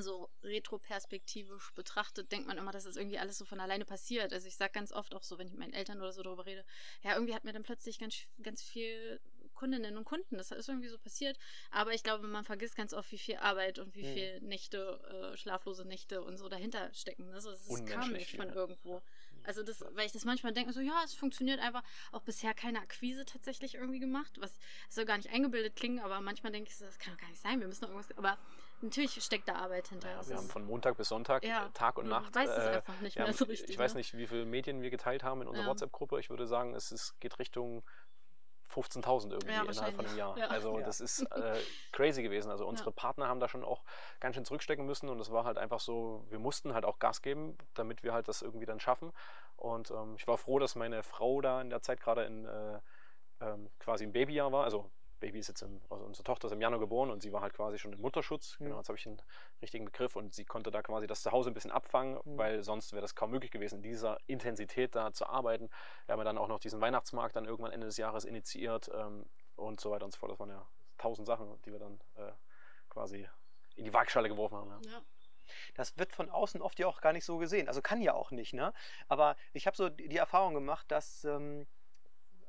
so 0.02 0.30
retroperspektivisch 0.44 1.74
betrachtet, 1.74 2.32
denkt 2.32 2.48
man 2.48 2.58
immer, 2.58 2.72
dass 2.72 2.84
das 2.84 2.96
irgendwie 2.96 3.18
alles 3.18 3.38
so 3.38 3.46
von 3.46 3.60
alleine 3.60 3.86
passiert. 3.86 4.34
Also 4.34 4.48
ich 4.48 4.56
sage 4.56 4.74
ganz 4.74 4.92
oft 4.92 5.16
auch 5.16 5.24
so, 5.24 5.38
wenn 5.38 5.48
ich 5.48 5.54
mit 5.54 5.60
meinen 5.60 5.74
Eltern 5.74 6.00
oder 6.00 6.12
so 6.12 6.24
darüber 6.24 6.46
rede, 6.46 6.66
ja, 7.04 7.14
irgendwie 7.14 7.34
hat 7.34 7.44
mir 7.44 7.54
dann 7.54 7.64
plötzlich 7.64 8.00
ganz, 8.00 8.16
ganz 8.42 8.62
viel 8.62 9.20
Kundinnen 9.56 9.98
und 9.98 10.04
Kunden. 10.04 10.38
Das 10.38 10.52
ist 10.52 10.70
irgendwie 10.70 10.90
so 10.90 11.00
passiert. 11.00 11.40
Aber 11.72 11.94
ich 11.94 12.04
glaube, 12.04 12.28
man 12.28 12.44
vergisst 12.44 12.76
ganz 12.76 12.94
oft, 12.94 13.12
wie 13.12 13.18
viel 13.18 13.38
Arbeit 13.38 13.80
und 13.80 13.96
wie 13.96 14.04
hm. 14.04 14.14
viel 14.14 14.42
Nächte, 14.42 15.34
äh, 15.34 15.38
schlaflose 15.38 15.86
Nächte 15.86 16.22
und 16.22 16.38
so 16.38 16.50
dahinter 16.50 16.94
stecken. 16.94 17.32
Also 17.34 17.52
es 17.52 17.86
kam 17.86 18.12
nicht 18.12 18.36
von 18.36 18.50
irgendwo. 18.50 19.02
Also 19.44 19.64
das, 19.64 19.84
weil 19.92 20.06
ich 20.06 20.12
das 20.12 20.26
manchmal 20.26 20.54
denke, 20.54 20.74
so 20.74 20.82
ja, 20.82 21.02
es 21.04 21.14
funktioniert 21.14 21.60
einfach. 21.60 21.84
Auch 22.12 22.22
bisher 22.22 22.54
keine 22.54 22.80
Akquise 22.80 23.26
tatsächlich 23.26 23.76
irgendwie 23.76 24.00
gemacht, 24.00 24.38
was 24.40 24.60
soll 24.90 25.06
gar 25.06 25.18
nicht 25.18 25.30
eingebildet 25.30 25.76
klingen, 25.76 26.00
aber 26.00 26.20
manchmal 26.22 26.52
denke 26.52 26.70
ich, 26.70 26.78
so, 26.78 26.86
das 26.86 27.00
kann 27.00 27.14
doch 27.14 27.22
gar 27.22 27.30
nicht 27.30 27.42
sein. 27.42 27.60
Wir 27.60 27.68
müssen 27.68 27.84
noch 27.84 27.90
irgendwas. 27.90 28.18
Aber 28.18 28.38
natürlich 28.82 29.24
steckt 29.24 29.48
da 29.48 29.56
Arbeit 29.56 29.88
hinter. 29.88 30.10
Ja, 30.10 30.28
wir 30.28 30.38
haben 30.38 30.50
von 30.50 30.66
Montag 30.66 30.98
bis 30.98 31.10
Sonntag, 31.10 31.44
ja, 31.44 31.70
Tag 31.74 31.98
und 31.98 32.08
Nacht. 32.08 32.30
Ich 32.30 32.36
weiß 32.36 32.50
es 32.50 32.66
äh, 32.66 32.70
einfach 32.70 33.02
nicht 33.02 33.18
mehr 33.18 33.28
haben, 33.28 33.34
so 33.34 33.46
richtig. 33.46 33.70
Ich 33.70 33.78
weiß 33.78 33.94
ne? 33.94 34.00
nicht, 34.00 34.18
wie 34.18 34.28
viele 34.28 34.46
Medien 34.46 34.82
wir 34.82 34.90
geteilt 34.90 35.24
haben 35.24 35.42
in 35.42 35.48
unserer 35.48 35.66
ja. 35.66 35.72
WhatsApp-Gruppe. 35.72 36.20
Ich 36.20 36.30
würde 36.30 36.48
sagen, 36.48 36.74
es 36.76 36.92
ist, 36.92 37.20
geht 37.20 37.40
Richtung 37.40 37.84
15.000 38.74 39.32
irgendwie 39.32 39.54
ja, 39.54 39.64
innerhalb 39.64 39.96
von 39.96 40.06
einem 40.06 40.18
Jahr. 40.18 40.38
Ja. 40.38 40.48
Also 40.48 40.80
ja. 40.80 40.86
das 40.86 41.00
ist 41.00 41.22
äh, 41.32 41.60
crazy 41.92 42.24
gewesen. 42.24 42.52
Also 42.52 42.66
unsere 42.68 42.92
Partner 42.92 43.28
haben 43.28 43.40
da 43.40 43.48
schon 43.48 43.64
auch 43.64 43.84
ganz 44.20 44.36
schön 44.36 44.46
zurückstecken 44.46 44.86
müssen 44.86 45.10
und 45.10 45.20
es 45.20 45.32
war 45.32 45.46
halt 45.46 45.58
einfach 45.58 45.80
so, 45.80 46.26
wir 46.30 46.40
mussten 46.40 46.74
halt 46.74 46.86
auch 46.86 47.00
Gas 47.00 47.22
geben, 47.22 47.58
damit 47.74 48.04
wir 48.04 48.14
halt 48.14 48.28
das 48.28 48.42
irgendwie 48.42 48.66
dann 48.66 48.80
schaffen. 48.80 49.12
Und 49.56 49.92
ähm, 49.92 50.16
ich 50.18 50.28
war 50.28 50.38
froh, 50.38 50.60
dass 50.60 50.76
meine 50.76 51.04
Frau 51.04 51.42
da 51.42 51.62
in 51.62 51.70
der 51.70 51.82
Zeit 51.82 52.02
gerade 52.02 52.26
in 52.26 52.46
äh, 52.46 52.80
ähm, 53.42 53.70
quasi 53.80 54.04
im 54.04 54.12
Babyjahr 54.12 54.52
war, 54.52 54.64
also 54.64 54.90
Baby 55.20 55.40
ist 55.40 55.48
jetzt 55.48 55.62
im, 55.62 55.82
also 55.90 56.06
unsere 56.06 56.24
Tochter 56.24 56.48
ist 56.48 56.52
im 56.52 56.62
Januar 56.62 56.80
geboren 56.80 57.10
und 57.10 57.22
sie 57.22 57.32
war 57.32 57.42
halt 57.42 57.54
quasi 57.54 57.78
schon 57.78 57.94
im 57.94 58.02
Mutterschutz. 58.02 58.60
Mhm. 58.60 58.66
Genau, 58.66 58.78
jetzt 58.78 58.90
habe 58.90 58.98
ich 58.98 59.06
einen 59.08 59.22
richtigen 59.62 59.86
Begriff 59.86 60.16
und 60.16 60.34
sie 60.34 60.46
konnte 60.46 60.72
da 60.72 60.82
quasi 60.82 61.08
das 61.08 61.22
Zuhause 61.22 61.50
ein 61.50 61.54
bisschen 61.54 61.72
abfangen, 61.72 62.20
mhm. 62.24 62.38
weil 62.38 62.64
sonst 62.64 62.92
wäre 62.94 63.02
das 63.02 63.16
kaum 63.16 63.32
möglich 63.32 63.52
gewesen, 63.52 63.78
in 63.78 63.84
dieser 63.84 64.18
Intensität 64.28 64.96
da 64.96 65.14
zu 65.14 65.28
arbeiten. 65.28 65.70
Wir 66.06 66.14
haben 66.14 66.20
ja 66.20 66.26
dann 66.26 66.38
auch 66.38 66.48
noch 66.48 66.60
diesen 66.60 66.82
Weihnachtsmarkt 66.82 67.36
dann 67.36 67.46
irgendwann 67.46 67.72
Ende 67.72 67.88
des 67.88 67.98
Jahres 67.98 68.26
initiiert 68.26 68.90
ähm, 68.94 69.26
und 69.56 69.80
so 69.80 69.92
weiter 69.92 70.06
und 70.06 70.12
so 70.12 70.20
fort. 70.20 70.32
Das 70.32 70.40
waren 70.40 70.50
ja 70.50 70.68
tausend 70.98 71.28
Sachen, 71.28 71.62
die 71.64 71.72
wir 71.72 71.80
dann 71.80 72.00
äh, 72.16 72.32
quasi 72.90 73.28
in 73.76 73.86
die 73.86 73.94
Waagschale 73.94 74.30
geworfen 74.30 74.58
haben. 74.58 74.84
Ja. 74.84 74.92
ja. 74.92 75.02
Das 75.76 75.98
wird 75.98 76.14
von 76.14 76.30
außen 76.30 76.62
oft 76.62 76.80
ja 76.80 76.88
auch 76.88 77.02
gar 77.02 77.14
nicht 77.14 77.26
so 77.26 77.38
gesehen. 77.38 77.68
Also 77.68 77.82
kann 77.82 78.02
ja 78.02 78.14
auch 78.14 78.32
nicht, 78.32 78.54
ne? 78.54 78.74
Aber 79.08 79.36
ich 79.54 79.68
habe 79.68 79.78
so 79.78 79.90
die 79.90 80.18
Erfahrung 80.18 80.54
gemacht, 80.54 80.90
dass 80.90 81.24
ähm, 81.24 81.68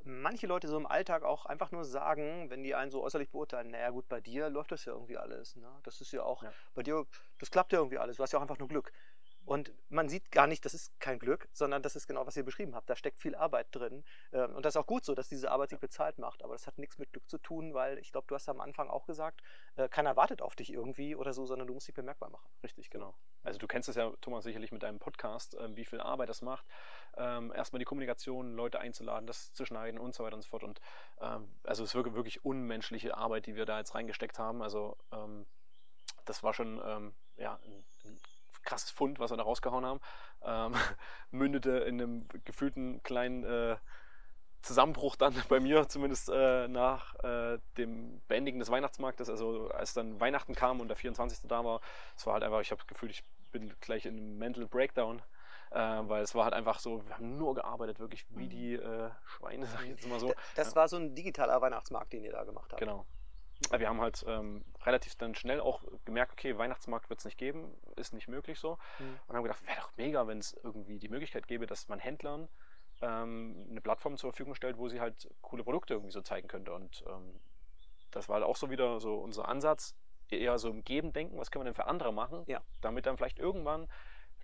manche 0.06 0.46
Leute 0.46 0.68
so 0.68 0.76
im 0.76 0.86
Alltag 0.86 1.22
auch 1.24 1.46
einfach 1.46 1.72
nur 1.72 1.84
sagen, 1.84 2.48
wenn 2.48 2.62
die 2.62 2.74
einen 2.74 2.90
so 2.90 3.02
äußerlich 3.02 3.30
beurteilen, 3.30 3.70
naja 3.70 3.90
gut, 3.90 4.08
bei 4.08 4.20
dir 4.20 4.48
läuft 4.48 4.72
das 4.72 4.84
ja 4.84 4.92
irgendwie 4.92 5.18
alles. 5.18 5.56
Ne? 5.56 5.68
Das 5.82 6.00
ist 6.00 6.12
ja 6.12 6.22
auch, 6.22 6.42
ja. 6.42 6.52
bei 6.74 6.82
dir, 6.82 7.04
das 7.38 7.50
klappt 7.50 7.72
ja 7.72 7.80
irgendwie 7.80 7.98
alles, 7.98 8.16
du 8.16 8.22
hast 8.22 8.32
ja 8.32 8.38
auch 8.38 8.42
einfach 8.42 8.58
nur 8.58 8.68
Glück. 8.68 8.92
Und 9.46 9.72
man 9.88 10.08
sieht 10.08 10.32
gar 10.32 10.48
nicht, 10.48 10.64
das 10.64 10.74
ist 10.74 10.98
kein 10.98 11.20
Glück, 11.20 11.48
sondern 11.52 11.80
das 11.80 11.94
ist 11.94 12.08
genau, 12.08 12.26
was 12.26 12.36
ihr 12.36 12.44
beschrieben 12.44 12.74
habt. 12.74 12.90
Da 12.90 12.96
steckt 12.96 13.20
viel 13.20 13.36
Arbeit 13.36 13.68
drin. 13.70 14.04
Ähm, 14.32 14.56
und 14.56 14.66
das 14.66 14.74
ist 14.74 14.76
auch 14.76 14.88
gut 14.88 15.04
so, 15.04 15.14
dass 15.14 15.28
diese 15.28 15.52
Arbeit 15.52 15.70
sich 15.70 15.78
bezahlt 15.78 16.18
macht. 16.18 16.42
Aber 16.42 16.54
das 16.54 16.66
hat 16.66 16.78
nichts 16.78 16.98
mit 16.98 17.12
Glück 17.12 17.28
zu 17.30 17.38
tun, 17.38 17.72
weil 17.72 17.98
ich 17.98 18.10
glaube, 18.10 18.26
du 18.26 18.34
hast 18.34 18.48
am 18.48 18.60
Anfang 18.60 18.90
auch 18.90 19.06
gesagt, 19.06 19.42
äh, 19.76 19.88
keiner 19.88 20.16
wartet 20.16 20.42
auf 20.42 20.56
dich 20.56 20.72
irgendwie 20.72 21.14
oder 21.14 21.32
so, 21.32 21.46
sondern 21.46 21.68
du 21.68 21.74
musst 21.74 21.86
dich 21.86 21.94
bemerkbar 21.94 22.28
machen. 22.28 22.50
Richtig, 22.64 22.90
genau. 22.90 23.14
Also 23.44 23.60
du 23.60 23.68
kennst 23.68 23.88
es 23.88 23.94
ja, 23.94 24.12
Thomas, 24.20 24.42
sicherlich 24.42 24.72
mit 24.72 24.82
deinem 24.82 24.98
Podcast, 24.98 25.56
ähm, 25.60 25.76
wie 25.76 25.84
viel 25.84 26.00
Arbeit 26.00 26.28
das 26.28 26.42
macht. 26.42 26.66
Ähm, 27.16 27.52
erstmal 27.54 27.78
die 27.78 27.84
Kommunikation, 27.84 28.56
Leute 28.56 28.80
einzuladen, 28.80 29.28
das 29.28 29.52
zu 29.52 29.64
schneiden 29.64 30.00
und 30.00 30.12
so 30.12 30.24
weiter 30.24 30.34
und 30.34 30.42
so 30.42 30.48
fort. 30.48 30.64
Und 30.64 30.80
also 31.18 31.82
es 31.82 31.90
ist 31.90 31.94
wirklich, 31.94 32.14
wirklich 32.14 32.44
unmenschliche 32.44 33.16
Arbeit, 33.16 33.46
die 33.46 33.54
wir 33.54 33.64
da 33.64 33.78
jetzt 33.78 33.94
reingesteckt 33.94 34.38
haben. 34.38 34.60
Also 34.60 34.96
das 36.24 36.42
war 36.42 36.52
schon 36.52 37.14
ja, 37.36 37.58
ein 37.64 37.84
krasses 38.66 38.90
Fund, 38.90 39.18
was 39.18 39.30
wir 39.30 39.38
da 39.38 39.44
rausgehauen 39.44 39.86
haben. 39.86 40.00
Ähm, 40.44 40.74
mündete 41.30 41.70
in 41.70 42.00
einem 42.00 42.28
gefühlten 42.44 43.02
kleinen 43.02 43.44
äh, 43.44 43.76
Zusammenbruch 44.62 45.16
dann 45.16 45.34
bei 45.48 45.60
mir, 45.60 45.88
zumindest 45.88 46.28
äh, 46.28 46.68
nach 46.68 47.14
äh, 47.24 47.58
dem 47.78 48.20
Beendigen 48.28 48.58
des 48.58 48.70
Weihnachtsmarktes. 48.70 49.30
Also 49.30 49.70
als 49.70 49.94
dann 49.94 50.20
Weihnachten 50.20 50.54
kam 50.54 50.80
und 50.80 50.88
der 50.88 50.96
24. 50.96 51.48
da 51.48 51.64
war, 51.64 51.80
es 52.16 52.26
war 52.26 52.34
halt 52.34 52.44
einfach, 52.44 52.60
ich 52.60 52.70
habe 52.70 52.80
das 52.80 52.86
Gefühl, 52.86 53.10
ich 53.10 53.24
bin 53.52 53.72
gleich 53.80 54.04
in 54.04 54.16
einem 54.16 54.38
Mental 54.38 54.66
Breakdown. 54.66 55.22
Äh, 55.72 55.78
weil 55.78 56.22
es 56.22 56.34
war 56.34 56.44
halt 56.44 56.54
einfach 56.54 56.78
so, 56.78 57.04
wir 57.06 57.16
haben 57.16 57.36
nur 57.38 57.54
gearbeitet, 57.54 57.98
wirklich 57.98 58.24
wie 58.30 58.44
mhm. 58.44 58.50
die 58.50 58.74
äh, 58.74 59.10
Schweine, 59.24 59.66
sag 59.72 59.82
ich 59.82 59.90
jetzt 59.90 60.08
mal 60.08 60.20
so. 60.20 60.32
Das 60.54 60.70
ja. 60.70 60.76
war 60.76 60.88
so 60.88 60.96
ein 60.96 61.14
digitaler 61.14 61.60
Weihnachtsmarkt, 61.60 62.12
den 62.12 62.22
ihr 62.22 62.32
da 62.32 62.44
gemacht 62.44 62.70
habt. 62.70 62.80
Genau. 62.80 63.04
Wir 63.76 63.88
haben 63.88 64.00
halt 64.00 64.24
ähm, 64.28 64.64
relativ 64.84 65.16
dann 65.16 65.34
schnell 65.34 65.60
auch 65.60 65.82
gemerkt, 66.04 66.32
okay, 66.32 66.56
Weihnachtsmarkt 66.58 67.08
wird 67.08 67.20
es 67.20 67.24
nicht 67.24 67.38
geben, 67.38 67.74
ist 67.96 68.12
nicht 68.12 68.28
möglich 68.28 68.58
so. 68.58 68.78
Mhm. 68.98 69.18
Und 69.26 69.36
haben 69.36 69.42
gedacht, 69.42 69.66
wäre 69.66 69.80
doch 69.80 69.90
mega, 69.96 70.26
wenn 70.26 70.38
es 70.38 70.54
irgendwie 70.62 70.98
die 70.98 71.08
Möglichkeit 71.08 71.48
gäbe, 71.48 71.66
dass 71.66 71.88
man 71.88 71.98
Händlern 71.98 72.48
ähm, 73.00 73.66
eine 73.70 73.80
Plattform 73.80 74.16
zur 74.16 74.30
Verfügung 74.30 74.54
stellt, 74.54 74.78
wo 74.78 74.88
sie 74.88 75.00
halt 75.00 75.28
coole 75.42 75.64
Produkte 75.64 75.94
irgendwie 75.94 76.12
so 76.12 76.20
zeigen 76.20 76.48
könnte. 76.48 76.72
Und 76.72 77.04
ähm, 77.08 77.40
das 78.10 78.28
war 78.28 78.34
halt 78.34 78.44
auch 78.44 78.56
so 78.56 78.70
wieder 78.70 79.00
so 79.00 79.16
unser 79.16 79.48
Ansatz, 79.48 79.94
eher 80.30 80.58
so 80.58 80.70
im 80.70 80.84
Geben 80.84 81.12
denken, 81.12 81.38
was 81.38 81.50
können 81.50 81.64
wir 81.64 81.70
denn 81.70 81.74
für 81.74 81.86
andere 81.86 82.12
machen, 82.12 82.44
ja. 82.46 82.60
damit 82.80 83.06
dann 83.06 83.16
vielleicht 83.16 83.38
irgendwann, 83.38 83.88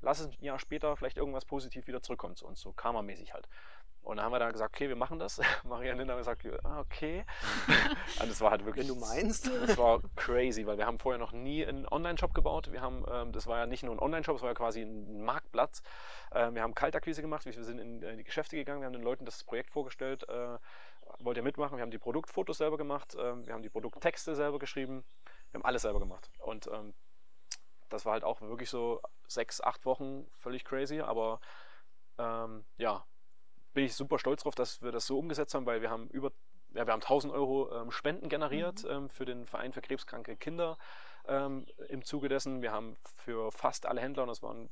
lass 0.01 0.21
es 0.21 0.29
ein 0.29 0.45
Jahr 0.45 0.59
später, 0.59 0.97
vielleicht 0.97 1.17
irgendwas 1.17 1.45
positiv 1.45 1.87
wieder 1.87 2.03
zurückkommt 2.03 2.39
zu 2.39 2.47
uns, 2.47 2.61
so 2.61 2.73
karmamäßig 2.73 3.35
halt. 3.35 3.49
Und 4.03 4.17
dann 4.17 4.27
haben 4.27 4.33
wir 4.33 4.41
da 4.41 4.51
gesagt, 4.51 4.75
okay, 4.75 4.89
wir 4.89 4.97
machen 4.97 5.19
das. 5.19 5.41
Maria 5.65 5.93
und 5.93 5.99
Linda 5.99 6.15
haben 6.15 6.19
gesagt, 6.19 6.45
okay. 6.81 7.25
Und 8.21 8.29
es 8.31 8.41
war 8.41 8.51
halt 8.51 8.65
wirklich. 8.65 8.89
Wenn 8.89 8.95
du 8.95 9.01
meinst. 9.01 9.51
Das 9.63 9.79
war 9.79 10.01
crazy, 10.17 10.67
weil 10.67 10.77
wir 10.77 10.87
haben 10.87 10.99
vorher 10.99 11.19
noch 11.19 11.33
nie 11.33 11.65
einen 11.65 11.87
Online-Shop 11.87 12.35
gebaut. 12.35 12.73
Wir 12.73 12.81
haben, 12.81 13.05
ähm, 13.09 13.33
das 13.33 13.47
war 13.47 13.59
ja 13.59 13.67
nicht 13.67 13.85
nur 13.85 13.95
ein 13.95 14.01
Online-Shop, 14.01 14.37
es 14.37 14.43
war 14.43 14.49
ja 14.51 14.55
quasi 14.55 14.83
ein 14.83 15.23
Marktplatz. 15.23 15.83
Ähm, 16.33 16.55
wir 16.55 16.63
haben 16.63 16.75
Kaltakquise 16.75 17.23
gemacht, 17.23 17.45
wir 17.45 17.53
sind 17.53 17.79
in, 17.79 18.03
in, 18.03 18.19
die 18.19 18.25
Geschäfte 18.25 18.57
gegangen, 18.57 18.81
wir 18.81 18.87
haben 18.87 18.93
den 18.93 19.03
Leuten 19.03 19.25
das 19.25 19.45
Projekt 19.45 19.71
vorgestellt. 19.71 20.29
Äh, 20.29 20.59
wollt 21.21 21.37
ihr 21.37 21.43
mitmachen? 21.43 21.77
Wir 21.77 21.83
haben 21.83 21.91
die 21.91 21.99
Produktfotos 21.99 22.59
selber 22.59 22.77
gemacht, 22.77 23.15
äh, 23.15 23.47
wir 23.47 23.55
haben 23.55 23.63
die 23.63 23.71
Produkttexte 23.71 24.35
selber 24.35 24.59
geschrieben, 24.59 25.05
wir 25.51 25.61
haben 25.61 25.65
alles 25.65 25.83
selber 25.83 26.01
gemacht. 26.01 26.31
Und 26.39 26.67
ähm, 26.67 26.95
das 27.89 28.05
war 28.05 28.15
halt 28.15 28.25
auch 28.25 28.41
wirklich 28.41 28.71
so 28.71 29.01
sechs, 29.29 29.61
acht 29.61 29.87
Wochen 29.87 30.27
völlig 30.39 30.65
crazy, 30.65 31.01
aber 31.01 31.41
ähm, 32.19 32.65
ja, 32.79 33.05
bin 33.73 33.85
ich 33.85 33.95
super 33.95 34.19
stolz 34.19 34.43
darauf, 34.43 34.55
dass 34.55 34.83
wir 34.83 34.93
das 34.93 35.07
so 35.07 35.19
umgesetzt 35.19 35.55
haben, 35.55 35.67
weil 35.67 35.83
wir 35.83 35.91
haben 35.91 36.09
über 36.09 36.33
ja, 36.75 36.87
wir 36.87 36.93
haben 36.93 37.03
1000 37.03 37.33
Euro 37.33 37.71
ähm, 37.75 37.91
Spenden 37.91 38.29
generiert 38.29 38.85
mhm. 38.85 38.91
ähm, 38.91 39.11
für 39.11 39.25
den 39.25 39.47
Verein 39.47 39.73
für 39.73 39.83
krebskranke 39.83 40.37
Kinder 40.37 40.79
ähm, 41.27 41.67
im 41.89 42.05
Zuge 42.05 42.29
dessen. 42.29 42.63
Wir 42.63 42.73
haben 42.73 42.97
für 43.17 43.53
fast 43.53 43.87
alle 43.87 44.01
Händler, 44.01 44.23
und 44.23 44.29
das 44.29 44.43
waren 44.43 44.71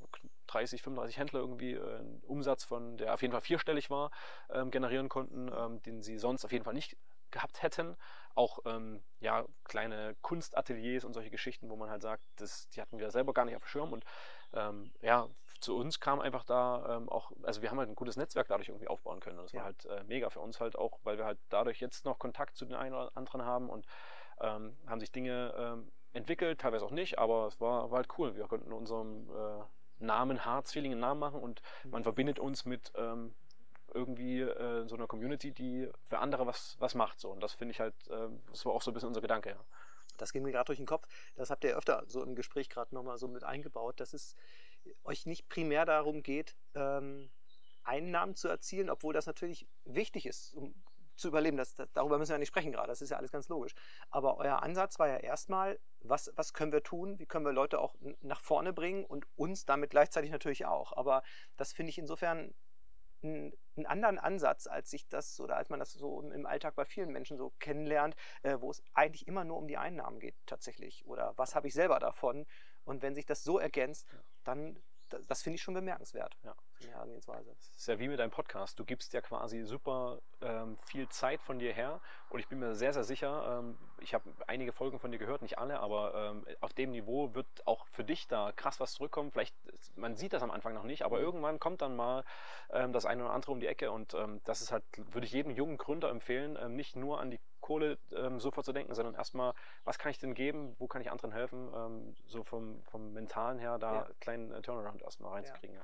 30, 0.48 0.82
35 0.82 1.18
Händler 1.18 1.40
irgendwie, 1.40 1.74
äh, 1.74 1.98
einen 1.98 2.22
Umsatz 2.26 2.64
von, 2.64 2.96
der 2.96 3.14
auf 3.14 3.22
jeden 3.22 3.32
Fall 3.32 3.42
vierstellig 3.42 3.90
war, 3.90 4.10
ähm, 4.50 4.70
generieren 4.70 5.08
konnten, 5.08 5.50
ähm, 5.54 5.82
den 5.82 6.02
sie 6.02 6.18
sonst 6.18 6.44
auf 6.44 6.52
jeden 6.52 6.64
Fall 6.64 6.74
nicht 6.74 6.96
gehabt 7.30 7.62
hätten. 7.62 7.96
Auch 8.34 8.60
ähm, 8.64 9.02
ja, 9.20 9.44
kleine 9.64 10.16
Kunstateliers 10.22 11.04
und 11.04 11.12
solche 11.12 11.30
Geschichten, 11.30 11.68
wo 11.68 11.76
man 11.76 11.90
halt 11.90 12.02
sagt, 12.02 12.24
das, 12.36 12.68
die 12.70 12.80
hatten 12.80 12.98
wir 12.98 13.10
selber 13.10 13.32
gar 13.32 13.44
nicht 13.44 13.56
auf 13.56 13.62
dem 13.62 13.68
Schirm. 13.68 13.92
Und 13.92 14.04
ja, 15.00 15.28
zu 15.60 15.76
uns 15.76 16.00
kam 16.00 16.20
einfach 16.20 16.44
da 16.44 16.96
ähm, 16.96 17.08
auch, 17.08 17.32
also 17.42 17.62
wir 17.62 17.70
haben 17.70 17.78
halt 17.78 17.88
ein 17.88 17.94
gutes 17.94 18.16
Netzwerk 18.16 18.48
dadurch 18.48 18.68
irgendwie 18.68 18.88
aufbauen 18.88 19.20
können. 19.20 19.38
Und 19.38 19.44
das 19.44 19.52
ja. 19.52 19.60
war 19.60 19.66
halt 19.66 19.84
äh, 19.86 20.04
mega 20.04 20.30
für 20.30 20.40
uns 20.40 20.60
halt 20.60 20.76
auch, 20.76 21.00
weil 21.04 21.18
wir 21.18 21.24
halt 21.24 21.38
dadurch 21.48 21.80
jetzt 21.80 22.04
noch 22.04 22.18
Kontakt 22.18 22.56
zu 22.56 22.64
den 22.64 22.74
einen 22.74 22.94
oder 22.94 23.10
anderen 23.14 23.44
haben 23.44 23.68
und 23.70 23.86
ähm, 24.40 24.76
haben 24.86 25.00
sich 25.00 25.12
Dinge 25.12 25.54
ähm, 25.56 25.92
entwickelt, 26.12 26.60
teilweise 26.60 26.84
auch 26.84 26.90
nicht, 26.90 27.18
aber 27.18 27.46
es 27.46 27.60
war, 27.60 27.90
war 27.90 27.98
halt 27.98 28.08
cool. 28.18 28.34
Wir 28.34 28.46
konnten 28.46 28.72
unserem 28.72 29.28
äh, 29.30 29.64
Namen 30.04 30.44
Harz-Feeling 30.44 30.92
einen 30.92 31.00
Namen 31.00 31.20
machen 31.20 31.40
und 31.40 31.62
mhm. 31.84 31.90
man 31.90 32.02
verbindet 32.02 32.38
uns 32.38 32.64
mit 32.64 32.92
ähm, 32.96 33.34
irgendwie 33.92 34.40
äh, 34.40 34.86
so 34.88 34.96
einer 34.96 35.06
Community, 35.06 35.52
die 35.52 35.88
für 36.08 36.18
andere 36.18 36.46
was, 36.46 36.76
was 36.78 36.94
macht. 36.94 37.20
So. 37.20 37.30
Und 37.30 37.42
das 37.42 37.54
finde 37.54 37.72
ich 37.72 37.80
halt, 37.80 37.94
äh, 38.08 38.28
das 38.50 38.64
war 38.64 38.72
auch 38.72 38.82
so 38.82 38.90
ein 38.90 38.94
bisschen 38.94 39.08
unser 39.08 39.20
Gedanke. 39.20 39.50
Ja. 39.50 39.64
das 40.16 40.32
ging 40.32 40.42
mir 40.42 40.52
gerade 40.52 40.66
durch 40.66 40.78
den 40.78 40.86
Kopf, 40.86 41.06
das 41.36 41.50
habt 41.50 41.64
ihr 41.64 41.76
öfter 41.76 42.04
so 42.06 42.22
im 42.22 42.34
Gespräch 42.34 42.68
gerade 42.68 42.94
nochmal 42.94 43.18
so 43.18 43.28
mit 43.28 43.44
eingebaut, 43.44 44.00
dass 44.00 44.12
es 44.12 44.36
euch 45.04 45.26
nicht 45.26 45.48
primär 45.48 45.84
darum 45.84 46.22
geht, 46.22 46.56
ähm, 46.74 47.30
Einnahmen 47.82 48.36
zu 48.36 48.48
erzielen, 48.48 48.90
obwohl 48.90 49.14
das 49.14 49.26
natürlich 49.26 49.66
wichtig 49.84 50.26
ist, 50.26 50.54
um 50.54 50.74
zu 51.20 51.28
überleben. 51.28 51.56
Das, 51.56 51.74
das, 51.74 51.92
darüber 51.92 52.18
müssen 52.18 52.32
wir 52.32 52.38
nicht 52.38 52.48
sprechen 52.48 52.72
gerade, 52.72 52.88
das 52.88 53.02
ist 53.02 53.10
ja 53.10 53.16
alles 53.16 53.30
ganz 53.30 53.48
logisch. 53.48 53.74
Aber 54.10 54.38
euer 54.38 54.62
Ansatz 54.62 54.98
war 54.98 55.08
ja 55.08 55.18
erstmal, 55.18 55.78
was, 56.00 56.32
was 56.34 56.52
können 56.52 56.72
wir 56.72 56.82
tun, 56.82 57.18
wie 57.18 57.26
können 57.26 57.44
wir 57.44 57.52
Leute 57.52 57.78
auch 57.78 57.94
nach 58.20 58.40
vorne 58.40 58.72
bringen 58.72 59.04
und 59.04 59.26
uns 59.36 59.66
damit 59.66 59.90
gleichzeitig 59.90 60.30
natürlich 60.30 60.66
auch. 60.66 60.96
Aber 60.96 61.22
das 61.56 61.72
finde 61.72 61.90
ich 61.90 61.98
insofern 61.98 62.54
einen, 63.22 63.52
einen 63.76 63.86
anderen 63.86 64.18
Ansatz, 64.18 64.66
als 64.66 64.90
sich 64.90 65.08
das 65.08 65.38
oder 65.40 65.56
als 65.56 65.68
man 65.68 65.78
das 65.78 65.92
so 65.92 66.22
im 66.22 66.46
Alltag 66.46 66.74
bei 66.74 66.86
vielen 66.86 67.12
Menschen 67.12 67.36
so 67.36 67.52
kennenlernt, 67.58 68.16
äh, 68.42 68.56
wo 68.58 68.70
es 68.70 68.82
eigentlich 68.94 69.28
immer 69.28 69.44
nur 69.44 69.58
um 69.58 69.68
die 69.68 69.76
Einnahmen 69.76 70.20
geht 70.20 70.36
tatsächlich. 70.46 71.06
Oder 71.06 71.34
was 71.36 71.54
habe 71.54 71.68
ich 71.68 71.74
selber 71.74 71.98
davon? 71.98 72.46
Und 72.84 73.02
wenn 73.02 73.14
sich 73.14 73.26
das 73.26 73.44
so 73.44 73.58
ergänzt, 73.58 74.06
dann 74.44 74.76
das, 75.10 75.26
das 75.26 75.42
finde 75.42 75.56
ich 75.56 75.62
schon 75.62 75.74
bemerkenswert. 75.74 76.36
Ja. 76.44 76.54
Herangehensweise. 76.88 77.50
Das 77.54 77.76
ist 77.76 77.88
ja 77.88 77.98
wie 77.98 78.08
mit 78.08 78.18
deinem 78.18 78.30
Podcast. 78.30 78.78
Du 78.78 78.84
gibst 78.84 79.12
ja 79.12 79.20
quasi 79.20 79.62
super 79.64 80.20
ähm, 80.40 80.78
viel 80.86 81.08
Zeit 81.08 81.42
von 81.42 81.58
dir 81.58 81.72
her 81.72 82.00
und 82.30 82.38
ich 82.38 82.48
bin 82.48 82.58
mir 82.58 82.74
sehr, 82.74 82.94
sehr 82.94 83.04
sicher, 83.04 83.58
ähm, 83.58 83.76
ich 84.00 84.14
habe 84.14 84.24
einige 84.46 84.72
Folgen 84.72 84.98
von 84.98 85.10
dir 85.10 85.18
gehört, 85.18 85.42
nicht 85.42 85.58
alle, 85.58 85.80
aber 85.80 86.14
ähm, 86.14 86.46
auf 86.60 86.72
dem 86.72 86.92
Niveau 86.92 87.34
wird 87.34 87.46
auch 87.66 87.86
für 87.88 88.04
dich 88.04 88.28
da 88.28 88.52
krass 88.52 88.80
was 88.80 88.92
zurückkommen. 88.94 89.30
Vielleicht, 89.30 89.54
man 89.96 90.16
sieht 90.16 90.32
das 90.32 90.42
am 90.42 90.50
Anfang 90.50 90.72
noch 90.72 90.84
nicht, 90.84 91.02
aber 91.02 91.18
mhm. 91.18 91.24
irgendwann 91.24 91.60
kommt 91.60 91.82
dann 91.82 91.96
mal 91.96 92.24
ähm, 92.70 92.92
das 92.92 93.04
eine 93.04 93.24
oder 93.24 93.34
andere 93.34 93.52
um 93.52 93.60
die 93.60 93.66
Ecke 93.66 93.90
und 93.90 94.14
ähm, 94.14 94.40
das 94.44 94.62
ist 94.62 94.72
halt, 94.72 94.84
würde 95.12 95.26
ich 95.26 95.32
jedem 95.32 95.52
jungen 95.52 95.76
Gründer 95.76 96.08
empfehlen, 96.08 96.56
ähm, 96.60 96.76
nicht 96.76 96.96
nur 96.96 97.20
an 97.20 97.30
die 97.30 97.40
Kohle 97.60 97.98
sofort 98.38 98.64
zu 98.64 98.72
denken, 98.72 98.94
sondern 98.94 99.14
erstmal, 99.14 99.54
was 99.84 99.98
kann 99.98 100.10
ich 100.10 100.18
denn 100.18 100.34
geben, 100.34 100.74
wo 100.78 100.86
kann 100.86 101.02
ich 101.02 101.10
anderen 101.10 101.32
helfen, 101.32 102.16
so 102.26 102.42
vom, 102.44 102.82
vom 102.84 103.12
Mentalen 103.12 103.58
her 103.58 103.78
da 103.78 103.94
ja. 103.94 104.08
kleinen 104.20 104.52
äh, 104.52 104.62
Turnaround 104.62 105.02
erstmal 105.02 105.32
reinzukriegen. 105.32 105.76
Ja. 105.76 105.82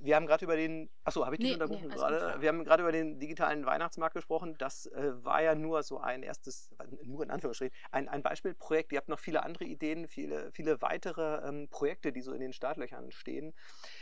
Wir 0.00 0.16
haben 0.16 0.26
gerade 0.26 0.44
über 0.44 0.56
den, 0.56 0.90
achso, 1.04 1.24
habe 1.24 1.36
ich 1.36 1.40
dich 1.40 1.48
nee, 1.48 1.54
unterbrochen 1.54 1.88
nee, 1.88 1.94
gerade? 1.94 2.40
Wir 2.40 2.48
haben 2.48 2.64
gerade 2.64 2.82
über 2.82 2.92
den 2.92 3.18
digitalen 3.18 3.64
Weihnachtsmarkt 3.64 4.14
gesprochen. 4.14 4.56
Das 4.58 4.86
äh, 4.86 5.24
war 5.24 5.42
ja 5.42 5.54
nur 5.54 5.82
so 5.82 5.98
ein 5.98 6.22
erstes, 6.22 6.70
nur 7.02 7.22
in 7.22 7.30
Anführungsstrichen, 7.30 7.74
ein, 7.90 8.08
ein 8.08 8.22
Beispielprojekt. 8.22 8.92
Ihr 8.92 8.98
habt 8.98 9.08
noch 9.08 9.18
viele 9.18 9.42
andere 9.42 9.64
Ideen, 9.64 10.08
viele, 10.08 10.50
viele 10.52 10.82
weitere 10.82 11.46
ähm, 11.48 11.68
Projekte, 11.68 12.12
die 12.12 12.20
so 12.20 12.32
in 12.32 12.40
den 12.40 12.52
Startlöchern 12.52 13.10
stehen. 13.10 13.54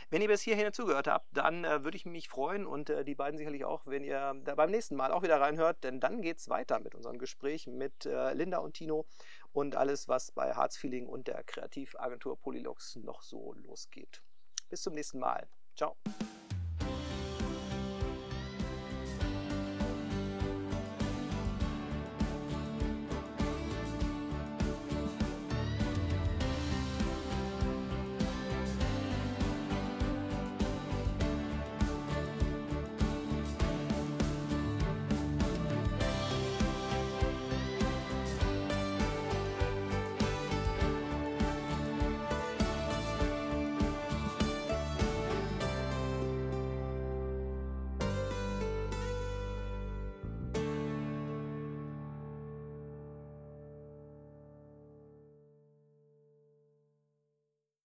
Wenn 0.09 0.21
ihr 0.21 0.27
bis 0.27 0.41
hierhin 0.41 0.73
zugehört 0.73 1.07
habt, 1.07 1.27
dann 1.31 1.63
äh, 1.63 1.83
würde 1.83 1.97
ich 1.97 2.05
mich 2.05 2.29
freuen 2.29 2.65
und 2.65 2.89
äh, 2.89 3.05
die 3.05 3.15
beiden 3.15 3.37
sicherlich 3.37 3.65
auch, 3.65 3.85
wenn 3.85 4.03
ihr 4.03 4.35
da 4.43 4.55
beim 4.55 4.71
nächsten 4.71 4.95
Mal 4.95 5.11
auch 5.11 5.23
wieder 5.23 5.39
reinhört, 5.39 5.83
denn 5.83 5.99
dann 5.99 6.21
geht 6.21 6.39
es 6.39 6.49
weiter 6.49 6.79
mit 6.79 6.95
unserem 6.95 7.17
Gespräch 7.17 7.67
mit 7.67 8.05
äh, 8.05 8.33
Linda 8.33 8.57
und 8.59 8.73
Tino 8.73 9.05
und 9.53 9.75
alles, 9.75 10.07
was 10.07 10.31
bei 10.31 10.53
Harzfeeling 10.53 11.07
und 11.07 11.27
der 11.27 11.43
Kreativagentur 11.43 12.37
Polylux 12.39 12.97
noch 12.97 13.21
so 13.21 13.53
losgeht. 13.53 14.21
Bis 14.69 14.81
zum 14.81 14.93
nächsten 14.93 15.19
Mal. 15.19 15.47
Tchau! 15.75 15.93